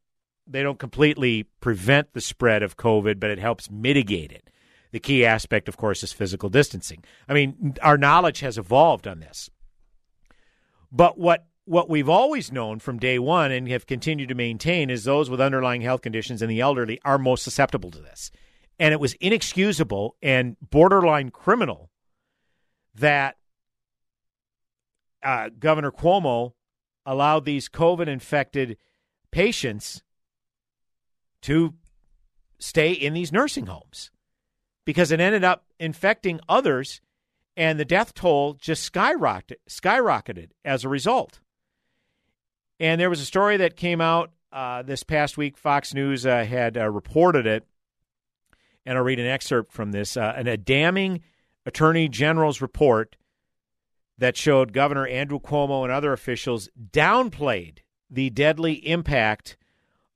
they 0.47 0.63
don't 0.63 0.80
completely 0.80 1.43
prevent 1.61 2.13
the 2.13 2.19
spread 2.19 2.61
of 2.61 2.76
COVID, 2.76 3.19
but 3.19 3.30
it 3.30 3.39
helps 3.39 3.72
mitigate 3.72 4.32
it. 4.32 4.49
The 4.91 4.99
key 4.99 5.26
aspect, 5.26 5.69
of 5.69 5.78
course, 5.78 6.03
is 6.03 6.11
physical 6.11 6.49
distancing. 6.49 7.03
I 7.30 7.34
mean, 7.34 7.76
our 7.82 7.97
knowledge 7.97 8.41
has 8.41 8.57
evolved 8.57 9.07
on 9.07 9.22
this. 9.22 9.49
But 10.91 11.17
what 11.17 11.45
what 11.66 11.89
we've 11.89 12.09
always 12.09 12.51
known 12.51 12.80
from 12.80 12.99
day 12.99 13.20
one 13.20 13.51
and 13.51 13.68
have 13.70 13.86
continued 13.86 14.30
to 14.30 14.36
maintain 14.36 14.89
is 14.89 15.03
those 15.03 15.30
with 15.30 15.39
underlying 15.39 15.82
health 15.82 16.01
conditions 16.01 16.41
and 16.41 16.49
the 16.49 16.62
elderly 16.62 16.99
are 17.05 17.18
most 17.18 17.43
susceptible 17.43 17.91
to 17.91 17.99
this. 17.99 18.32
And 18.80 18.93
it 18.93 18.99
was 18.99 19.14
inexcusable 19.16 20.16
and 20.22 20.57
borderline 20.62 21.30
criminal 21.30 21.91
that 22.95 23.38
uh, 25.24 25.49
Governor 25.57 25.91
Cuomo 25.91 26.53
allowed 27.05 27.45
these 27.45 27.70
COVID 27.70 28.07
infected 28.07 28.78
patients 29.32 30.03
to 31.43 31.76
stay 32.59 32.91
in 32.91 33.14
these 33.14 33.32
nursing 33.32 33.68
homes 33.68 34.12
because 34.86 35.12
it 35.12 35.20
ended 35.20 35.43
up 35.43 35.66
infecting 35.80 36.39
others 36.49 37.01
and 37.55 37.80
the 37.80 37.86
death 37.86 38.14
toll 38.14 38.53
just 38.53 38.91
skyrocketed, 38.91 39.55
skyrocketed 39.70 40.49
as 40.66 40.84
a 40.84 40.89
result. 40.89 41.39
And 42.82 42.99
there 42.99 43.11
was 43.11 43.21
a 43.21 43.25
story 43.25 43.57
that 43.57 43.75
came 43.75 44.01
out 44.01 44.32
uh, 44.51 44.82
this 44.82 45.03
past 45.03 45.38
week. 45.38 45.55
Fox 45.55 45.93
News 45.93 46.25
uh, 46.25 46.43
had 46.43 46.79
uh, 46.79 46.89
reported 46.89 47.45
it, 47.45 47.63
and 48.88 48.97
I'll 48.97 49.03
read 49.03 49.19
an 49.19 49.27
excerpt 49.27 49.71
from 49.71 49.91
this. 49.91 50.17
Uh, 50.17 50.34
an, 50.36 50.47
a 50.47 50.57
damning 50.57 51.21
Attorney 51.63 52.09
General's 52.09 52.59
report 52.59 53.17
that 54.17 54.36
showed 54.36 54.73
Governor 54.73 55.05
Andrew 55.05 55.39
Cuomo 55.39 55.84
and 55.84 55.91
other 55.91 56.11
officials 56.11 56.69
downplayed 56.91 57.84
the 58.09 58.32
deadly 58.32 58.73
impact 58.88 59.57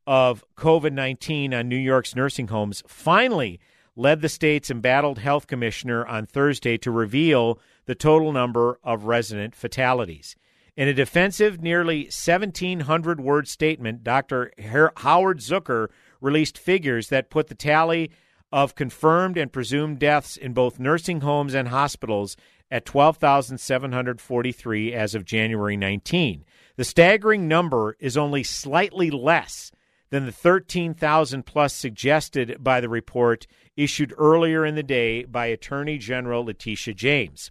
of 0.07 0.43
COVID 0.57 0.91
19 0.91 1.53
on 1.53 1.69
New 1.69 1.75
York's 1.75 2.15
nursing 2.15 2.47
homes 2.47 2.81
finally 2.87 3.59
led 3.95 4.21
the 4.21 4.29
state's 4.29 4.71
embattled 4.71 5.19
health 5.19 5.45
commissioner 5.45 6.03
on 6.07 6.25
Thursday 6.25 6.79
to 6.79 6.89
reveal 6.89 7.59
the 7.85 7.93
total 7.93 8.31
number 8.31 8.79
of 8.83 9.03
resident 9.03 9.53
fatalities. 9.53 10.35
In 10.77 10.89
a 10.89 10.93
defensive, 10.93 11.61
nearly 11.61 12.03
1,700 12.03 13.21
word 13.21 13.47
statement, 13.47 14.03
Dr. 14.03 14.51
Howard 14.97 15.39
Zucker 15.39 15.87
released 16.19 16.57
figures 16.57 17.07
that 17.07 17.29
put 17.29 17.47
the 17.47 17.55
tally 17.55 18.11
of 18.51 18.75
confirmed 18.75 19.37
and 19.37 19.53
presumed 19.53 19.99
deaths 19.99 20.35
in 20.35 20.53
both 20.53 20.79
nursing 20.79 21.21
homes 21.21 21.53
and 21.53 21.69
hospitals 21.69 22.35
at 22.69 22.85
12,743 22.85 24.93
as 24.93 25.15
of 25.15 25.23
January 25.23 25.77
19. 25.77 26.43
The 26.75 26.83
staggering 26.83 27.47
number 27.47 27.95
is 27.99 28.17
only 28.17 28.43
slightly 28.43 29.09
less 29.09 29.71
than 30.09 30.25
the 30.25 30.31
13,000 30.31 31.45
plus 31.45 31.73
suggested 31.73 32.57
by 32.61 32.81
the 32.81 32.89
report 32.89 33.47
issued 33.77 34.13
earlier 34.17 34.65
in 34.65 34.75
the 34.75 34.83
day 34.83 35.23
by 35.23 35.45
Attorney 35.45 35.97
General 35.97 36.43
Letitia 36.43 36.93
James. 36.93 37.49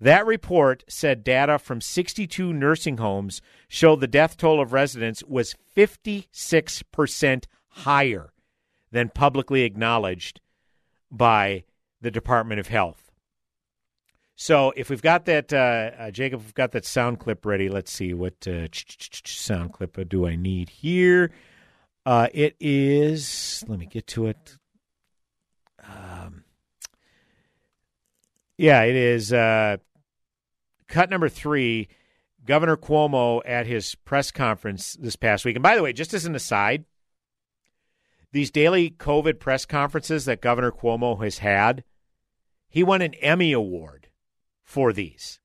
That 0.00 0.26
report 0.26 0.84
said 0.88 1.24
data 1.24 1.58
from 1.58 1.80
62 1.80 2.52
nursing 2.52 2.98
homes 2.98 3.40
showed 3.68 4.00
the 4.00 4.06
death 4.06 4.36
toll 4.36 4.60
of 4.60 4.72
residents 4.72 5.22
was 5.24 5.54
56% 5.76 7.44
higher 7.68 8.32
than 8.90 9.08
publicly 9.08 9.62
acknowledged 9.62 10.40
by 11.10 11.64
the 12.00 12.10
Department 12.10 12.60
of 12.60 12.68
Health. 12.68 13.10
So, 14.38 14.72
if 14.76 14.90
we've 14.90 15.00
got 15.00 15.24
that, 15.24 15.50
uh, 15.50 15.92
uh, 15.98 16.10
Jacob, 16.10 16.42
we've 16.42 16.52
got 16.52 16.72
that 16.72 16.84
sound 16.84 17.20
clip 17.20 17.46
ready. 17.46 17.70
Let's 17.70 17.90
see 17.90 18.12
what 18.12 18.46
uh, 18.46 18.68
sound 19.24 19.72
clip 19.72 19.96
do 20.10 20.26
I 20.26 20.36
need 20.36 20.68
here. 20.68 21.32
Uh, 22.04 22.28
it 22.34 22.54
is. 22.60 23.64
Let 23.66 23.78
me 23.78 23.86
get 23.86 24.06
to 24.08 24.26
it. 24.26 24.58
Um, 25.82 26.44
yeah, 28.58 28.82
it 28.82 28.96
is 28.96 29.32
uh, 29.32 29.76
cut 30.88 31.10
number 31.10 31.28
three. 31.28 31.88
Governor 32.44 32.76
Cuomo 32.76 33.42
at 33.44 33.66
his 33.66 33.96
press 33.96 34.30
conference 34.30 34.96
this 35.00 35.16
past 35.16 35.44
week. 35.44 35.56
And 35.56 35.62
by 35.62 35.74
the 35.74 35.82
way, 35.82 35.92
just 35.92 36.14
as 36.14 36.24
an 36.26 36.36
aside, 36.36 36.84
these 38.32 38.52
daily 38.52 38.90
COVID 38.90 39.40
press 39.40 39.66
conferences 39.66 40.26
that 40.26 40.40
Governor 40.40 40.70
Cuomo 40.70 41.22
has 41.24 41.38
had, 41.38 41.82
he 42.68 42.84
won 42.84 43.02
an 43.02 43.14
Emmy 43.14 43.52
Award 43.52 44.08
for 44.62 44.92
these. 44.92 45.40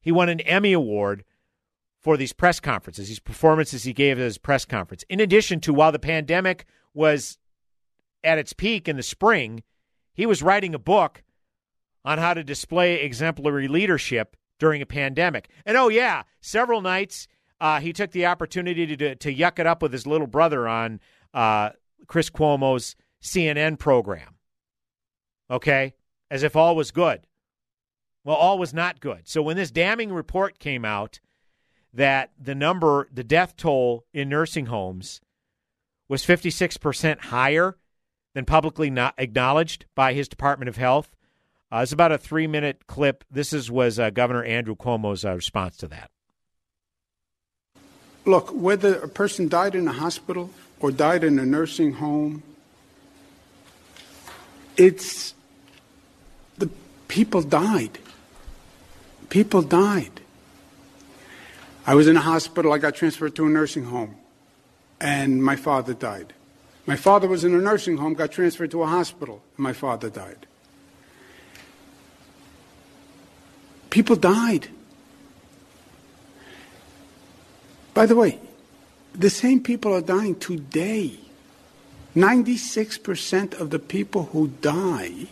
He 0.00 0.10
won 0.10 0.28
an 0.28 0.40
Emmy 0.40 0.72
Award 0.72 1.24
for 2.00 2.16
these 2.16 2.32
press 2.32 2.58
conferences, 2.58 3.06
these 3.06 3.20
performances 3.20 3.84
he 3.84 3.92
gave 3.92 4.18
at 4.18 4.24
his 4.24 4.38
press 4.38 4.64
conference. 4.64 5.04
In 5.08 5.20
addition 5.20 5.60
to 5.60 5.72
while 5.72 5.92
the 5.92 6.00
pandemic 6.00 6.66
was 6.92 7.38
at 8.24 8.38
its 8.38 8.52
peak 8.52 8.88
in 8.88 8.96
the 8.96 9.02
spring, 9.04 9.62
he 10.12 10.26
was 10.26 10.42
writing 10.42 10.74
a 10.74 10.80
book 10.80 11.22
on 12.04 12.18
how 12.18 12.34
to 12.34 12.44
display 12.44 13.02
exemplary 13.02 13.68
leadership 13.68 14.36
during 14.58 14.82
a 14.82 14.86
pandemic. 14.86 15.48
And 15.64 15.76
oh, 15.76 15.88
yeah, 15.88 16.22
several 16.40 16.80
nights 16.80 17.28
uh, 17.60 17.80
he 17.80 17.92
took 17.92 18.10
the 18.10 18.26
opportunity 18.26 18.96
to, 18.96 19.14
to 19.14 19.34
yuck 19.34 19.58
it 19.58 19.66
up 19.66 19.82
with 19.82 19.92
his 19.92 20.06
little 20.06 20.26
brother 20.26 20.66
on 20.66 21.00
uh, 21.32 21.70
Chris 22.06 22.28
Cuomo's 22.28 22.96
CNN 23.22 23.78
program. 23.78 24.34
Okay? 25.50 25.94
As 26.30 26.42
if 26.42 26.56
all 26.56 26.74
was 26.74 26.90
good. 26.90 27.26
Well, 28.24 28.36
all 28.36 28.58
was 28.58 28.74
not 28.74 29.00
good. 29.00 29.28
So 29.28 29.42
when 29.42 29.56
this 29.56 29.70
damning 29.70 30.12
report 30.12 30.58
came 30.58 30.84
out 30.84 31.20
that 31.92 32.30
the 32.40 32.54
number, 32.54 33.08
the 33.12 33.24
death 33.24 33.56
toll 33.56 34.04
in 34.12 34.28
nursing 34.28 34.66
homes 34.66 35.20
was 36.08 36.24
56% 36.24 37.20
higher 37.20 37.76
than 38.34 38.44
publicly 38.44 38.90
not 38.90 39.14
acknowledged 39.18 39.86
by 39.94 40.14
his 40.14 40.28
Department 40.28 40.68
of 40.68 40.76
Health. 40.76 41.14
Uh, 41.72 41.78
it's 41.78 41.92
about 41.92 42.12
a 42.12 42.18
three 42.18 42.46
minute 42.46 42.86
clip. 42.86 43.24
This 43.30 43.54
is 43.54 43.70
was 43.70 43.98
uh, 43.98 44.10
Governor 44.10 44.44
Andrew 44.44 44.76
Cuomo's 44.76 45.24
uh, 45.24 45.34
response 45.34 45.78
to 45.78 45.88
that. 45.88 46.10
Look, 48.26 48.50
whether 48.50 48.96
a 48.96 49.08
person 49.08 49.48
died 49.48 49.74
in 49.74 49.88
a 49.88 49.92
hospital 49.92 50.50
or 50.80 50.90
died 50.90 51.24
in 51.24 51.38
a 51.38 51.46
nursing 51.46 51.94
home, 51.94 52.42
it's 54.76 55.32
the 56.58 56.68
people 57.08 57.40
died. 57.40 57.98
People 59.30 59.62
died. 59.62 60.20
I 61.86 61.94
was 61.94 62.06
in 62.06 62.16
a 62.16 62.20
hospital. 62.20 62.72
I 62.74 62.78
got 62.78 62.94
transferred 62.94 63.34
to 63.36 63.46
a 63.46 63.48
nursing 63.48 63.84
home, 63.84 64.16
and 65.00 65.42
my 65.42 65.56
father 65.56 65.94
died. 65.94 66.34
My 66.84 66.96
father 66.96 67.28
was 67.28 67.44
in 67.44 67.54
a 67.54 67.58
nursing 67.58 67.96
home, 67.96 68.12
got 68.12 68.30
transferred 68.30 68.70
to 68.72 68.82
a 68.82 68.86
hospital, 68.86 69.42
and 69.56 69.64
my 69.64 69.72
father 69.72 70.10
died. 70.10 70.46
People 73.92 74.16
died. 74.16 74.68
By 77.92 78.06
the 78.06 78.16
way, 78.16 78.40
the 79.12 79.28
same 79.28 79.62
people 79.62 79.92
are 79.92 80.00
dying 80.00 80.36
today. 80.36 81.18
96% 82.16 83.52
of 83.60 83.68
the 83.68 83.78
people 83.78 84.30
who 84.32 84.48
die 84.62 85.26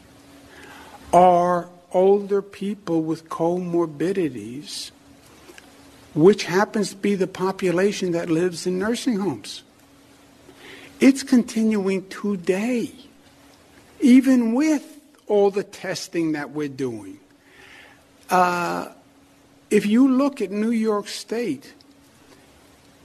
are 1.11 1.71
older 1.93 2.43
people 2.43 3.01
with 3.01 3.31
comorbidities, 3.31 4.91
which 6.15 6.45
happens 6.45 6.91
to 6.91 6.97
be 6.97 7.15
the 7.15 7.27
population 7.27 8.13
that 8.13 8.29
lives 8.29 8.67
in 8.67 8.79
nursing 8.79 9.21
homes. 9.21 9.63
It's 11.01 11.23
continuing 11.23 12.07
today, 12.11 12.93
even 14.03 14.53
with 14.53 15.01
all 15.27 15.51
the 15.51 15.65
testing 15.65 16.33
that 16.33 16.51
we're 16.51 16.69
doing. 16.69 17.20
Uh, 18.31 18.89
if 19.70 19.87
you 19.87 20.09
look 20.09 20.41
at 20.41 20.51
New 20.51 20.70
York 20.70 21.09
State, 21.09 21.74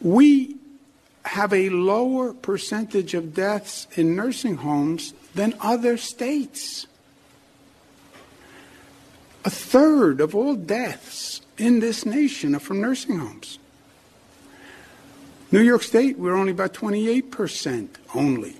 we 0.01 0.55
have 1.25 1.51
a 1.51 1.69
lower 1.69 2.33
percentage 2.33 3.13
of 3.15 3.33
deaths 3.33 3.87
in 3.95 4.15
nursing 4.15 4.57
homes 4.57 5.13
than 5.33 5.55
other 5.59 5.97
states. 5.97 6.85
A 9.43 9.49
third 9.49 10.21
of 10.21 10.35
all 10.35 10.55
deaths 10.55 11.41
in 11.57 11.79
this 11.79 12.05
nation 12.05 12.55
are 12.55 12.59
from 12.59 12.81
nursing 12.81 13.17
homes. 13.17 13.59
New 15.51 15.61
York 15.61 15.83
State, 15.83 16.17
we're 16.17 16.35
only 16.35 16.51
about 16.51 16.73
28% 16.73 17.89
only, 18.13 18.57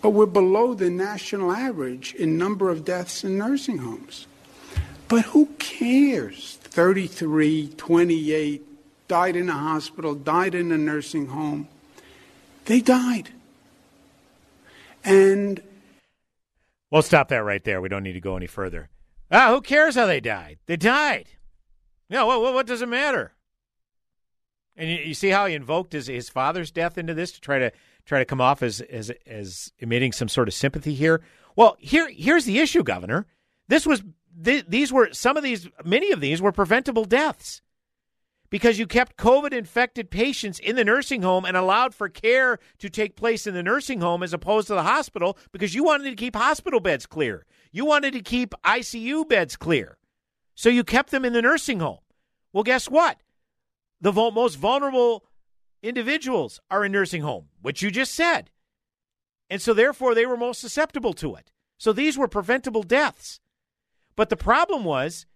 but 0.00 0.10
we're 0.10 0.26
below 0.26 0.74
the 0.74 0.90
national 0.90 1.52
average 1.52 2.14
in 2.14 2.38
number 2.38 2.70
of 2.70 2.84
deaths 2.84 3.24
in 3.24 3.38
nursing 3.38 3.78
homes. 3.78 4.26
But 5.08 5.26
who 5.26 5.46
cares? 5.58 6.58
33, 6.62 7.68
28, 7.76 8.62
died 9.08 9.36
in 9.36 9.48
a 9.48 9.52
hospital, 9.52 10.14
died 10.14 10.54
in 10.54 10.72
a 10.72 10.78
nursing 10.78 11.28
home. 11.28 11.68
They 12.64 12.80
died. 12.80 13.30
And. 15.04 15.62
We'll 16.90 17.02
stop 17.02 17.28
that 17.28 17.44
right 17.44 17.62
there. 17.62 17.80
We 17.80 17.88
don't 17.88 18.02
need 18.02 18.14
to 18.14 18.20
go 18.20 18.36
any 18.36 18.46
further. 18.46 18.88
Ah, 19.30 19.50
who 19.50 19.60
cares 19.60 19.94
how 19.94 20.06
they 20.06 20.20
died? 20.20 20.58
They 20.66 20.76
died. 20.76 21.28
Yeah, 22.08 22.24
what, 22.24 22.40
what, 22.40 22.54
what 22.54 22.66
does 22.66 22.82
it 22.82 22.88
matter? 22.88 23.32
And 24.76 24.90
you, 24.90 24.96
you, 24.98 25.14
see 25.14 25.30
how 25.30 25.46
he 25.46 25.54
invoked 25.54 25.92
his, 25.92 26.06
his 26.06 26.28
father's 26.28 26.70
death 26.70 26.98
into 26.98 27.14
this 27.14 27.32
to 27.32 27.40
try 27.40 27.58
to 27.58 27.72
try 28.04 28.18
to 28.18 28.24
come 28.24 28.40
off 28.40 28.62
as, 28.62 28.80
as 28.82 29.10
as 29.26 29.72
emitting 29.78 30.12
some 30.12 30.28
sort 30.28 30.48
of 30.48 30.54
sympathy 30.54 30.94
here. 30.94 31.22
Well, 31.56 31.76
here 31.80 32.08
here's 32.08 32.44
the 32.44 32.58
issue, 32.58 32.82
Governor. 32.82 33.26
This 33.68 33.86
was 33.86 34.02
th- 34.42 34.66
these 34.68 34.92
were 34.92 35.12
some 35.12 35.36
of 35.36 35.42
these 35.42 35.68
many 35.84 36.12
of 36.12 36.20
these 36.20 36.40
were 36.40 36.52
preventable 36.52 37.04
deaths 37.04 37.62
because 38.50 38.78
you 38.78 38.86
kept 38.86 39.16
COVID 39.16 39.52
infected 39.52 40.10
patients 40.10 40.58
in 40.58 40.76
the 40.76 40.84
nursing 40.84 41.22
home 41.22 41.44
and 41.44 41.56
allowed 41.56 41.94
for 41.94 42.08
care 42.08 42.58
to 42.78 42.88
take 42.88 43.16
place 43.16 43.46
in 43.46 43.54
the 43.54 43.62
nursing 43.62 44.00
home 44.00 44.22
as 44.22 44.32
opposed 44.32 44.68
to 44.68 44.74
the 44.74 44.82
hospital 44.82 45.36
because 45.52 45.74
you 45.74 45.82
wanted 45.82 46.10
to 46.10 46.16
keep 46.16 46.36
hospital 46.36 46.80
beds 46.80 47.06
clear. 47.06 47.44
You 47.72 47.84
wanted 47.84 48.12
to 48.12 48.20
keep 48.20 48.54
ICU 48.64 49.28
beds 49.28 49.56
clear. 49.56 49.98
So 50.54 50.68
you 50.68 50.84
kept 50.84 51.10
them 51.10 51.24
in 51.24 51.32
the 51.32 51.42
nursing 51.42 51.80
home. 51.80 51.98
Well, 52.52 52.62
guess 52.62 52.88
what? 52.88 53.18
the 54.00 54.12
most 54.12 54.56
vulnerable 54.56 55.24
individuals 55.82 56.60
are 56.70 56.84
in 56.84 56.92
nursing 56.92 57.22
home, 57.22 57.48
which 57.62 57.82
you 57.82 57.90
just 57.90 58.14
said. 58.14 58.50
And 59.48 59.62
so 59.62 59.74
therefore 59.74 60.14
they 60.14 60.26
were 60.26 60.36
most 60.36 60.60
susceptible 60.60 61.12
to 61.14 61.34
it. 61.36 61.50
So 61.78 61.92
these 61.92 62.18
were 62.18 62.28
preventable 62.28 62.82
deaths. 62.82 63.40
But 64.16 64.30
the 64.30 64.36
problem 64.36 64.84
was 64.84 65.26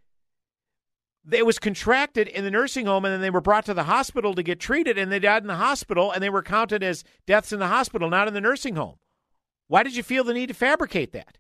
it 1.31 1.45
was 1.45 1.59
contracted 1.59 2.29
in 2.29 2.45
the 2.45 2.51
nursing 2.51 2.87
home 2.87 3.05
and 3.05 3.13
then 3.13 3.21
they 3.21 3.31
were 3.31 3.41
brought 3.41 3.67
to 3.67 3.75
the 3.75 3.85
hospital 3.85 4.35
to 4.35 4.43
get 4.43 4.59
treated 4.59 4.97
and 4.97 5.13
they 5.13 5.19
died 5.19 5.43
in 5.43 5.49
the 5.49 5.57
hospital 5.57 6.11
and 6.11 6.23
they 6.23 6.31
were 6.31 6.43
counted 6.43 6.83
as 6.83 7.05
deaths 7.27 7.53
in 7.53 7.59
the 7.59 7.69
hospital, 7.69 8.09
not 8.09 8.27
in 8.27 8.35
the 8.35 8.41
nursing 8.41 8.77
home. 8.77 8.97
Why 9.69 9.83
did 9.83 9.95
you 9.95 10.03
feel 10.03 10.25
the 10.25 10.35
need 10.35 10.49
to 10.49 10.55
fabricate 10.55 11.13
that? 11.13 11.39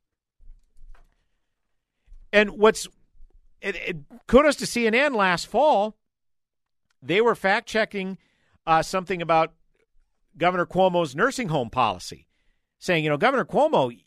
And 2.32 2.50
what's 2.50 2.86
it, 3.60 3.76
it, 3.76 3.96
kudos 4.28 4.56
to 4.56 4.64
CNN 4.64 5.16
last 5.16 5.46
fall 5.46 5.96
they 7.02 7.20
were 7.20 7.34
fact 7.34 7.68
checking 7.68 8.18
uh, 8.66 8.82
something 8.82 9.22
about 9.22 9.54
Governor 10.36 10.66
Cuomo's 10.66 11.16
nursing 11.16 11.48
home 11.48 11.70
policy, 11.70 12.26
saying, 12.78 13.04
you 13.04 13.10
know, 13.10 13.16
Governor 13.16 13.44
Cuomo, 13.44 13.98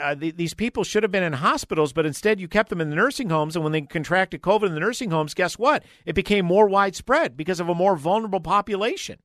uh, 0.00 0.14
the, 0.14 0.32
these 0.32 0.54
people 0.54 0.82
should 0.82 1.02
have 1.04 1.12
been 1.12 1.22
in 1.22 1.34
hospitals, 1.34 1.92
but 1.92 2.06
instead 2.06 2.40
you 2.40 2.48
kept 2.48 2.70
them 2.70 2.80
in 2.80 2.90
the 2.90 2.96
nursing 2.96 3.30
homes. 3.30 3.54
And 3.54 3.62
when 3.62 3.72
they 3.72 3.82
contracted 3.82 4.42
COVID 4.42 4.66
in 4.66 4.74
the 4.74 4.80
nursing 4.80 5.10
homes, 5.10 5.34
guess 5.34 5.58
what? 5.58 5.84
It 6.04 6.14
became 6.14 6.44
more 6.44 6.68
widespread 6.68 7.36
because 7.36 7.60
of 7.60 7.68
a 7.68 7.74
more 7.74 7.96
vulnerable 7.96 8.40
population. 8.40 9.18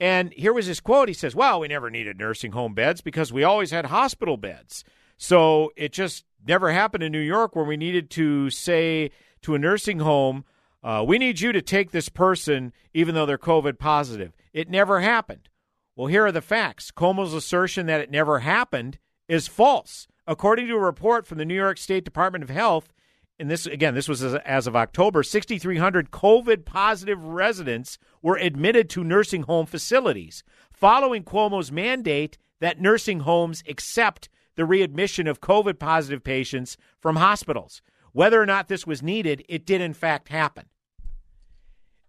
And 0.00 0.32
here 0.32 0.52
was 0.52 0.66
his 0.66 0.80
quote. 0.80 1.08
He 1.08 1.14
says, 1.14 1.34
Well, 1.34 1.60
we 1.60 1.68
never 1.68 1.88
needed 1.88 2.18
nursing 2.18 2.52
home 2.52 2.74
beds 2.74 3.00
because 3.00 3.32
we 3.32 3.44
always 3.44 3.70
had 3.70 3.86
hospital 3.86 4.36
beds. 4.36 4.84
So 5.16 5.70
it 5.76 5.92
just 5.92 6.24
never 6.46 6.72
happened 6.72 7.04
in 7.04 7.12
New 7.12 7.20
York 7.20 7.54
where 7.54 7.64
we 7.64 7.76
needed 7.76 8.10
to 8.10 8.50
say 8.50 9.12
to 9.42 9.54
a 9.54 9.58
nursing 9.58 10.00
home, 10.00 10.44
uh, 10.82 11.04
we 11.06 11.16
need 11.16 11.40
you 11.40 11.52
to 11.52 11.62
take 11.62 11.92
this 11.92 12.08
person 12.08 12.72
even 12.92 13.14
though 13.14 13.24
they're 13.24 13.38
COVID 13.38 13.78
positive. 13.78 14.32
It 14.52 14.68
never 14.68 15.00
happened. 15.00 15.48
Well, 15.96 16.08
here 16.08 16.26
are 16.26 16.32
the 16.32 16.40
facts. 16.40 16.90
Cuomo's 16.90 17.34
assertion 17.34 17.86
that 17.86 18.00
it 18.00 18.10
never 18.10 18.40
happened 18.40 18.98
is 19.28 19.48
false. 19.48 20.06
According 20.26 20.66
to 20.68 20.74
a 20.74 20.80
report 20.80 21.26
from 21.26 21.38
the 21.38 21.44
New 21.44 21.54
York 21.54 21.78
State 21.78 22.04
Department 22.04 22.42
of 22.42 22.50
Health, 22.50 22.92
and 23.38 23.50
this 23.50 23.66
again, 23.66 23.94
this 23.94 24.08
was 24.08 24.22
as, 24.22 24.34
as 24.44 24.66
of 24.66 24.76
October, 24.76 25.22
6,300 25.22 26.10
COVID 26.10 26.64
positive 26.64 27.22
residents 27.24 27.98
were 28.22 28.36
admitted 28.36 28.88
to 28.90 29.04
nursing 29.04 29.42
home 29.42 29.66
facilities 29.66 30.44
following 30.72 31.24
Cuomo's 31.24 31.72
mandate 31.72 32.38
that 32.60 32.80
nursing 32.80 33.20
homes 33.20 33.62
accept 33.68 34.28
the 34.56 34.64
readmission 34.64 35.26
of 35.26 35.40
COVID 35.40 35.78
positive 35.78 36.22
patients 36.22 36.76
from 37.00 37.16
hospitals. 37.16 37.82
Whether 38.12 38.40
or 38.40 38.46
not 38.46 38.68
this 38.68 38.86
was 38.86 39.02
needed, 39.02 39.44
it 39.48 39.66
did 39.66 39.80
in 39.80 39.94
fact 39.94 40.28
happen. 40.28 40.66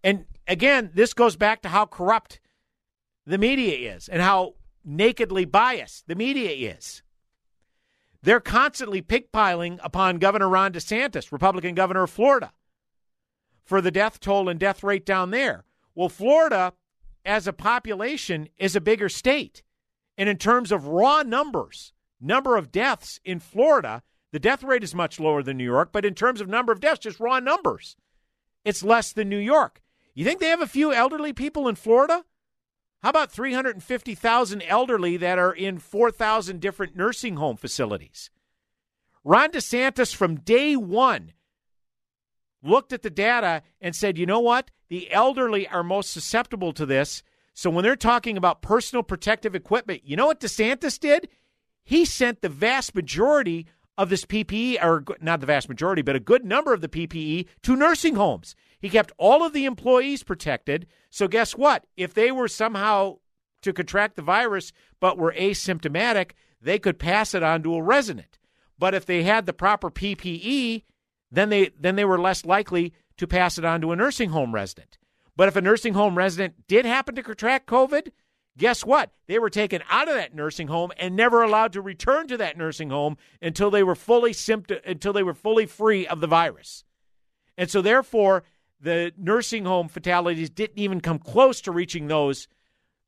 And 0.03 0.25
again, 0.47 0.91
this 0.93 1.13
goes 1.13 1.35
back 1.35 1.63
to 1.63 1.69
how 1.69 1.87
corrupt 1.87 2.39
the 3.25 3.37
media 3.37 3.95
is 3.95 4.07
and 4.07 4.21
how 4.21 4.53
nakedly 4.83 5.45
biased 5.45 6.07
the 6.07 6.15
media 6.15 6.71
is. 6.71 7.01
They're 8.21 8.39
constantly 8.39 9.01
pickpiling 9.01 9.79
upon 9.83 10.17
Governor 10.17 10.49
Ron 10.49 10.73
DeSantis, 10.73 11.31
Republican 11.31 11.75
governor 11.75 12.03
of 12.03 12.09
Florida, 12.09 12.51
for 13.63 13.81
the 13.81 13.91
death 13.91 14.19
toll 14.19 14.49
and 14.49 14.59
death 14.59 14.83
rate 14.83 15.05
down 15.05 15.31
there. 15.31 15.65
Well, 15.93 16.09
Florida, 16.09 16.73
as 17.23 17.47
a 17.47 17.53
population, 17.53 18.49
is 18.57 18.75
a 18.75 18.81
bigger 18.81 19.09
state. 19.09 19.63
And 20.17 20.29
in 20.29 20.37
terms 20.37 20.71
of 20.71 20.87
raw 20.87 21.23
numbers, 21.23 21.93
number 22.19 22.57
of 22.57 22.71
deaths 22.71 23.19
in 23.23 23.39
Florida, 23.39 24.01
the 24.31 24.39
death 24.39 24.63
rate 24.63 24.83
is 24.83 24.95
much 24.95 25.19
lower 25.19 25.43
than 25.43 25.57
New 25.57 25.63
York, 25.63 25.89
but 25.91 26.05
in 26.05 26.15
terms 26.15 26.41
of 26.41 26.47
number 26.47 26.71
of 26.71 26.79
deaths, 26.79 26.99
just 26.99 27.19
raw 27.19 27.39
numbers, 27.39 27.95
it's 28.63 28.83
less 28.83 29.13
than 29.13 29.29
New 29.29 29.37
York. 29.37 29.81
You 30.13 30.25
think 30.25 30.39
they 30.39 30.47
have 30.49 30.61
a 30.61 30.67
few 30.67 30.91
elderly 30.91 31.33
people 31.33 31.67
in 31.67 31.75
Florida? 31.75 32.25
How 33.05 33.11
about 33.11 33.31
350,000 33.31 34.63
elderly 34.63 35.15
that 35.17 35.37
are 35.37 35.53
in 35.53 35.77
4,000 35.77 36.59
different 36.59 36.95
nursing 36.95 37.35
home 37.35 37.55
facilities? 37.55 38.31
Ron 39.23 39.51
DeSantis, 39.51 40.15
from 40.15 40.37
day 40.37 40.75
one, 40.75 41.33
looked 42.63 42.91
at 42.91 43.03
the 43.03 43.11
data 43.11 43.61
and 43.79 43.95
said, 43.95 44.17
you 44.17 44.25
know 44.25 44.39
what? 44.39 44.71
The 44.89 45.13
elderly 45.13 45.67
are 45.67 45.83
most 45.83 46.13
susceptible 46.13 46.73
to 46.73 46.83
this. 46.87 47.21
So 47.53 47.69
when 47.69 47.83
they're 47.83 47.95
talking 47.95 48.37
about 48.37 48.63
personal 48.63 49.03
protective 49.03 49.53
equipment, 49.53 50.01
you 50.03 50.15
know 50.15 50.25
what 50.25 50.39
DeSantis 50.39 50.99
did? 50.99 51.29
He 51.83 52.05
sent 52.05 52.41
the 52.41 52.49
vast 52.49 52.95
majority 52.95 53.67
of 53.99 54.09
this 54.09 54.25
PPE, 54.25 54.83
or 54.83 55.03
not 55.21 55.41
the 55.41 55.45
vast 55.45 55.69
majority, 55.69 56.01
but 56.01 56.15
a 56.15 56.19
good 56.19 56.43
number 56.43 56.73
of 56.73 56.81
the 56.81 56.89
PPE 56.89 57.45
to 57.61 57.75
nursing 57.75 58.15
homes. 58.15 58.55
He 58.79 58.89
kept 58.89 59.11
all 59.17 59.43
of 59.43 59.53
the 59.53 59.65
employees 59.65 60.23
protected. 60.23 60.87
So, 61.09 61.27
guess 61.27 61.55
what? 61.55 61.85
If 61.95 62.13
they 62.13 62.31
were 62.31 62.47
somehow 62.47 63.17
to 63.61 63.73
contract 63.73 64.15
the 64.15 64.21
virus 64.21 64.71
but 64.99 65.17
were 65.17 65.33
asymptomatic, 65.33 66.31
they 66.61 66.79
could 66.79 66.99
pass 66.99 67.33
it 67.33 67.43
on 67.43 67.63
to 67.63 67.75
a 67.75 67.81
resident. 67.81 68.37
But 68.77 68.93
if 68.93 69.05
they 69.05 69.23
had 69.23 69.45
the 69.45 69.53
proper 69.53 69.89
PPE, 69.89 70.83
then 71.31 71.49
they 71.49 71.71
then 71.79 71.95
they 71.95 72.05
were 72.05 72.19
less 72.19 72.45
likely 72.45 72.93
to 73.17 73.27
pass 73.27 73.57
it 73.57 73.65
on 73.65 73.81
to 73.81 73.91
a 73.91 73.95
nursing 73.95 74.29
home 74.29 74.53
resident. 74.53 74.97
But 75.35 75.47
if 75.47 75.55
a 75.55 75.61
nursing 75.61 75.93
home 75.93 76.17
resident 76.17 76.67
did 76.67 76.85
happen 76.85 77.15
to 77.15 77.23
contract 77.23 77.67
COVID, 77.67 78.11
guess 78.57 78.85
what? 78.85 79.11
They 79.27 79.39
were 79.39 79.49
taken 79.49 79.81
out 79.89 80.07
of 80.07 80.15
that 80.15 80.33
nursing 80.33 80.67
home 80.67 80.91
and 80.97 81.15
never 81.15 81.43
allowed 81.43 81.73
to 81.73 81.81
return 81.81 82.27
to 82.27 82.37
that 82.37 82.57
nursing 82.57 82.89
home 82.89 83.17
until 83.41 83.69
they 83.69 83.83
were 83.83 83.95
fully 83.95 84.33
symptom 84.33 84.79
until 84.85 85.13
they 85.13 85.23
were 85.23 85.33
fully 85.33 85.65
free 85.65 86.07
of 86.07 86.21
the 86.21 86.27
virus. 86.27 86.83
And 87.57 87.69
so 87.69 87.81
therefore, 87.81 88.43
the 88.85 89.11
nursing 89.17 89.65
home 89.65 89.87
fatalities 89.87 90.51
didn't 90.51 90.77
even 90.77 91.01
come 91.01 91.17
close 91.17 91.59
to 91.61 91.71
reaching 91.71 92.07
those 92.07 92.47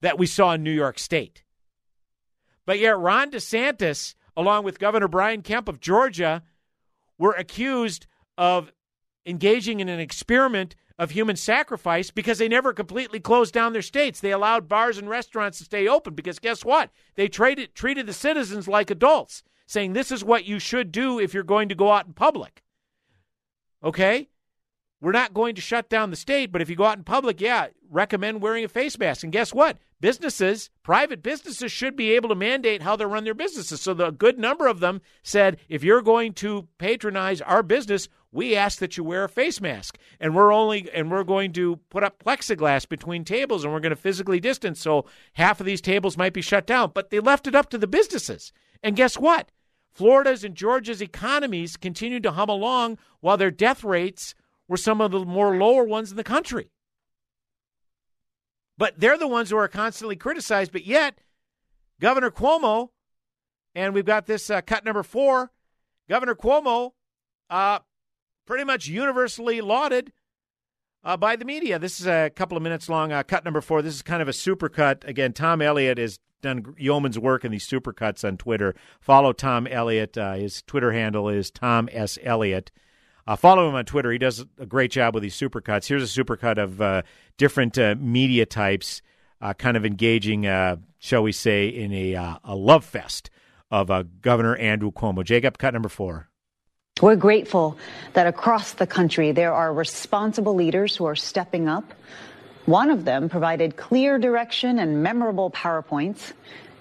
that 0.02 0.18
we 0.18 0.26
saw 0.26 0.54
in 0.54 0.64
New 0.64 0.72
York 0.72 0.98
State. 0.98 1.44
But 2.66 2.80
yet 2.80 2.98
Ron 2.98 3.30
DeSantis, 3.30 4.16
along 4.36 4.64
with 4.64 4.80
Governor 4.80 5.08
Brian 5.08 5.44
Kemp 5.44 5.70
of 5.70 5.80
Georgia, 5.80 6.42
were 7.20 7.34
accused 7.34 8.08
of 8.40 8.72
engaging 9.26 9.80
in 9.80 9.88
an 9.88 10.00
experiment 10.00 10.76
of 10.98 11.12
human 11.12 11.36
sacrifice 11.36 12.10
because 12.10 12.40
they 12.40 12.48
never 12.48 12.74
completely 12.74 13.20
closed 13.20 13.54
down 13.54 13.72
their 13.72 13.84
states. 13.84 14.20
They 14.20 14.32
allowed 14.32 14.68
bars 14.68 14.98
and 14.98 15.08
restaurants 15.08 15.60
to 15.60 15.66
stay 15.66 15.88
open 15.88 16.16
because 16.16 16.40
guess 16.40 16.66
what? 16.66 16.90
They 17.14 17.28
treated 17.28 17.70
the 17.76 18.14
citizens 18.14 18.68
like 18.68 18.90
adults, 18.90 19.44
saying 19.68 19.94
this 19.94 20.12
is 20.12 20.24
what 20.24 20.46
you 20.46 20.58
should 20.58 20.92
do 20.92 21.20
if 21.20 21.36
you're 21.36 21.44
going 21.44 21.70
to 21.70 21.76
go 21.76 21.92
out 21.92 22.08
in 22.08 22.14
public. 22.14 22.64
Okay? 23.84 24.30
We're 25.00 25.12
not 25.12 25.34
going 25.34 25.54
to 25.56 25.62
shut 25.62 25.90
down 25.90 26.10
the 26.10 26.16
state, 26.16 26.52
but 26.52 26.62
if 26.62 26.70
you 26.70 26.76
go 26.76 26.86
out 26.86 26.98
in 26.98 27.04
public, 27.04 27.40
yeah, 27.40 27.68
recommend 27.90 28.42
wearing 28.42 28.66
a 28.66 28.68
face 28.68 28.98
mask. 28.98 29.24
And 29.24 29.32
guess 29.32 29.54
what? 29.54 29.78
Businesses, 30.00 30.72
private 30.82 31.22
businesses, 31.22 31.72
should 31.72 31.96
be 31.96 32.12
able 32.14 32.30
to 32.30 32.36
mandate 32.36 32.82
how 32.82 32.96
they 32.96 33.06
run 33.06 33.24
their 33.24 33.36
businesses. 33.36 33.82
So 33.82 33.94
the 33.94 34.10
good 34.10 34.40
number 34.40 34.66
of 34.66 34.80
them 34.80 35.02
said, 35.22 35.58
if 35.70 35.84
you're 35.84 36.02
going 36.02 36.34
to 36.34 36.68
patronize 36.80 37.42
our 37.42 37.62
business, 37.62 38.10
we 38.32 38.56
ask 38.56 38.80
that 38.80 38.98
you 38.98 39.04
wear 39.04 39.24
a 39.24 39.30
face 39.30 39.62
mask. 39.62 39.98
And 40.20 40.36
we're 40.36 40.52
only 40.52 40.90
and 40.92 41.12
we're 41.12 41.24
going 41.24 41.54
to 41.54 41.78
put 41.90 42.04
up 42.04 42.24
plexiglass 42.24 42.90
between 42.90 43.24
tables 43.24 43.64
and 43.64 43.74
we're 43.74 43.80
going 43.80 43.92
to 43.92 43.96
physically 43.96 44.40
distance. 44.40 44.80
So 44.80 45.06
half 45.34 45.60
of 45.60 45.66
these 45.66 45.82
tables 45.82 46.18
might 46.18 46.34
be 46.34 46.42
shut 46.42 46.66
down. 46.68 46.92
But 46.94 47.12
they 47.12 47.20
left 47.20 47.48
it 47.48 47.56
up 47.56 47.70
to 47.70 47.78
the 47.78 47.88
businesses. 47.88 48.52
And 48.84 48.96
guess 48.96 49.18
what? 49.18 49.50
Florida's 49.92 50.44
and 50.44 50.54
Georgia's 50.54 51.02
economies 51.02 51.78
continued 51.78 52.24
to 52.24 52.32
hum 52.32 52.50
along 52.50 53.00
while 53.20 53.38
their 53.38 53.50
death 53.50 53.84
rates 53.84 54.36
were 54.68 54.78
some 54.78 55.02
of 55.02 55.12
the 55.12 55.26
more 55.26 55.58
lower 55.58 55.84
ones 55.84 56.12
in 56.12 56.18
the 56.18 56.24
country. 56.24 56.70
But 58.78 59.00
they're 59.00 59.18
the 59.18 59.28
ones 59.28 59.50
who 59.50 59.58
are 59.58 59.68
constantly 59.68 60.16
criticized. 60.16 60.72
But 60.72 60.86
yet, 60.86 61.20
Governor 62.00 62.30
Cuomo, 62.30 62.90
and 63.74 63.94
we've 63.94 64.06
got 64.06 64.28
this 64.28 64.50
uh, 64.50 64.62
cut 64.62 64.86
number 64.86 65.04
four, 65.04 65.52
Governor 66.10 66.36
Cuomo, 66.36 66.92
uh, 67.50 67.80
pretty 68.46 68.64
much 68.64 68.88
universally 68.88 69.62
lauded 69.62 70.14
uh, 71.04 71.18
by 71.18 71.36
the 71.36 71.46
media. 71.46 71.80
This 71.80 72.00
is 72.00 72.08
a 72.08 72.30
couple 72.30 72.56
of 72.56 72.64
minutes 72.64 72.88
long. 72.90 73.12
Uh, 73.12 73.24
cut 73.24 73.46
number 73.46 73.62
four. 73.62 73.82
This 73.82 73.96
is 73.96 74.02
kind 74.02 74.22
of 74.22 74.28
a 74.28 74.34
super 74.34 74.70
cut. 74.70 75.04
Again, 75.08 75.34
Tom 75.34 75.62
Elliott 75.62 75.98
has 75.98 76.20
done 76.42 76.76
yeoman's 76.78 77.18
work 77.18 77.44
in 77.44 77.52
these 77.52 77.66
super 77.66 77.94
cuts 77.94 78.24
on 78.24 78.38
Twitter. 78.38 78.76
Follow 79.00 79.34
Tom 79.34 79.66
Elliott. 79.68 80.18
Uh, 80.18 80.34
his 80.34 80.62
Twitter 80.62 80.92
handle 80.92 81.30
is 81.30 81.50
Tom 81.50 81.90
S. 81.92 82.20
Elliott. 82.22 82.72
Uh, 83.28 83.36
follow 83.36 83.68
him 83.68 83.76
on 83.76 83.84
Twitter. 83.84 84.12
He 84.12 84.18
does 84.18 84.46
a 84.58 84.66
great 84.66 84.90
job 84.90 85.14
with 85.14 85.22
these 85.22 85.36
supercuts. 85.36 85.86
Here's 85.86 86.18
a 86.18 86.24
supercut 86.24 86.58
of 86.58 86.82
uh, 86.82 87.02
different 87.38 87.78
uh, 87.78 87.96
media 88.00 88.46
types, 88.46 89.02
uh, 89.42 89.54
kind 89.54 89.76
of 89.76 89.86
engaging, 89.86 90.48
uh, 90.48 90.78
shall 91.00 91.24
we 91.24 91.34
say, 91.34 91.68
in 91.68 91.92
a, 91.92 92.16
uh, 92.16 92.38
a 92.46 92.56
love 92.56 92.86
fest 92.86 93.30
of 93.70 93.92
Governor 94.22 94.56
Andrew 94.56 94.92
Cuomo. 94.92 95.26
Jacob, 95.26 95.58
cut 95.58 95.74
number 95.74 95.90
four. 95.90 96.30
We're 97.02 97.18
grateful 97.18 97.78
that 98.14 98.28
across 98.28 98.74
the 98.74 98.88
country 98.88 99.34
there 99.34 99.54
are 99.54 99.74
responsible 99.74 100.56
leaders 100.56 100.96
who 100.96 101.06
are 101.06 101.16
stepping 101.16 101.68
up. 101.68 101.94
One 102.66 102.90
of 102.90 103.06
them 103.06 103.30
provided 103.30 103.76
clear 103.76 104.18
direction 104.18 104.80
and 104.80 105.04
memorable 105.04 105.52
PowerPoints. 105.52 106.32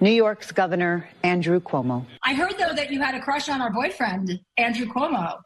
New 0.01 0.11
York's 0.11 0.53
Governor 0.53 1.09
Andrew 1.22 1.59
Cuomo. 1.59 2.05
I 2.22 2.34
heard, 2.34 2.55
though, 2.59 2.74
that 2.74 2.90
you 2.90 3.01
had 3.01 3.14
a 3.14 3.20
crush 3.20 3.49
on 3.49 3.61
our 3.61 3.70
boyfriend, 3.70 4.38
Andrew 4.59 4.86
Cuomo. 4.86 5.38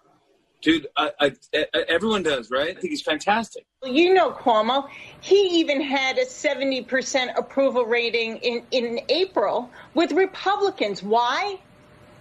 Dude, 0.62 0.88
I, 0.96 1.10
I, 1.18 1.32
I, 1.54 1.66
everyone 1.88 2.22
does, 2.22 2.50
right? 2.50 2.76
I 2.76 2.80
think 2.80 2.90
he's 2.90 3.02
fantastic. 3.02 3.64
You 3.82 4.12
know 4.12 4.30
Cuomo. 4.30 4.88
He 5.20 5.60
even 5.60 5.80
had 5.80 6.18
a 6.18 6.26
70% 6.26 7.38
approval 7.38 7.86
rating 7.86 8.36
in, 8.38 8.62
in 8.70 9.00
April 9.08 9.70
with 9.94 10.12
Republicans. 10.12 11.02
Why? 11.02 11.58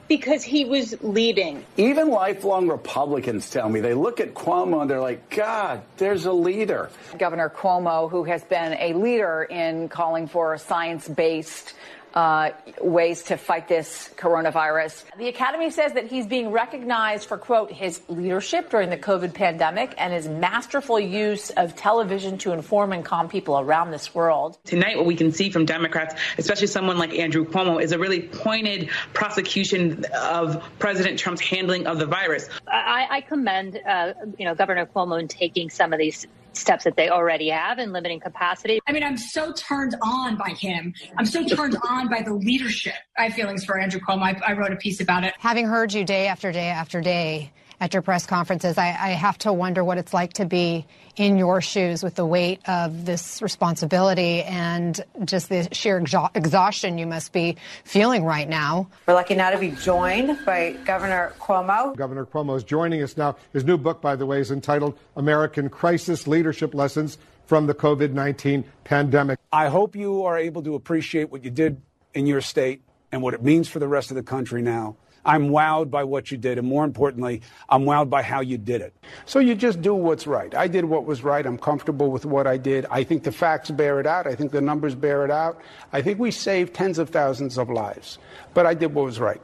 Because 0.08 0.42
he 0.42 0.66
was 0.66 0.96
leading. 1.04 1.66
Even 1.76 2.10
lifelong 2.10 2.68
Republicans 2.70 3.50
tell 3.50 3.70
me 3.70 3.82
they 3.82 3.94
look 3.94 4.22
at 4.22 4.34
Cuomo 4.34 4.82
and 4.82 4.90
they're 4.90 5.02
like, 5.02 5.30
God, 5.30 5.82
there's 5.98 6.26
a 6.26 6.34
leader. 6.34 6.90
Governor 7.18 7.50
Cuomo, 7.50 8.10
who 8.10 8.24
has 8.24 8.44
been 8.46 8.74
a 8.80 8.94
leader 8.94 9.44
in 9.44 9.90
calling 9.90 10.28
for 10.28 10.54
a 10.54 10.60
science 10.60 11.08
based 11.08 11.74
uh, 12.14 12.52
ways 12.82 13.24
to 13.24 13.38
fight 13.38 13.68
this 13.68 14.10
coronavirus. 14.18 15.06
The 15.18 15.28
Academy 15.28 15.70
says 15.70 15.94
that 15.94 16.08
he's 16.08 16.28
being 16.28 16.52
recognized 16.52 17.28
for, 17.28 17.38
quote, 17.38 17.72
his 17.72 18.02
leadership 18.08 18.70
during 18.70 18.90
the 18.90 18.98
COVID 18.98 19.34
pandemic 19.34 19.94
and 19.98 20.14
his 20.14 20.28
masterful 20.28 21.00
use 21.00 21.50
of 21.52 21.76
television 21.76 22.38
to 22.40 22.52
inform 22.52 22.94
and 22.94 23.06
calm 23.06 23.30
people 23.30 23.60
around 23.60 23.92
this 23.92 24.14
world. 24.16 24.58
Tonight, 24.66 24.98
what 24.98 25.06
we 25.06 25.16
can 25.16 25.32
see 25.32 25.50
from 25.50 25.66
Democrats, 25.66 26.16
especially 26.38 26.68
someone 26.68 26.98
like 26.98 27.14
Andrew 27.14 27.46
Cuomo, 27.46 27.82
is 27.82 27.92
a 27.92 28.00
really 28.00 28.22
pointed 28.22 28.90
prosecution 29.14 30.06
of 30.16 30.64
President 30.80 31.20
Trump's 31.20 31.42
handling 31.42 31.88
of 31.88 32.00
the 32.00 32.06
virus. 32.06 32.50
I, 32.68 33.08
I 33.10 33.22
commend, 33.22 33.80
uh, 33.88 34.14
you 34.38 34.46
know, 34.46 34.56
Governor 34.56 34.86
Cuomo 34.86 35.20
in 35.20 35.28
taking 35.28 35.70
some 35.70 35.94
of 35.94 36.00
these 36.00 36.28
steps 36.54 36.84
that 36.84 36.96
they 36.96 37.10
already 37.10 37.50
have 37.50 37.80
in 37.80 37.92
limiting 37.92 38.20
capacity. 38.20 38.80
I 38.88 38.92
mean, 38.92 39.04
I'm 39.04 39.18
so 39.18 39.54
turned 39.54 39.96
on 40.04 40.38
by 40.38 40.50
him. 40.50 40.94
I'm 41.18 41.26
so 41.26 41.46
turned 41.46 41.78
on 41.88 42.10
by 42.10 42.22
the 42.22 42.34
leadership. 42.34 42.96
I 43.18 43.26
have 43.26 43.34
feelings 43.34 43.66
for 43.66 43.80
Andrew 43.80 44.00
Cuomo. 44.00 44.24
I, 44.24 44.52
I 44.52 44.54
wrote 44.54 44.74
a 44.74 44.78
piece 44.78 45.02
about 45.02 45.24
it. 45.24 45.34
Having 45.40 45.68
heard 45.68 45.94
you 45.94 46.04
day 46.04 46.28
after 46.28 46.52
day 46.52 46.70
after 46.70 47.02
day 47.02 47.52
at 47.80 47.94
your 47.94 48.02
press 48.02 48.26
conferences, 48.26 48.78
I, 48.78 48.88
I 48.88 49.10
have 49.10 49.38
to 49.40 49.54
wonder 49.54 49.84
what 49.84 49.98
it's 49.98 50.14
like 50.14 50.34
to 50.34 50.46
be 50.46 50.86
in 51.16 51.38
your 51.38 51.62
shoes 51.62 52.04
with 52.04 52.16
the 52.16 52.26
weight 52.26 52.62
of 52.68 53.06
this 53.06 53.42
responsibility 53.42 54.44
and 54.44 55.00
just 55.26 55.50
the 55.50 55.68
sheer 55.72 56.00
exha- 56.00 56.30
exhaustion 56.36 56.98
you 56.98 57.08
must 57.08 57.32
be 57.32 57.58
feeling 57.84 58.24
right 58.24 58.48
now. 58.48 58.90
We're 59.08 59.14
lucky 59.14 59.36
now 59.36 59.52
to 59.52 59.58
be 59.58 59.72
joined 59.72 60.40
by 60.46 60.74
Governor 60.86 61.34
Cuomo. 61.40 61.96
Governor 61.96 62.26
Cuomo 62.26 62.58
is 62.58 62.64
joining 62.64 63.02
us 63.02 63.18
now. 63.18 63.36
His 63.54 63.64
new 63.64 63.78
book, 63.78 64.02
by 64.02 64.16
the 64.16 64.26
way, 64.26 64.40
is 64.40 64.52
entitled 64.52 64.98
American 65.16 65.70
Crisis 65.70 66.28
Leadership 66.28 66.74
Lessons 66.74 67.18
from 67.46 67.68
the 67.68 67.74
COVID 67.74 68.12
19 68.12 68.64
Pandemic. 68.84 69.40
I 69.52 69.70
hope 69.70 69.96
you 69.96 70.24
are 70.24 70.38
able 70.38 70.62
to 70.64 70.76
appreciate 70.76 71.32
what 71.32 71.44
you 71.44 71.50
did 71.50 71.82
in 72.14 72.26
your 72.26 72.42
state 72.42 72.82
and 73.12 73.22
what 73.22 73.34
it 73.34 73.44
means 73.44 73.68
for 73.68 73.80
the 73.80 73.88
rest 73.88 74.12
of 74.12 74.16
the 74.16 74.24
country 74.24 74.62
now. 74.62 74.98
I'm 75.26 75.50
wowed 75.50 75.90
by 75.90 76.04
what 76.04 76.32
you 76.32 76.38
did, 76.38 76.58
and 76.58 76.68
more 76.68 76.84
importantly, 76.84 77.42
I'm 77.70 77.84
wowed 77.84 78.10
by 78.10 78.22
how 78.22 78.42
you 78.42 78.58
did 78.58 78.82
it. 78.82 78.96
So 79.26 79.40
you 79.40 79.56
just 79.56 79.82
do 79.82 79.94
what's 79.94 80.28
right. 80.28 80.54
I 80.56 80.68
did 80.68 80.86
what 80.86 81.06
was 81.06 81.24
right. 81.24 81.46
I'm 81.46 81.58
comfortable 81.58 82.12
with 82.12 82.26
what 82.26 82.48
I 82.48 82.58
did. 82.58 82.86
I 82.90 83.04
think 83.04 83.24
the 83.24 83.32
facts 83.32 83.72
bear 83.72 84.00
it 84.00 84.08
out. 84.08 84.28
I 84.28 84.36
think 84.36 84.52
the 84.52 84.62
numbers 84.62 84.96
bear 84.96 85.26
it 85.26 85.32
out. 85.32 85.62
I 85.94 86.02
think 86.02 86.20
we 86.20 86.32
saved 86.32 86.74
tens 86.74 87.00
of 87.00 87.10
thousands 87.10 87.58
of 87.58 87.70
lives, 87.70 88.18
but 88.54 88.66
I 88.66 88.74
did 88.74 88.94
what 88.94 89.06
was 89.06 89.20
right. 89.20 89.42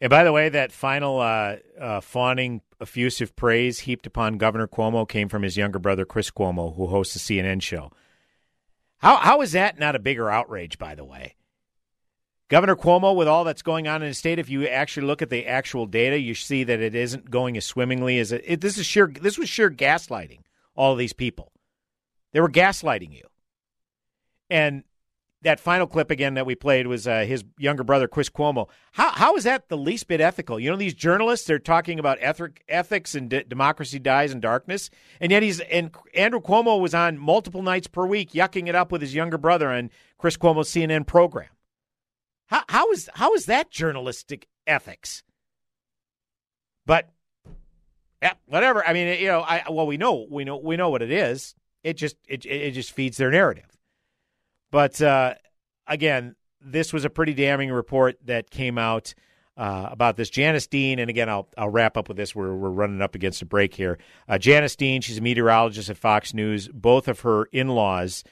And 0.00 0.10
by 0.10 0.24
the 0.24 0.32
way, 0.32 0.48
that 0.48 0.72
final 0.72 1.20
uh, 1.20 1.56
uh, 1.80 2.00
fawning, 2.00 2.60
effusive 2.80 3.34
praise 3.36 3.80
heaped 3.80 4.06
upon 4.06 4.38
Governor 4.38 4.66
Cuomo 4.66 5.08
came 5.08 5.28
from 5.28 5.42
his 5.42 5.56
younger 5.56 5.78
brother, 5.78 6.04
Chris 6.04 6.30
Cuomo, 6.30 6.76
who 6.76 6.88
hosts 6.88 7.14
the 7.14 7.20
CNN 7.20 7.62
show. 7.62 7.90
How, 8.98 9.16
how 9.16 9.40
is 9.40 9.52
that 9.52 9.78
not 9.78 9.96
a 9.96 9.98
bigger 9.98 10.30
outrage, 10.30 10.78
by 10.78 10.94
the 10.94 11.04
way? 11.04 11.36
Governor 12.54 12.76
Cuomo, 12.76 13.16
with 13.16 13.26
all 13.26 13.42
that's 13.42 13.62
going 13.62 13.88
on 13.88 14.00
in 14.00 14.10
the 14.10 14.14
state, 14.14 14.38
if 14.38 14.48
you 14.48 14.64
actually 14.68 15.08
look 15.08 15.22
at 15.22 15.28
the 15.28 15.44
actual 15.44 15.86
data, 15.86 16.20
you 16.20 16.36
see 16.36 16.62
that 16.62 16.78
it 16.78 16.94
isn't 16.94 17.28
going 17.28 17.56
as 17.56 17.64
swimmingly 17.64 18.20
as 18.20 18.30
it. 18.30 18.44
it 18.46 18.60
this 18.60 18.78
is 18.78 18.86
sheer. 18.86 19.08
This 19.08 19.36
was 19.36 19.48
sheer 19.48 19.68
gaslighting. 19.68 20.42
All 20.76 20.94
these 20.94 21.12
people, 21.12 21.50
they 22.30 22.40
were 22.40 22.48
gaslighting 22.48 23.12
you. 23.12 23.24
And 24.48 24.84
that 25.42 25.58
final 25.58 25.88
clip 25.88 26.12
again 26.12 26.34
that 26.34 26.46
we 26.46 26.54
played 26.54 26.86
was 26.86 27.08
uh, 27.08 27.24
his 27.24 27.42
younger 27.58 27.82
brother 27.82 28.06
Chris 28.06 28.30
Cuomo. 28.30 28.68
How 28.92 29.10
how 29.10 29.34
is 29.34 29.42
that 29.42 29.68
the 29.68 29.76
least 29.76 30.06
bit 30.06 30.20
ethical? 30.20 30.60
You 30.60 30.70
know, 30.70 30.76
these 30.76 30.94
journalists 30.94 31.48
they're 31.48 31.58
talking 31.58 31.98
about 31.98 32.18
ethic, 32.20 32.62
ethics 32.68 33.16
and 33.16 33.30
democracy 33.48 33.98
dies 33.98 34.30
in 34.30 34.38
darkness, 34.38 34.90
and 35.18 35.32
yet 35.32 35.42
he's 35.42 35.58
and 35.58 35.92
Andrew 36.14 36.40
Cuomo 36.40 36.80
was 36.80 36.94
on 36.94 37.18
multiple 37.18 37.62
nights 37.62 37.88
per 37.88 38.06
week 38.06 38.30
yucking 38.30 38.68
it 38.68 38.76
up 38.76 38.92
with 38.92 39.00
his 39.00 39.12
younger 39.12 39.38
brother 39.38 39.70
on 39.70 39.90
Chris 40.18 40.36
Cuomo's 40.36 40.70
CNN 40.70 41.04
program. 41.04 41.48
How 42.46 42.62
how 42.68 42.90
is 42.92 43.08
how 43.14 43.34
is 43.34 43.46
that 43.46 43.70
journalistic 43.70 44.46
ethics? 44.66 45.22
But 46.86 47.10
yeah, 48.22 48.34
whatever. 48.46 48.86
I 48.86 48.92
mean, 48.92 49.20
you 49.20 49.26
know, 49.26 49.40
I 49.40 49.64
well 49.70 49.86
we 49.86 49.96
know 49.96 50.26
we 50.30 50.44
know 50.44 50.56
we 50.56 50.76
know 50.76 50.90
what 50.90 51.02
it 51.02 51.10
is. 51.10 51.54
It 51.82 51.94
just 51.94 52.16
it 52.28 52.44
it 52.46 52.72
just 52.72 52.92
feeds 52.92 53.16
their 53.16 53.30
narrative. 53.30 53.76
But 54.70 55.00
uh, 55.00 55.34
again, 55.86 56.34
this 56.60 56.92
was 56.92 57.04
a 57.04 57.10
pretty 57.10 57.34
damning 57.34 57.70
report 57.70 58.16
that 58.24 58.50
came 58.50 58.78
out 58.78 59.14
uh, 59.56 59.88
about 59.90 60.16
this. 60.16 60.30
Janice 60.30 60.66
Dean, 60.66 60.98
and 60.98 61.08
again, 61.08 61.28
I'll 61.28 61.48
I'll 61.56 61.68
wrap 61.68 61.96
up 61.96 62.08
with 62.08 62.16
this. 62.16 62.34
We're 62.34 62.54
we're 62.54 62.70
running 62.70 63.02
up 63.02 63.14
against 63.14 63.42
a 63.42 63.46
break 63.46 63.74
here. 63.74 63.98
Uh, 64.28 64.38
Janice 64.38 64.76
Dean, 64.76 65.00
she's 65.00 65.18
a 65.18 65.22
meteorologist 65.22 65.90
at 65.90 65.96
Fox 65.96 66.34
News. 66.34 66.68
Both 66.68 67.08
of 67.08 67.20
her 67.20 67.44
in 67.46 67.68
laws 67.68 68.24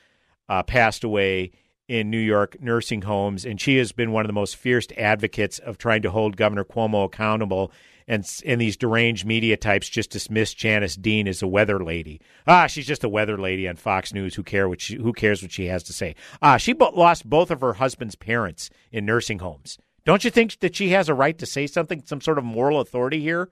uh, 0.48 0.62
passed 0.62 1.04
away 1.04 1.52
in 1.92 2.08
New 2.08 2.18
York 2.18 2.56
nursing 2.58 3.02
homes, 3.02 3.44
and 3.44 3.60
she 3.60 3.76
has 3.76 3.92
been 3.92 4.12
one 4.12 4.24
of 4.24 4.28
the 4.28 4.32
most 4.32 4.56
fierce 4.56 4.86
advocates 4.96 5.58
of 5.58 5.76
trying 5.76 6.00
to 6.00 6.10
hold 6.10 6.38
Governor 6.38 6.64
Cuomo 6.64 7.04
accountable 7.04 7.70
and 8.08 8.26
and 8.46 8.58
these 8.58 8.78
deranged 8.78 9.26
media 9.26 9.58
types 9.58 9.90
just 9.90 10.10
dismiss 10.10 10.54
Janice 10.54 10.96
Dean 10.96 11.28
as 11.28 11.42
a 11.42 11.46
weather 11.46 11.84
lady. 11.84 12.18
Ah, 12.46 12.66
she's 12.66 12.86
just 12.86 13.04
a 13.04 13.10
weather 13.10 13.36
lady 13.36 13.68
on 13.68 13.76
Fox 13.76 14.14
News. 14.14 14.34
Who 14.34 14.42
care 14.42 14.70
what 14.70 14.80
she, 14.80 14.96
who 14.96 15.12
cares 15.12 15.42
what 15.42 15.52
she 15.52 15.66
has 15.66 15.82
to 15.82 15.92
say? 15.92 16.14
Ah, 16.40 16.56
she 16.56 16.72
bo- 16.72 16.90
lost 16.96 17.28
both 17.28 17.50
of 17.50 17.60
her 17.60 17.74
husband's 17.74 18.16
parents 18.16 18.70
in 18.90 19.04
nursing 19.04 19.40
homes. 19.40 19.76
Don't 20.06 20.24
you 20.24 20.30
think 20.30 20.60
that 20.60 20.74
she 20.74 20.88
has 20.88 21.10
a 21.10 21.14
right 21.14 21.36
to 21.36 21.46
say 21.46 21.66
something, 21.66 22.02
some 22.06 22.22
sort 22.22 22.38
of 22.38 22.44
moral 22.44 22.80
authority 22.80 23.20
here? 23.20 23.50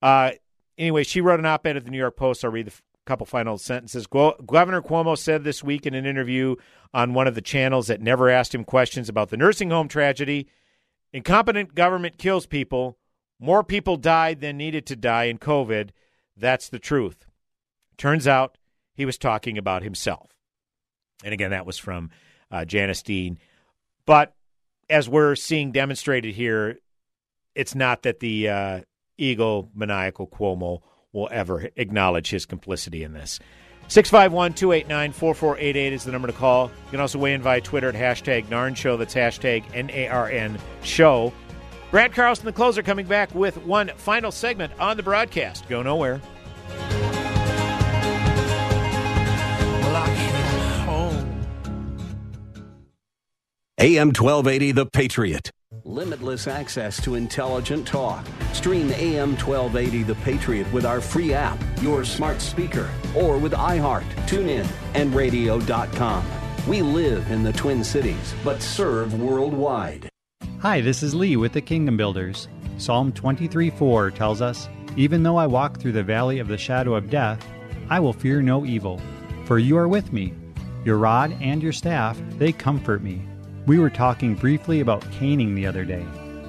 Uh, 0.00 0.30
anyway, 0.78 1.02
she 1.02 1.20
wrote 1.20 1.40
an 1.40 1.46
op-ed 1.46 1.76
at 1.76 1.84
the 1.84 1.90
New 1.90 1.98
York 1.98 2.16
Post. 2.16 2.44
I'll 2.44 2.52
read 2.52 2.68
the 2.68 2.72
couple 3.10 3.26
final 3.26 3.58
sentences. 3.58 4.06
Governor 4.06 4.82
Cuomo 4.82 5.18
said 5.18 5.42
this 5.42 5.64
week 5.64 5.84
in 5.84 5.94
an 5.94 6.06
interview 6.06 6.54
on 6.92 7.14
one 7.14 7.26
of 7.26 7.34
the 7.34 7.40
channels 7.40 7.86
that 7.86 8.00
never 8.00 8.28
asked 8.28 8.54
him 8.54 8.64
questions 8.64 9.08
about 9.08 9.30
the 9.30 9.36
nursing 9.36 9.70
home 9.70 9.88
tragedy. 9.88 10.48
Incompetent 11.12 11.74
government 11.74 12.18
kills 12.18 12.46
people. 12.46 12.98
More 13.38 13.64
people 13.64 13.96
died 13.96 14.40
than 14.40 14.56
needed 14.56 14.86
to 14.86 14.96
die 14.96 15.24
in 15.24 15.38
COVID. 15.38 15.90
That's 16.36 16.68
the 16.68 16.78
truth. 16.78 17.26
Turns 17.96 18.26
out 18.26 18.58
he 18.94 19.04
was 19.04 19.18
talking 19.18 19.56
about 19.56 19.82
himself. 19.82 20.30
And 21.24 21.32
again, 21.32 21.50
that 21.50 21.66
was 21.66 21.78
from 21.78 22.10
uh, 22.50 22.64
Janice 22.64 23.02
Dean. 23.02 23.38
But 24.06 24.34
as 24.88 25.08
we're 25.08 25.36
seeing 25.36 25.72
demonstrated 25.72 26.34
here, 26.34 26.78
it's 27.54 27.74
not 27.74 28.02
that 28.02 28.20
the 28.20 28.48
uh, 28.48 28.80
eagle 29.18 29.70
maniacal 29.74 30.26
Cuomo 30.26 30.80
will 31.12 31.28
ever 31.30 31.68
acknowledge 31.76 32.30
his 32.30 32.46
complicity 32.46 33.02
in 33.02 33.12
this. 33.12 33.38
651 33.90 34.54
289 34.54 35.10
4488 35.10 35.92
is 35.92 36.04
the 36.04 36.12
number 36.12 36.28
to 36.28 36.32
call. 36.32 36.68
You 36.68 36.90
can 36.92 37.00
also 37.00 37.18
weigh 37.18 37.34
in 37.34 37.42
via 37.42 37.60
Twitter 37.60 37.88
at 37.88 37.96
hashtag 37.96 38.46
NARN 38.46 38.76
Show. 38.76 38.96
That's 38.96 39.14
hashtag 39.14 39.64
N 39.74 39.90
A 39.90 40.06
R 40.06 40.30
N 40.30 40.60
Show. 40.84 41.32
Brad 41.90 42.12
Carlson, 42.12 42.46
the 42.46 42.52
closer, 42.52 42.84
coming 42.84 43.04
back 43.04 43.34
with 43.34 43.56
one 43.64 43.90
final 43.96 44.30
segment 44.30 44.72
on 44.78 44.96
the 44.96 45.02
broadcast. 45.02 45.68
Go 45.68 45.82
nowhere. 45.82 46.20
AM 53.80 54.08
1280, 54.08 54.72
The 54.72 54.86
Patriot. 54.86 55.50
Limitless 55.84 56.48
access 56.48 57.00
to 57.04 57.14
intelligent 57.14 57.86
talk. 57.86 58.26
Stream 58.52 58.90
AM 58.90 59.36
1280 59.36 60.02
The 60.02 60.16
Patriot 60.16 60.72
with 60.72 60.84
our 60.84 61.00
free 61.00 61.32
app, 61.32 61.56
your 61.80 62.04
smart 62.04 62.40
speaker, 62.40 62.90
or 63.14 63.38
with 63.38 63.52
iHeart, 63.52 64.02
TuneIn, 64.26 64.66
and 64.94 65.14
radio.com. 65.14 66.24
We 66.66 66.82
live 66.82 67.30
in 67.30 67.44
the 67.44 67.52
Twin 67.52 67.84
Cities, 67.84 68.34
but 68.42 68.60
serve 68.60 69.20
worldwide. 69.20 70.08
Hi, 70.58 70.80
this 70.80 71.04
is 71.04 71.14
Lee 71.14 71.36
with 71.36 71.52
the 71.52 71.60
Kingdom 71.60 71.96
Builders. 71.96 72.48
Psalm 72.76 73.12
23:4 73.12 74.10
tells 74.10 74.42
us, 74.42 74.68
"Even 74.96 75.22
though 75.22 75.36
I 75.36 75.46
walk 75.46 75.78
through 75.78 75.92
the 75.92 76.02
valley 76.02 76.40
of 76.40 76.48
the 76.48 76.58
shadow 76.58 76.94
of 76.96 77.10
death, 77.10 77.46
I 77.88 78.00
will 78.00 78.12
fear 78.12 78.42
no 78.42 78.66
evil, 78.66 79.00
for 79.44 79.60
you 79.60 79.76
are 79.76 79.86
with 79.86 80.12
me. 80.12 80.34
Your 80.84 80.98
rod 80.98 81.32
and 81.40 81.62
your 81.62 81.72
staff, 81.72 82.20
they 82.38 82.50
comfort 82.50 83.04
me." 83.04 83.22
We 83.66 83.78
were 83.78 83.90
talking 83.90 84.34
briefly 84.34 84.80
about 84.80 85.08
caning 85.12 85.54
the 85.54 85.66
other 85.66 85.84
day, 85.84 86.04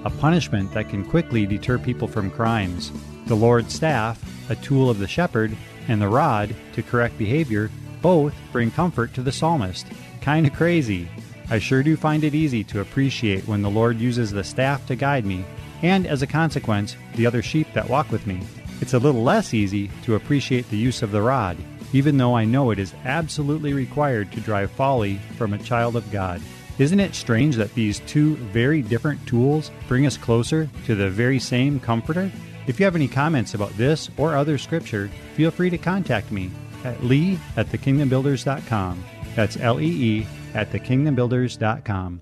a 0.05 0.09
punishment 0.09 0.73
that 0.73 0.89
can 0.89 1.03
quickly 1.03 1.45
deter 1.45 1.77
people 1.77 2.07
from 2.07 2.31
crimes. 2.31 2.91
The 3.27 3.35
Lord's 3.35 3.73
staff, 3.73 4.23
a 4.49 4.55
tool 4.55 4.89
of 4.89 4.97
the 4.97 5.07
shepherd, 5.07 5.55
and 5.87 6.01
the 6.01 6.07
rod, 6.07 6.55
to 6.73 6.81
correct 6.81 7.17
behavior, 7.17 7.69
both 8.01 8.33
bring 8.51 8.71
comfort 8.71 9.13
to 9.13 9.21
the 9.21 9.31
psalmist. 9.31 9.85
Kinda 10.21 10.49
crazy. 10.49 11.07
I 11.49 11.59
sure 11.59 11.83
do 11.83 11.97
find 11.97 12.23
it 12.23 12.33
easy 12.33 12.63
to 12.65 12.79
appreciate 12.79 13.47
when 13.47 13.61
the 13.61 13.69
Lord 13.69 13.99
uses 13.99 14.31
the 14.31 14.43
staff 14.43 14.87
to 14.87 14.95
guide 14.95 15.25
me, 15.25 15.43
and 15.81 16.07
as 16.07 16.21
a 16.21 16.27
consequence, 16.27 16.95
the 17.15 17.25
other 17.25 17.41
sheep 17.41 17.67
that 17.73 17.89
walk 17.89 18.09
with 18.09 18.25
me. 18.25 18.39
It's 18.79 18.93
a 18.93 18.99
little 18.99 19.21
less 19.21 19.53
easy 19.53 19.91
to 20.03 20.15
appreciate 20.15 20.69
the 20.69 20.77
use 20.77 21.01
of 21.01 21.11
the 21.11 21.21
rod, 21.21 21.57
even 21.93 22.17
though 22.17 22.35
I 22.35 22.45
know 22.45 22.71
it 22.71 22.79
is 22.79 22.95
absolutely 23.03 23.73
required 23.73 24.31
to 24.31 24.39
drive 24.39 24.71
folly 24.71 25.19
from 25.37 25.53
a 25.53 25.59
child 25.59 25.95
of 25.95 26.09
God. 26.09 26.41
Isn't 26.77 26.99
it 26.99 27.15
strange 27.15 27.55
that 27.57 27.73
these 27.75 27.99
two 28.01 28.35
very 28.37 28.81
different 28.81 29.25
tools 29.27 29.71
bring 29.87 30.05
us 30.05 30.17
closer 30.17 30.69
to 30.85 30.95
the 30.95 31.09
very 31.09 31.39
same 31.39 31.79
Comforter? 31.79 32.31
If 32.67 32.79
you 32.79 32.85
have 32.85 32.95
any 32.95 33.07
comments 33.07 33.53
about 33.53 33.75
this 33.77 34.09
or 34.17 34.35
other 34.35 34.57
scripture, 34.57 35.09
feel 35.35 35.51
free 35.51 35.69
to 35.69 35.77
contact 35.77 36.31
me 36.31 36.51
at 36.83 37.03
lee 37.03 37.39
at 37.57 37.67
thekingdombuilders.com. 37.67 39.03
That's 39.35 39.57
L 39.57 39.79
E 39.79 39.85
E 39.85 40.27
at 40.53 40.71
thekingdombuilders.com. 40.71 42.21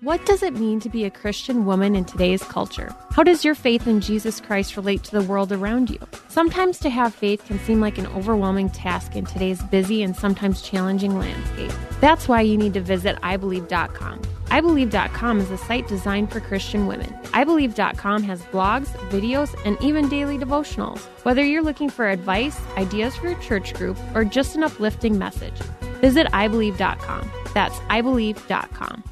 What 0.00 0.24
does 0.26 0.44
it 0.44 0.54
mean 0.54 0.78
to 0.80 0.88
be 0.88 1.04
a 1.06 1.10
Christian 1.10 1.66
woman 1.66 1.96
in 1.96 2.04
today's 2.04 2.44
culture? 2.44 2.94
How 3.10 3.24
does 3.24 3.44
your 3.44 3.56
faith 3.56 3.88
in 3.88 4.00
Jesus 4.00 4.40
Christ 4.40 4.76
relate 4.76 5.02
to 5.02 5.10
the 5.10 5.26
world 5.26 5.50
around 5.50 5.90
you? 5.90 5.98
Sometimes 6.28 6.78
to 6.78 6.88
have 6.88 7.12
faith 7.12 7.44
can 7.44 7.58
seem 7.58 7.80
like 7.80 7.98
an 7.98 8.06
overwhelming 8.06 8.70
task 8.70 9.16
in 9.16 9.26
today's 9.26 9.60
busy 9.60 10.04
and 10.04 10.14
sometimes 10.14 10.62
challenging 10.62 11.18
landscape. 11.18 11.72
That's 12.00 12.28
why 12.28 12.42
you 12.42 12.56
need 12.56 12.74
to 12.74 12.80
visit 12.80 13.18
ibelieve.com. 13.24 14.20
iBelieve.com 14.20 15.40
is 15.40 15.50
a 15.50 15.58
site 15.58 15.88
designed 15.88 16.30
for 16.30 16.38
Christian 16.38 16.86
women. 16.86 17.12
iBelieve.com 17.32 18.22
has 18.22 18.42
blogs, 18.42 18.86
videos, 19.10 19.52
and 19.66 19.76
even 19.82 20.08
daily 20.08 20.38
devotionals. 20.38 21.00
Whether 21.24 21.44
you're 21.44 21.64
looking 21.64 21.90
for 21.90 22.08
advice, 22.08 22.56
ideas 22.76 23.16
for 23.16 23.30
your 23.30 23.40
church 23.40 23.74
group, 23.74 23.98
or 24.14 24.24
just 24.24 24.54
an 24.54 24.62
uplifting 24.62 25.18
message, 25.18 25.58
visit 26.00 26.28
iBelieve.com. 26.28 27.32
That's 27.52 27.76
iBelieve.com. 27.80 29.02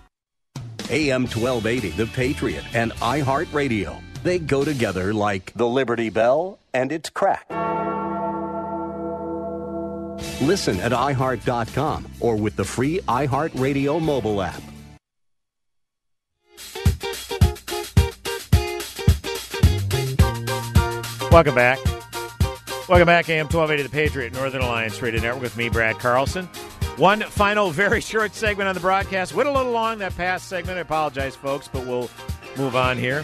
AM 0.90 1.22
1280, 1.22 1.90
The 1.90 2.06
Patriot, 2.06 2.64
and 2.74 2.92
iHeartRadio. 2.92 4.00
They 4.22 4.38
go 4.38 4.64
together 4.64 5.12
like 5.12 5.52
the 5.54 5.66
Liberty 5.66 6.10
Bell 6.10 6.58
and 6.72 6.92
its 6.92 7.10
crack. 7.10 7.46
Listen 10.40 10.80
at 10.80 10.92
iHeart.com 10.92 12.06
or 12.20 12.36
with 12.36 12.56
the 12.56 12.64
free 12.64 13.00
iHeartRadio 13.08 14.00
mobile 14.00 14.42
app. 14.42 14.62
Welcome 21.30 21.54
back. 21.54 21.78
Welcome 22.88 23.06
back, 23.06 23.28
AM 23.28 23.46
1280 23.46 23.82
The 23.82 23.88
Patriot, 23.88 24.32
Northern 24.32 24.62
Alliance 24.62 25.02
Radio 25.02 25.20
Network 25.20 25.42
with 25.42 25.56
me, 25.56 25.68
Brad 25.68 25.98
Carlson. 25.98 26.48
One 26.96 27.20
final, 27.20 27.70
very 27.70 28.00
short 28.00 28.34
segment 28.34 28.68
on 28.68 28.74
the 28.74 28.80
broadcast. 28.80 29.34
Went 29.34 29.50
a 29.50 29.52
little 29.52 29.72
long 29.72 29.98
that 29.98 30.16
past 30.16 30.48
segment. 30.48 30.78
I 30.78 30.80
apologize, 30.80 31.36
folks, 31.36 31.68
but 31.68 31.86
we'll 31.86 32.08
move 32.56 32.74
on 32.74 32.96
here. 32.96 33.22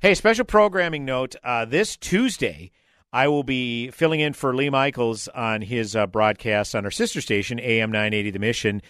Hey, 0.00 0.14
special 0.14 0.46
programming 0.46 1.04
note 1.04 1.36
uh, 1.44 1.66
this 1.66 1.98
Tuesday, 1.98 2.70
I 3.12 3.28
will 3.28 3.42
be 3.42 3.90
filling 3.90 4.20
in 4.20 4.32
for 4.32 4.56
Lee 4.56 4.70
Michaels 4.70 5.28
on 5.28 5.60
his 5.60 5.94
uh, 5.94 6.06
broadcast 6.06 6.74
on 6.74 6.86
our 6.86 6.90
sister 6.90 7.20
station, 7.20 7.60
AM 7.60 7.92
980 7.92 8.30
The 8.30 8.38
Mission. 8.38 8.80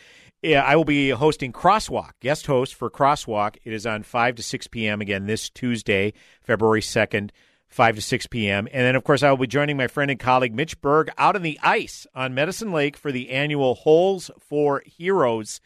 I 0.45 0.77
will 0.77 0.85
be 0.85 1.11
hosting 1.11 1.53
Crosswalk, 1.53 2.13
guest 2.21 2.47
host 2.47 2.77
for 2.77 2.89
Crosswalk. 2.89 3.57
It 3.65 3.73
is 3.73 3.85
on 3.85 4.05
5 4.05 4.37
to 4.37 4.45
6 4.45 4.69
p.m. 4.69 5.01
again 5.01 5.27
this 5.27 5.51
Tuesday, 5.51 6.13
February 6.41 6.83
2nd. 6.83 7.31
5 7.71 7.97
to 7.97 8.03
6 8.03 8.27
p.m. 8.27 8.69
And 8.73 8.85
then, 8.85 8.97
of 8.97 9.05
course, 9.05 9.23
I 9.23 9.31
will 9.31 9.39
be 9.39 9.47
joining 9.47 9.77
my 9.77 9.87
friend 9.87 10.11
and 10.11 10.19
colleague 10.19 10.55
Mitch 10.55 10.81
Berg 10.81 11.11
out 11.17 11.37
on 11.37 11.43
the 11.43 11.59
ice 11.63 12.07
on 12.15 12.35
Medicine 12.35 12.73
Lake 12.73 12.97
for 12.97 13.13
the 13.13 13.31
annual 13.31 13.75
Holes 13.75 14.31
for 14.39 14.83
Heroes 14.85 15.61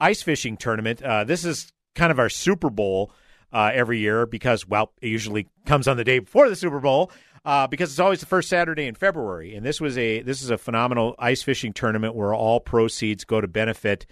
ice 0.00 0.22
fishing 0.22 0.56
tournament. 0.56 1.02
Uh, 1.02 1.24
this 1.24 1.44
is 1.44 1.72
kind 1.94 2.12
of 2.12 2.20
our 2.20 2.28
Super 2.28 2.70
Bowl 2.70 3.10
uh, 3.52 3.70
every 3.74 3.98
year 3.98 4.24
because, 4.24 4.68
well, 4.68 4.92
it 5.02 5.08
usually 5.08 5.48
comes 5.66 5.88
on 5.88 5.96
the 5.96 6.04
day 6.04 6.20
before 6.20 6.48
the 6.48 6.56
Super 6.56 6.80
Bowl. 6.80 7.10
Uh, 7.44 7.66
because 7.66 7.90
it's 7.90 8.00
always 8.00 8.20
the 8.20 8.26
first 8.26 8.48
Saturday 8.48 8.86
in 8.86 8.94
February, 8.94 9.54
and 9.54 9.64
this 9.64 9.80
was 9.80 9.96
a 9.96 10.20
this 10.22 10.42
is 10.42 10.50
a 10.50 10.58
phenomenal 10.58 11.14
ice 11.18 11.40
fishing 11.40 11.72
tournament 11.72 12.14
where 12.14 12.34
all 12.34 12.60
proceeds 12.60 13.24
go 13.24 13.40
to 13.40 13.46
benefit 13.46 14.04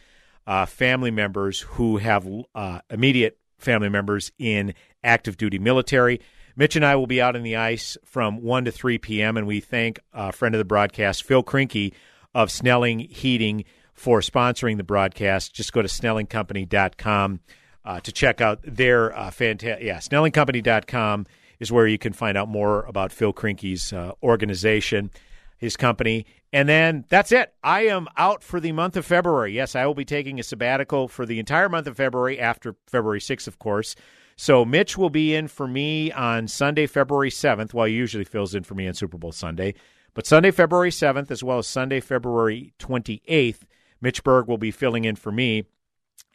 uh, 0.47 0.64
family 0.64 1.11
members 1.11 1.61
who 1.61 1.99
have 1.99 2.26
uh, 2.55 2.78
immediate 2.88 3.38
family 3.59 3.88
members 3.88 4.32
in 4.38 4.72
active 5.03 5.36
duty 5.36 5.59
military. 5.59 6.20
Mitch 6.57 6.74
and 6.74 6.84
I 6.84 6.96
will 6.96 7.07
be 7.07 7.20
out 7.20 7.36
on 7.36 7.42
the 7.42 7.57
ice 7.57 7.98
from 8.04 8.42
1 8.42 8.64
to 8.64 8.72
3 8.72 8.96
p.m., 8.98 9.36
and 9.36 9.46
we 9.46 9.61
thank 9.61 10.00
a 10.14 10.32
friend 10.32 10.54
of 10.54 10.59
the 10.59 10.64
broadcast, 10.64 11.22
Phil 11.22 11.44
Krinke 11.44 11.92
of 12.34 12.50
Snelling 12.50 13.00
Heating, 13.00 13.64
for 13.92 14.20
sponsoring 14.20 14.78
the 14.78 14.84
broadcast. 14.84 15.54
Just 15.54 15.72
go 15.72 15.82
to 15.82 15.88
snellingcompany.com 15.88 17.40
uh, 17.84 18.00
to 18.00 18.12
check 18.12 18.40
out 18.40 18.61
their 18.64 19.16
uh, 19.16 19.30
fantastic. 19.30 19.84
Yeah, 19.84 19.98
snellingcompany.com 19.98 21.26
is 21.61 21.70
where 21.70 21.86
you 21.86 21.98
can 21.98 22.12
find 22.12 22.36
out 22.36 22.48
more 22.48 22.84
about 22.84 23.12
Phil 23.12 23.32
Krinke's 23.32 23.92
uh, 23.92 24.12
organization, 24.22 25.11
his 25.59 25.76
company. 25.76 26.26
And 26.52 26.68
then 26.68 27.04
that's 27.09 27.32
it. 27.32 27.52
I 27.62 27.86
am 27.86 28.09
out 28.16 28.42
for 28.42 28.61
the 28.61 28.72
month 28.72 28.96
of 28.96 29.04
February. 29.04 29.52
Yes, 29.52 29.74
I 29.74 29.84
will 29.86 29.94
be 29.94 30.04
taking 30.04 30.40
a 30.40 30.42
sabbatical 30.42 31.09
for 31.09 31.26
the 31.26 31.38
entire 31.38 31.68
month 31.68 31.86
of 31.86 31.96
February 31.96 32.38
after 32.38 32.76
February 32.86 33.20
6th, 33.20 33.46
of 33.46 33.59
course. 33.59 33.94
So 34.37 34.64
Mitch 34.64 34.99
will 34.99 35.11
be 35.11 35.34
in 35.34 35.49
for 35.49 35.66
me 35.66 36.12
on 36.12 36.47
Sunday, 36.47 36.87
February 36.87 37.30
7th, 37.30 37.72
while 37.72 37.87
he 37.87 37.95
usually 37.95 38.24
fills 38.24 38.55
in 38.55 38.64
for 38.64 38.74
me 38.74 38.87
on 38.87 38.95
Super 38.95 39.16
Bowl 39.16 39.32
Sunday. 39.32 39.74
But 40.12 40.26
Sunday, 40.26 40.51
February 40.51 40.91
7th, 40.91 41.30
as 41.30 41.43
well 41.43 41.59
as 41.59 41.66
Sunday, 41.66 42.01
February 42.01 42.74
28th, 42.78 43.62
Mitch 44.01 44.22
Berg 44.22 44.47
will 44.47 44.59
be 44.59 44.70
filling 44.70 45.05
in 45.05 45.16
for 45.16 45.32
me. 45.32 45.64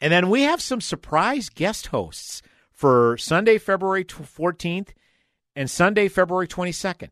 And 0.00 0.12
then 0.12 0.30
we 0.30 0.42
have 0.42 0.60
some 0.60 0.80
surprise 0.80 1.48
guest 1.48 1.88
hosts 1.88 2.42
for 2.72 3.16
Sunday, 3.18 3.58
February 3.58 4.04
14th 4.04 4.88
and 5.54 5.70
Sunday, 5.70 6.08
February 6.08 6.48
22nd. 6.48 7.10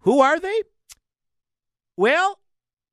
Who 0.00 0.20
are 0.20 0.40
they? 0.40 0.62
Well, 1.96 2.40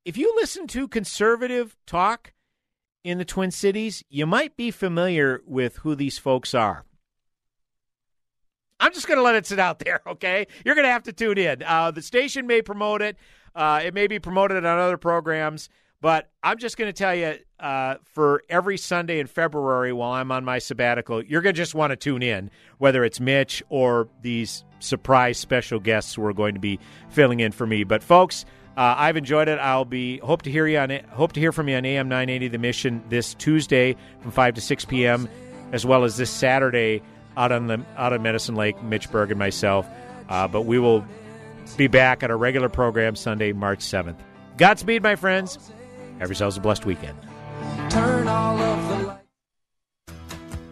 if 0.04 0.18
you 0.18 0.34
listen 0.36 0.66
to 0.68 0.88
conservative 0.88 1.76
talk 1.86 2.34
in 3.04 3.16
the 3.16 3.24
Twin 3.24 3.50
Cities, 3.50 4.04
you 4.10 4.26
might 4.26 4.56
be 4.56 4.70
familiar 4.70 5.40
with 5.46 5.78
who 5.78 5.94
these 5.94 6.18
folks 6.18 6.54
are. 6.54 6.84
I'm 8.80 8.92
just 8.92 9.06
going 9.06 9.18
to 9.18 9.22
let 9.22 9.34
it 9.34 9.46
sit 9.46 9.58
out 9.58 9.78
there, 9.78 10.00
okay? 10.06 10.46
You're 10.64 10.74
going 10.74 10.86
to 10.86 10.92
have 10.92 11.04
to 11.04 11.12
tune 11.12 11.38
in. 11.38 11.62
Uh, 11.62 11.90
the 11.90 12.02
station 12.02 12.46
may 12.46 12.62
promote 12.62 13.02
it, 13.02 13.16
uh, 13.54 13.80
it 13.84 13.94
may 13.94 14.06
be 14.06 14.18
promoted 14.18 14.64
on 14.64 14.78
other 14.78 14.96
programs, 14.96 15.68
but 16.00 16.30
I'm 16.42 16.58
just 16.58 16.76
going 16.76 16.88
to 16.88 16.96
tell 16.96 17.14
you 17.14 17.38
uh, 17.58 17.96
for 18.04 18.42
every 18.48 18.78
Sunday 18.78 19.18
in 19.18 19.26
February 19.26 19.92
while 19.92 20.12
I'm 20.12 20.30
on 20.30 20.44
my 20.44 20.60
sabbatical, 20.60 21.24
you're 21.24 21.42
going 21.42 21.54
to 21.54 21.60
just 21.60 21.74
want 21.74 21.90
to 21.90 21.96
tune 21.96 22.22
in, 22.22 22.50
whether 22.78 23.04
it's 23.04 23.18
Mitch 23.18 23.62
or 23.68 24.08
these 24.22 24.64
surprise 24.78 25.38
special 25.38 25.80
guests 25.80 26.14
who 26.14 26.24
are 26.24 26.32
going 26.32 26.54
to 26.54 26.60
be 26.60 26.78
filling 27.10 27.40
in 27.40 27.50
for 27.50 27.66
me. 27.66 27.82
But, 27.82 28.04
folks, 28.04 28.44
uh, 28.76 28.94
I've 28.96 29.16
enjoyed 29.16 29.48
it. 29.48 29.58
I'll 29.58 29.84
be 29.84 30.18
hope 30.18 30.42
to 30.42 30.52
hear 30.52 30.68
you 30.68 30.78
on. 30.78 30.90
Hope 31.10 31.32
to 31.32 31.40
hear 31.40 31.50
from 31.50 31.68
you 31.68 31.76
on 31.76 31.84
AM 31.84 32.08
980 32.08 32.46
The 32.46 32.58
Mission 32.58 33.02
this 33.08 33.34
Tuesday 33.34 33.96
from 34.20 34.30
5 34.30 34.54
to 34.54 34.60
6 34.60 34.84
p.m., 34.84 35.28
as 35.72 35.84
well 35.84 36.04
as 36.04 36.16
this 36.16 36.30
Saturday 36.30 37.02
out 37.38 37.52
on 37.52 37.68
the 37.68 37.82
out 37.96 38.12
of 38.12 38.20
Medicine 38.20 38.56
Lake, 38.56 38.82
Mitch 38.82 39.10
Berg 39.10 39.30
and 39.30 39.38
myself. 39.38 39.86
Uh, 40.28 40.46
but 40.46 40.62
we 40.62 40.78
will 40.78 41.04
be 41.76 41.86
back 41.86 42.22
at 42.22 42.30
our 42.30 42.36
regular 42.36 42.68
program 42.68 43.16
Sunday, 43.16 43.52
March 43.52 43.80
seventh. 43.80 44.22
Godspeed, 44.58 45.02
my 45.02 45.16
friends. 45.16 45.58
Have 46.18 46.28
yourselves 46.28 46.56
a 46.56 46.60
blessed 46.60 46.84
weekend. 46.84 47.16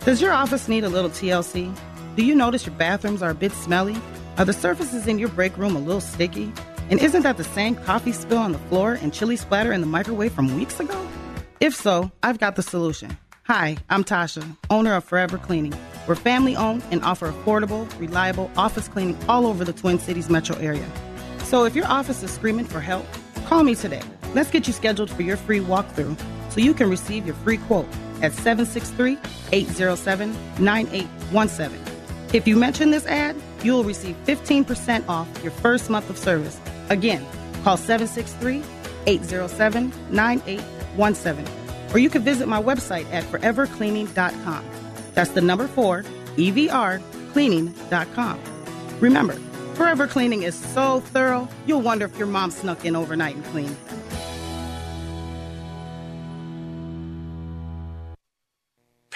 Does 0.04 0.20
your 0.20 0.32
office 0.32 0.68
need 0.68 0.84
a 0.84 0.88
little 0.88 1.10
TLC? 1.10 1.74
Do 2.16 2.24
you 2.24 2.34
notice 2.34 2.66
your 2.66 2.74
bathrooms 2.74 3.22
are 3.22 3.30
a 3.30 3.34
bit 3.34 3.52
smelly? 3.52 3.96
Are 4.38 4.44
the 4.44 4.52
surfaces 4.52 5.06
in 5.06 5.18
your 5.18 5.28
break 5.30 5.56
room 5.56 5.76
a 5.76 5.78
little 5.78 6.00
sticky? 6.00 6.52
And 6.90 7.00
isn't 7.00 7.22
that 7.22 7.36
the 7.36 7.44
same 7.44 7.76
coffee 7.76 8.12
spill 8.12 8.38
on 8.38 8.52
the 8.52 8.58
floor 8.58 8.94
and 8.94 9.12
chili 9.12 9.36
splatter 9.36 9.72
in 9.72 9.80
the 9.80 9.86
microwave 9.86 10.32
from 10.32 10.54
weeks 10.56 10.78
ago? 10.80 11.06
If 11.60 11.74
so, 11.74 12.10
I've 12.22 12.38
got 12.38 12.56
the 12.56 12.62
solution. 12.62 13.16
Hi, 13.44 13.76
I'm 13.88 14.04
Tasha, 14.04 14.56
owner 14.70 14.94
of 14.94 15.04
Forever 15.04 15.38
Cleaning. 15.38 15.74
We're 16.06 16.14
family 16.14 16.56
owned 16.56 16.82
and 16.90 17.02
offer 17.02 17.30
affordable, 17.30 17.88
reliable 17.98 18.50
office 18.56 18.88
cleaning 18.88 19.18
all 19.28 19.46
over 19.46 19.64
the 19.64 19.72
Twin 19.72 19.98
Cities 19.98 20.30
metro 20.30 20.56
area. 20.56 20.86
So 21.44 21.64
if 21.64 21.74
your 21.74 21.86
office 21.86 22.22
is 22.22 22.30
screaming 22.30 22.64
for 22.64 22.80
help, 22.80 23.06
call 23.46 23.62
me 23.62 23.74
today. 23.74 24.02
Let's 24.34 24.50
get 24.50 24.66
you 24.66 24.72
scheduled 24.72 25.10
for 25.10 25.22
your 25.22 25.36
free 25.36 25.60
walkthrough 25.60 26.18
so 26.50 26.60
you 26.60 26.74
can 26.74 26.90
receive 26.90 27.26
your 27.26 27.34
free 27.36 27.58
quote 27.58 27.88
at 28.22 28.32
763 28.32 29.18
807 29.52 30.32
9817. 30.58 31.80
If 32.32 32.46
you 32.46 32.56
mention 32.56 32.90
this 32.90 33.06
ad, 33.06 33.36
you'll 33.62 33.84
receive 33.84 34.16
15% 34.26 35.08
off 35.08 35.28
your 35.42 35.52
first 35.52 35.88
month 35.90 36.10
of 36.10 36.18
service. 36.18 36.60
Again, 36.88 37.24
call 37.62 37.76
763 37.76 38.62
807 39.06 39.92
9817 40.10 41.66
or 41.94 41.98
you 41.98 42.10
can 42.10 42.22
visit 42.22 42.48
my 42.48 42.60
website 42.60 43.10
at 43.12 43.24
forevercleaning.com. 43.24 44.64
That's 45.16 45.30
the 45.30 45.40
number 45.40 45.66
four, 45.66 46.02
EVR, 46.36 47.00
cleaning.com. 47.32 48.38
Remember, 49.00 49.32
Forever 49.72 50.06
Cleaning 50.06 50.42
is 50.42 50.54
so 50.54 51.00
thorough, 51.00 51.48
you'll 51.66 51.80
wonder 51.80 52.04
if 52.04 52.18
your 52.18 52.26
mom 52.26 52.50
snuck 52.50 52.84
in 52.84 52.94
overnight 52.94 53.34
and 53.34 53.44
cleaned. 53.46 53.76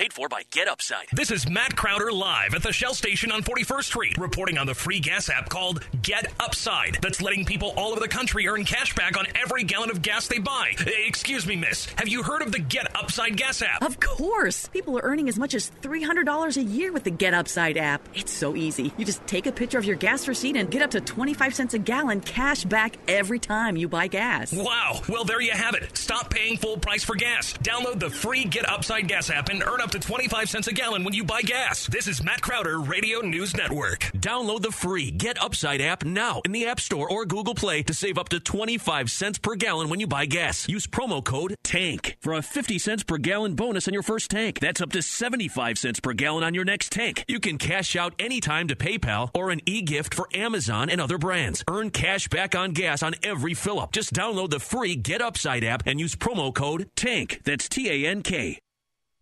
Paid 0.01 0.15
for 0.15 0.31
by 0.31 0.45
Get 0.51 0.67
Upside. 0.67 1.09
This 1.13 1.31
is 1.31 1.47
Matt 1.47 1.77
Crowder 1.77 2.11
live 2.11 2.55
at 2.55 2.63
the 2.63 2.73
Shell 2.73 2.95
station 2.95 3.31
on 3.31 3.43
41st 3.43 3.85
Street, 3.85 4.17
reporting 4.17 4.57
on 4.57 4.67
the 4.67 4.75
free 4.75 4.99
gas 4.99 5.29
app 5.29 5.51
called 5.51 5.87
Get 6.01 6.33
Upside 6.41 6.97
that's 7.03 7.21
letting 7.21 7.45
people 7.45 7.75
all 7.77 7.91
over 7.91 8.01
the 8.01 8.09
country 8.09 8.49
earn 8.49 8.65
cash 8.65 8.95
back 8.95 9.19
on 9.19 9.27
every 9.35 9.63
gallon 9.63 9.91
of 9.91 10.01
gas 10.01 10.27
they 10.27 10.39
buy. 10.39 10.73
Eh, 10.79 10.91
excuse 11.07 11.47
me, 11.47 11.55
miss. 11.55 11.85
Have 11.97 12.09
you 12.09 12.23
heard 12.23 12.41
of 12.41 12.51
the 12.51 12.61
Get 12.61 12.97
Upside 12.97 13.37
gas 13.37 13.61
app? 13.61 13.83
Of 13.83 14.01
course. 14.01 14.69
People 14.69 14.97
are 14.97 15.03
earning 15.03 15.29
as 15.29 15.39
much 15.39 15.53
as 15.53 15.71
$300 15.83 16.57
a 16.57 16.63
year 16.63 16.95
with 16.95 17.05
the 17.05 17.11
Get 17.11 17.35
Upside 17.35 17.77
app. 17.77 18.01
It's 18.15 18.33
so 18.33 18.57
easy. 18.57 18.95
You 18.97 19.05
just 19.05 19.27
take 19.27 19.45
a 19.45 19.53
picture 19.53 19.77
of 19.77 19.85
your 19.85 19.97
gas 19.97 20.27
receipt 20.27 20.57
and 20.57 20.71
get 20.71 20.81
up 20.81 20.93
to 20.93 21.03
25 21.03 21.55
cents 21.55 21.75
a 21.75 21.79
gallon 21.79 22.23
cash 22.23 22.65
back 22.65 22.97
every 23.07 23.39
time 23.39 23.77
you 23.77 23.87
buy 23.87 24.07
gas. 24.07 24.51
Wow. 24.51 25.03
Well, 25.11 25.25
there 25.25 25.43
you 25.43 25.53
have 25.53 25.75
it. 25.75 25.95
Stop 25.95 26.31
paying 26.31 26.57
full 26.57 26.79
price 26.79 27.05
for 27.05 27.17
gas. 27.17 27.53
Download 27.59 28.01
the 28.01 28.09
free 28.09 28.47
Get 28.47 28.67
Upside 28.67 29.07
gas 29.07 29.29
app 29.29 29.51
and 29.51 29.63
earn 29.63 29.83
up 29.83 29.90
to 29.91 30.01
to 30.01 30.07
25 30.07 30.49
cents 30.49 30.69
a 30.69 30.73
gallon 30.73 31.03
when 31.03 31.15
you 31.15 31.25
buy 31.25 31.43
gas. 31.43 31.87
This 31.87 32.07
is 32.07 32.23
Matt 32.23 32.43
Crowder, 32.43 32.81
Radio 32.81 33.21
News 33.21 33.57
Network. 33.57 34.01
Download 34.17 34.63
the 34.63 34.71
free 34.71 35.11
Get 35.11 35.41
Upside 35.43 35.81
app 35.81 36.05
now 36.05 36.41
in 36.45 36.53
the 36.53 36.67
App 36.67 36.79
Store 36.79 37.11
or 37.11 37.25
Google 37.25 37.55
Play 37.55 37.83
to 37.85 37.95
save 37.95 38.19
up 38.19 38.29
to 38.29 38.39
25 38.39 39.11
cents 39.11 39.39
per 39.39 39.57
gallon 39.57 39.89
when 39.89 39.99
you 39.99 40.07
buy 40.07 40.27
gas. 40.27 40.69
Use 40.69 40.87
promo 40.87 41.25
code 41.25 41.57
TANK 41.65 42.17
for 42.21 42.35
a 42.35 42.43
50 42.43 42.79
cents 42.79 43.03
per 43.03 43.19
gallon 43.19 43.55
bonus 43.55 43.89
on 43.89 43.95
your 43.95 44.03
first 44.03 44.31
tank. 44.31 44.61
That's 44.61 44.81
up 44.81 44.93
to 44.93 45.03
75 45.03 45.79
cents 45.79 45.99
per 45.99 46.13
gallon 46.13 46.45
on 46.45 46.55
your 46.55 46.65
next 46.65 46.93
tank. 46.93 47.25
You 47.27 47.41
can 47.41 47.59
cash 47.59 47.97
out 47.97 48.15
anytime 48.19 48.69
to 48.69 48.77
PayPal 48.77 49.31
or 49.35 49.51
an 49.51 49.61
e-gift 49.67 50.15
for 50.15 50.29
Amazon 50.35 50.89
and 50.89 51.01
other 51.01 51.19
brands. 51.19 51.65
Earn 51.69 51.91
cash 51.91 52.29
back 52.29 52.55
on 52.55 52.73
gas 52.73 53.03
on 53.03 53.15
every 53.23 53.55
fill 53.55 53.81
up. 53.81 53.93
Just 53.93 54.15
download 54.15 54.51
the 54.51 54.61
free 54.61 54.95
Get 54.95 55.21
Upside 55.21 55.65
app 55.65 55.83
and 55.87 55.99
use 55.99 56.15
promo 56.15 56.55
code 56.55 56.91
TANK. 56.95 57.41
That's 57.45 57.69
T 57.69 57.89
A 57.89 58.09
N 58.09 58.23
K. 58.23 58.61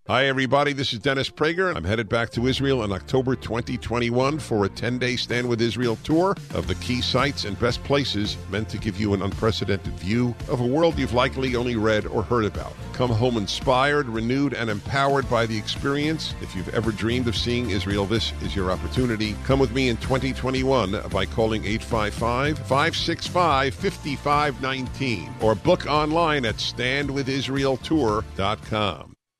Hi, 0.09 0.25
everybody. 0.25 0.73
This 0.73 0.95
is 0.95 1.01
Dennis 1.01 1.29
Prager. 1.29 1.77
I'm 1.77 1.85
headed 1.85 2.09
back 2.09 2.31
to 2.31 2.47
Israel 2.47 2.83
in 2.83 2.93
October 2.93 3.37
2021 3.37 4.39
for 4.39 4.65
a 4.65 4.69
10 4.71 4.99
day 4.99 5.17
Stand 5.17 5.47
with 5.47 5.61
Israel 5.61 5.99
tour 6.03 6.35
of 6.55 6.67
the 6.67 6.77
key 6.77 7.03
sites 7.03 7.45
and 7.45 7.61
best 7.61 7.85
places 7.85 8.39
meant 8.51 8.71
to 8.71 8.79
give 8.79 8.99
you 8.99 9.13
an 9.13 9.21
unprecedented 9.21 9.93
view 9.99 10.35
of 10.49 10.61
a 10.61 10.67
world 10.67 10.99
you've 10.99 11.13
likely 11.13 11.57
only 11.57 11.77
read 11.77 12.07
or 12.07 12.23
heard 12.23 12.47
about. 12.47 12.73
Come 12.95 13.11
home 13.11 13.37
inspired, 13.37 14.09
renewed, 14.09 14.55
and 14.55 14.71
empowered 14.71 15.29
by 15.29 15.45
the 15.45 15.59
experience. 15.59 16.35
If 16.41 16.57
you've 16.57 16.75
ever 16.75 16.91
dreamed 16.91 17.29
of 17.29 17.37
seeing 17.37 17.69
Israel, 17.69 18.07
this 18.07 18.33
is 18.41 18.57
your 18.57 18.71
opportunity. 18.71 19.37
Come 19.45 19.59
with 19.59 19.73
me 19.73 19.91
in 19.91 19.99
2021 19.99 21.03
by 21.11 21.27
calling 21.27 21.67
855 21.67 22.61
565 22.61 23.75
5519 23.75 25.35
or 25.43 25.55
book 25.55 25.87
online 25.87 26.47
at 26.47 26.55
standwithisraeltour.com. 26.55 29.18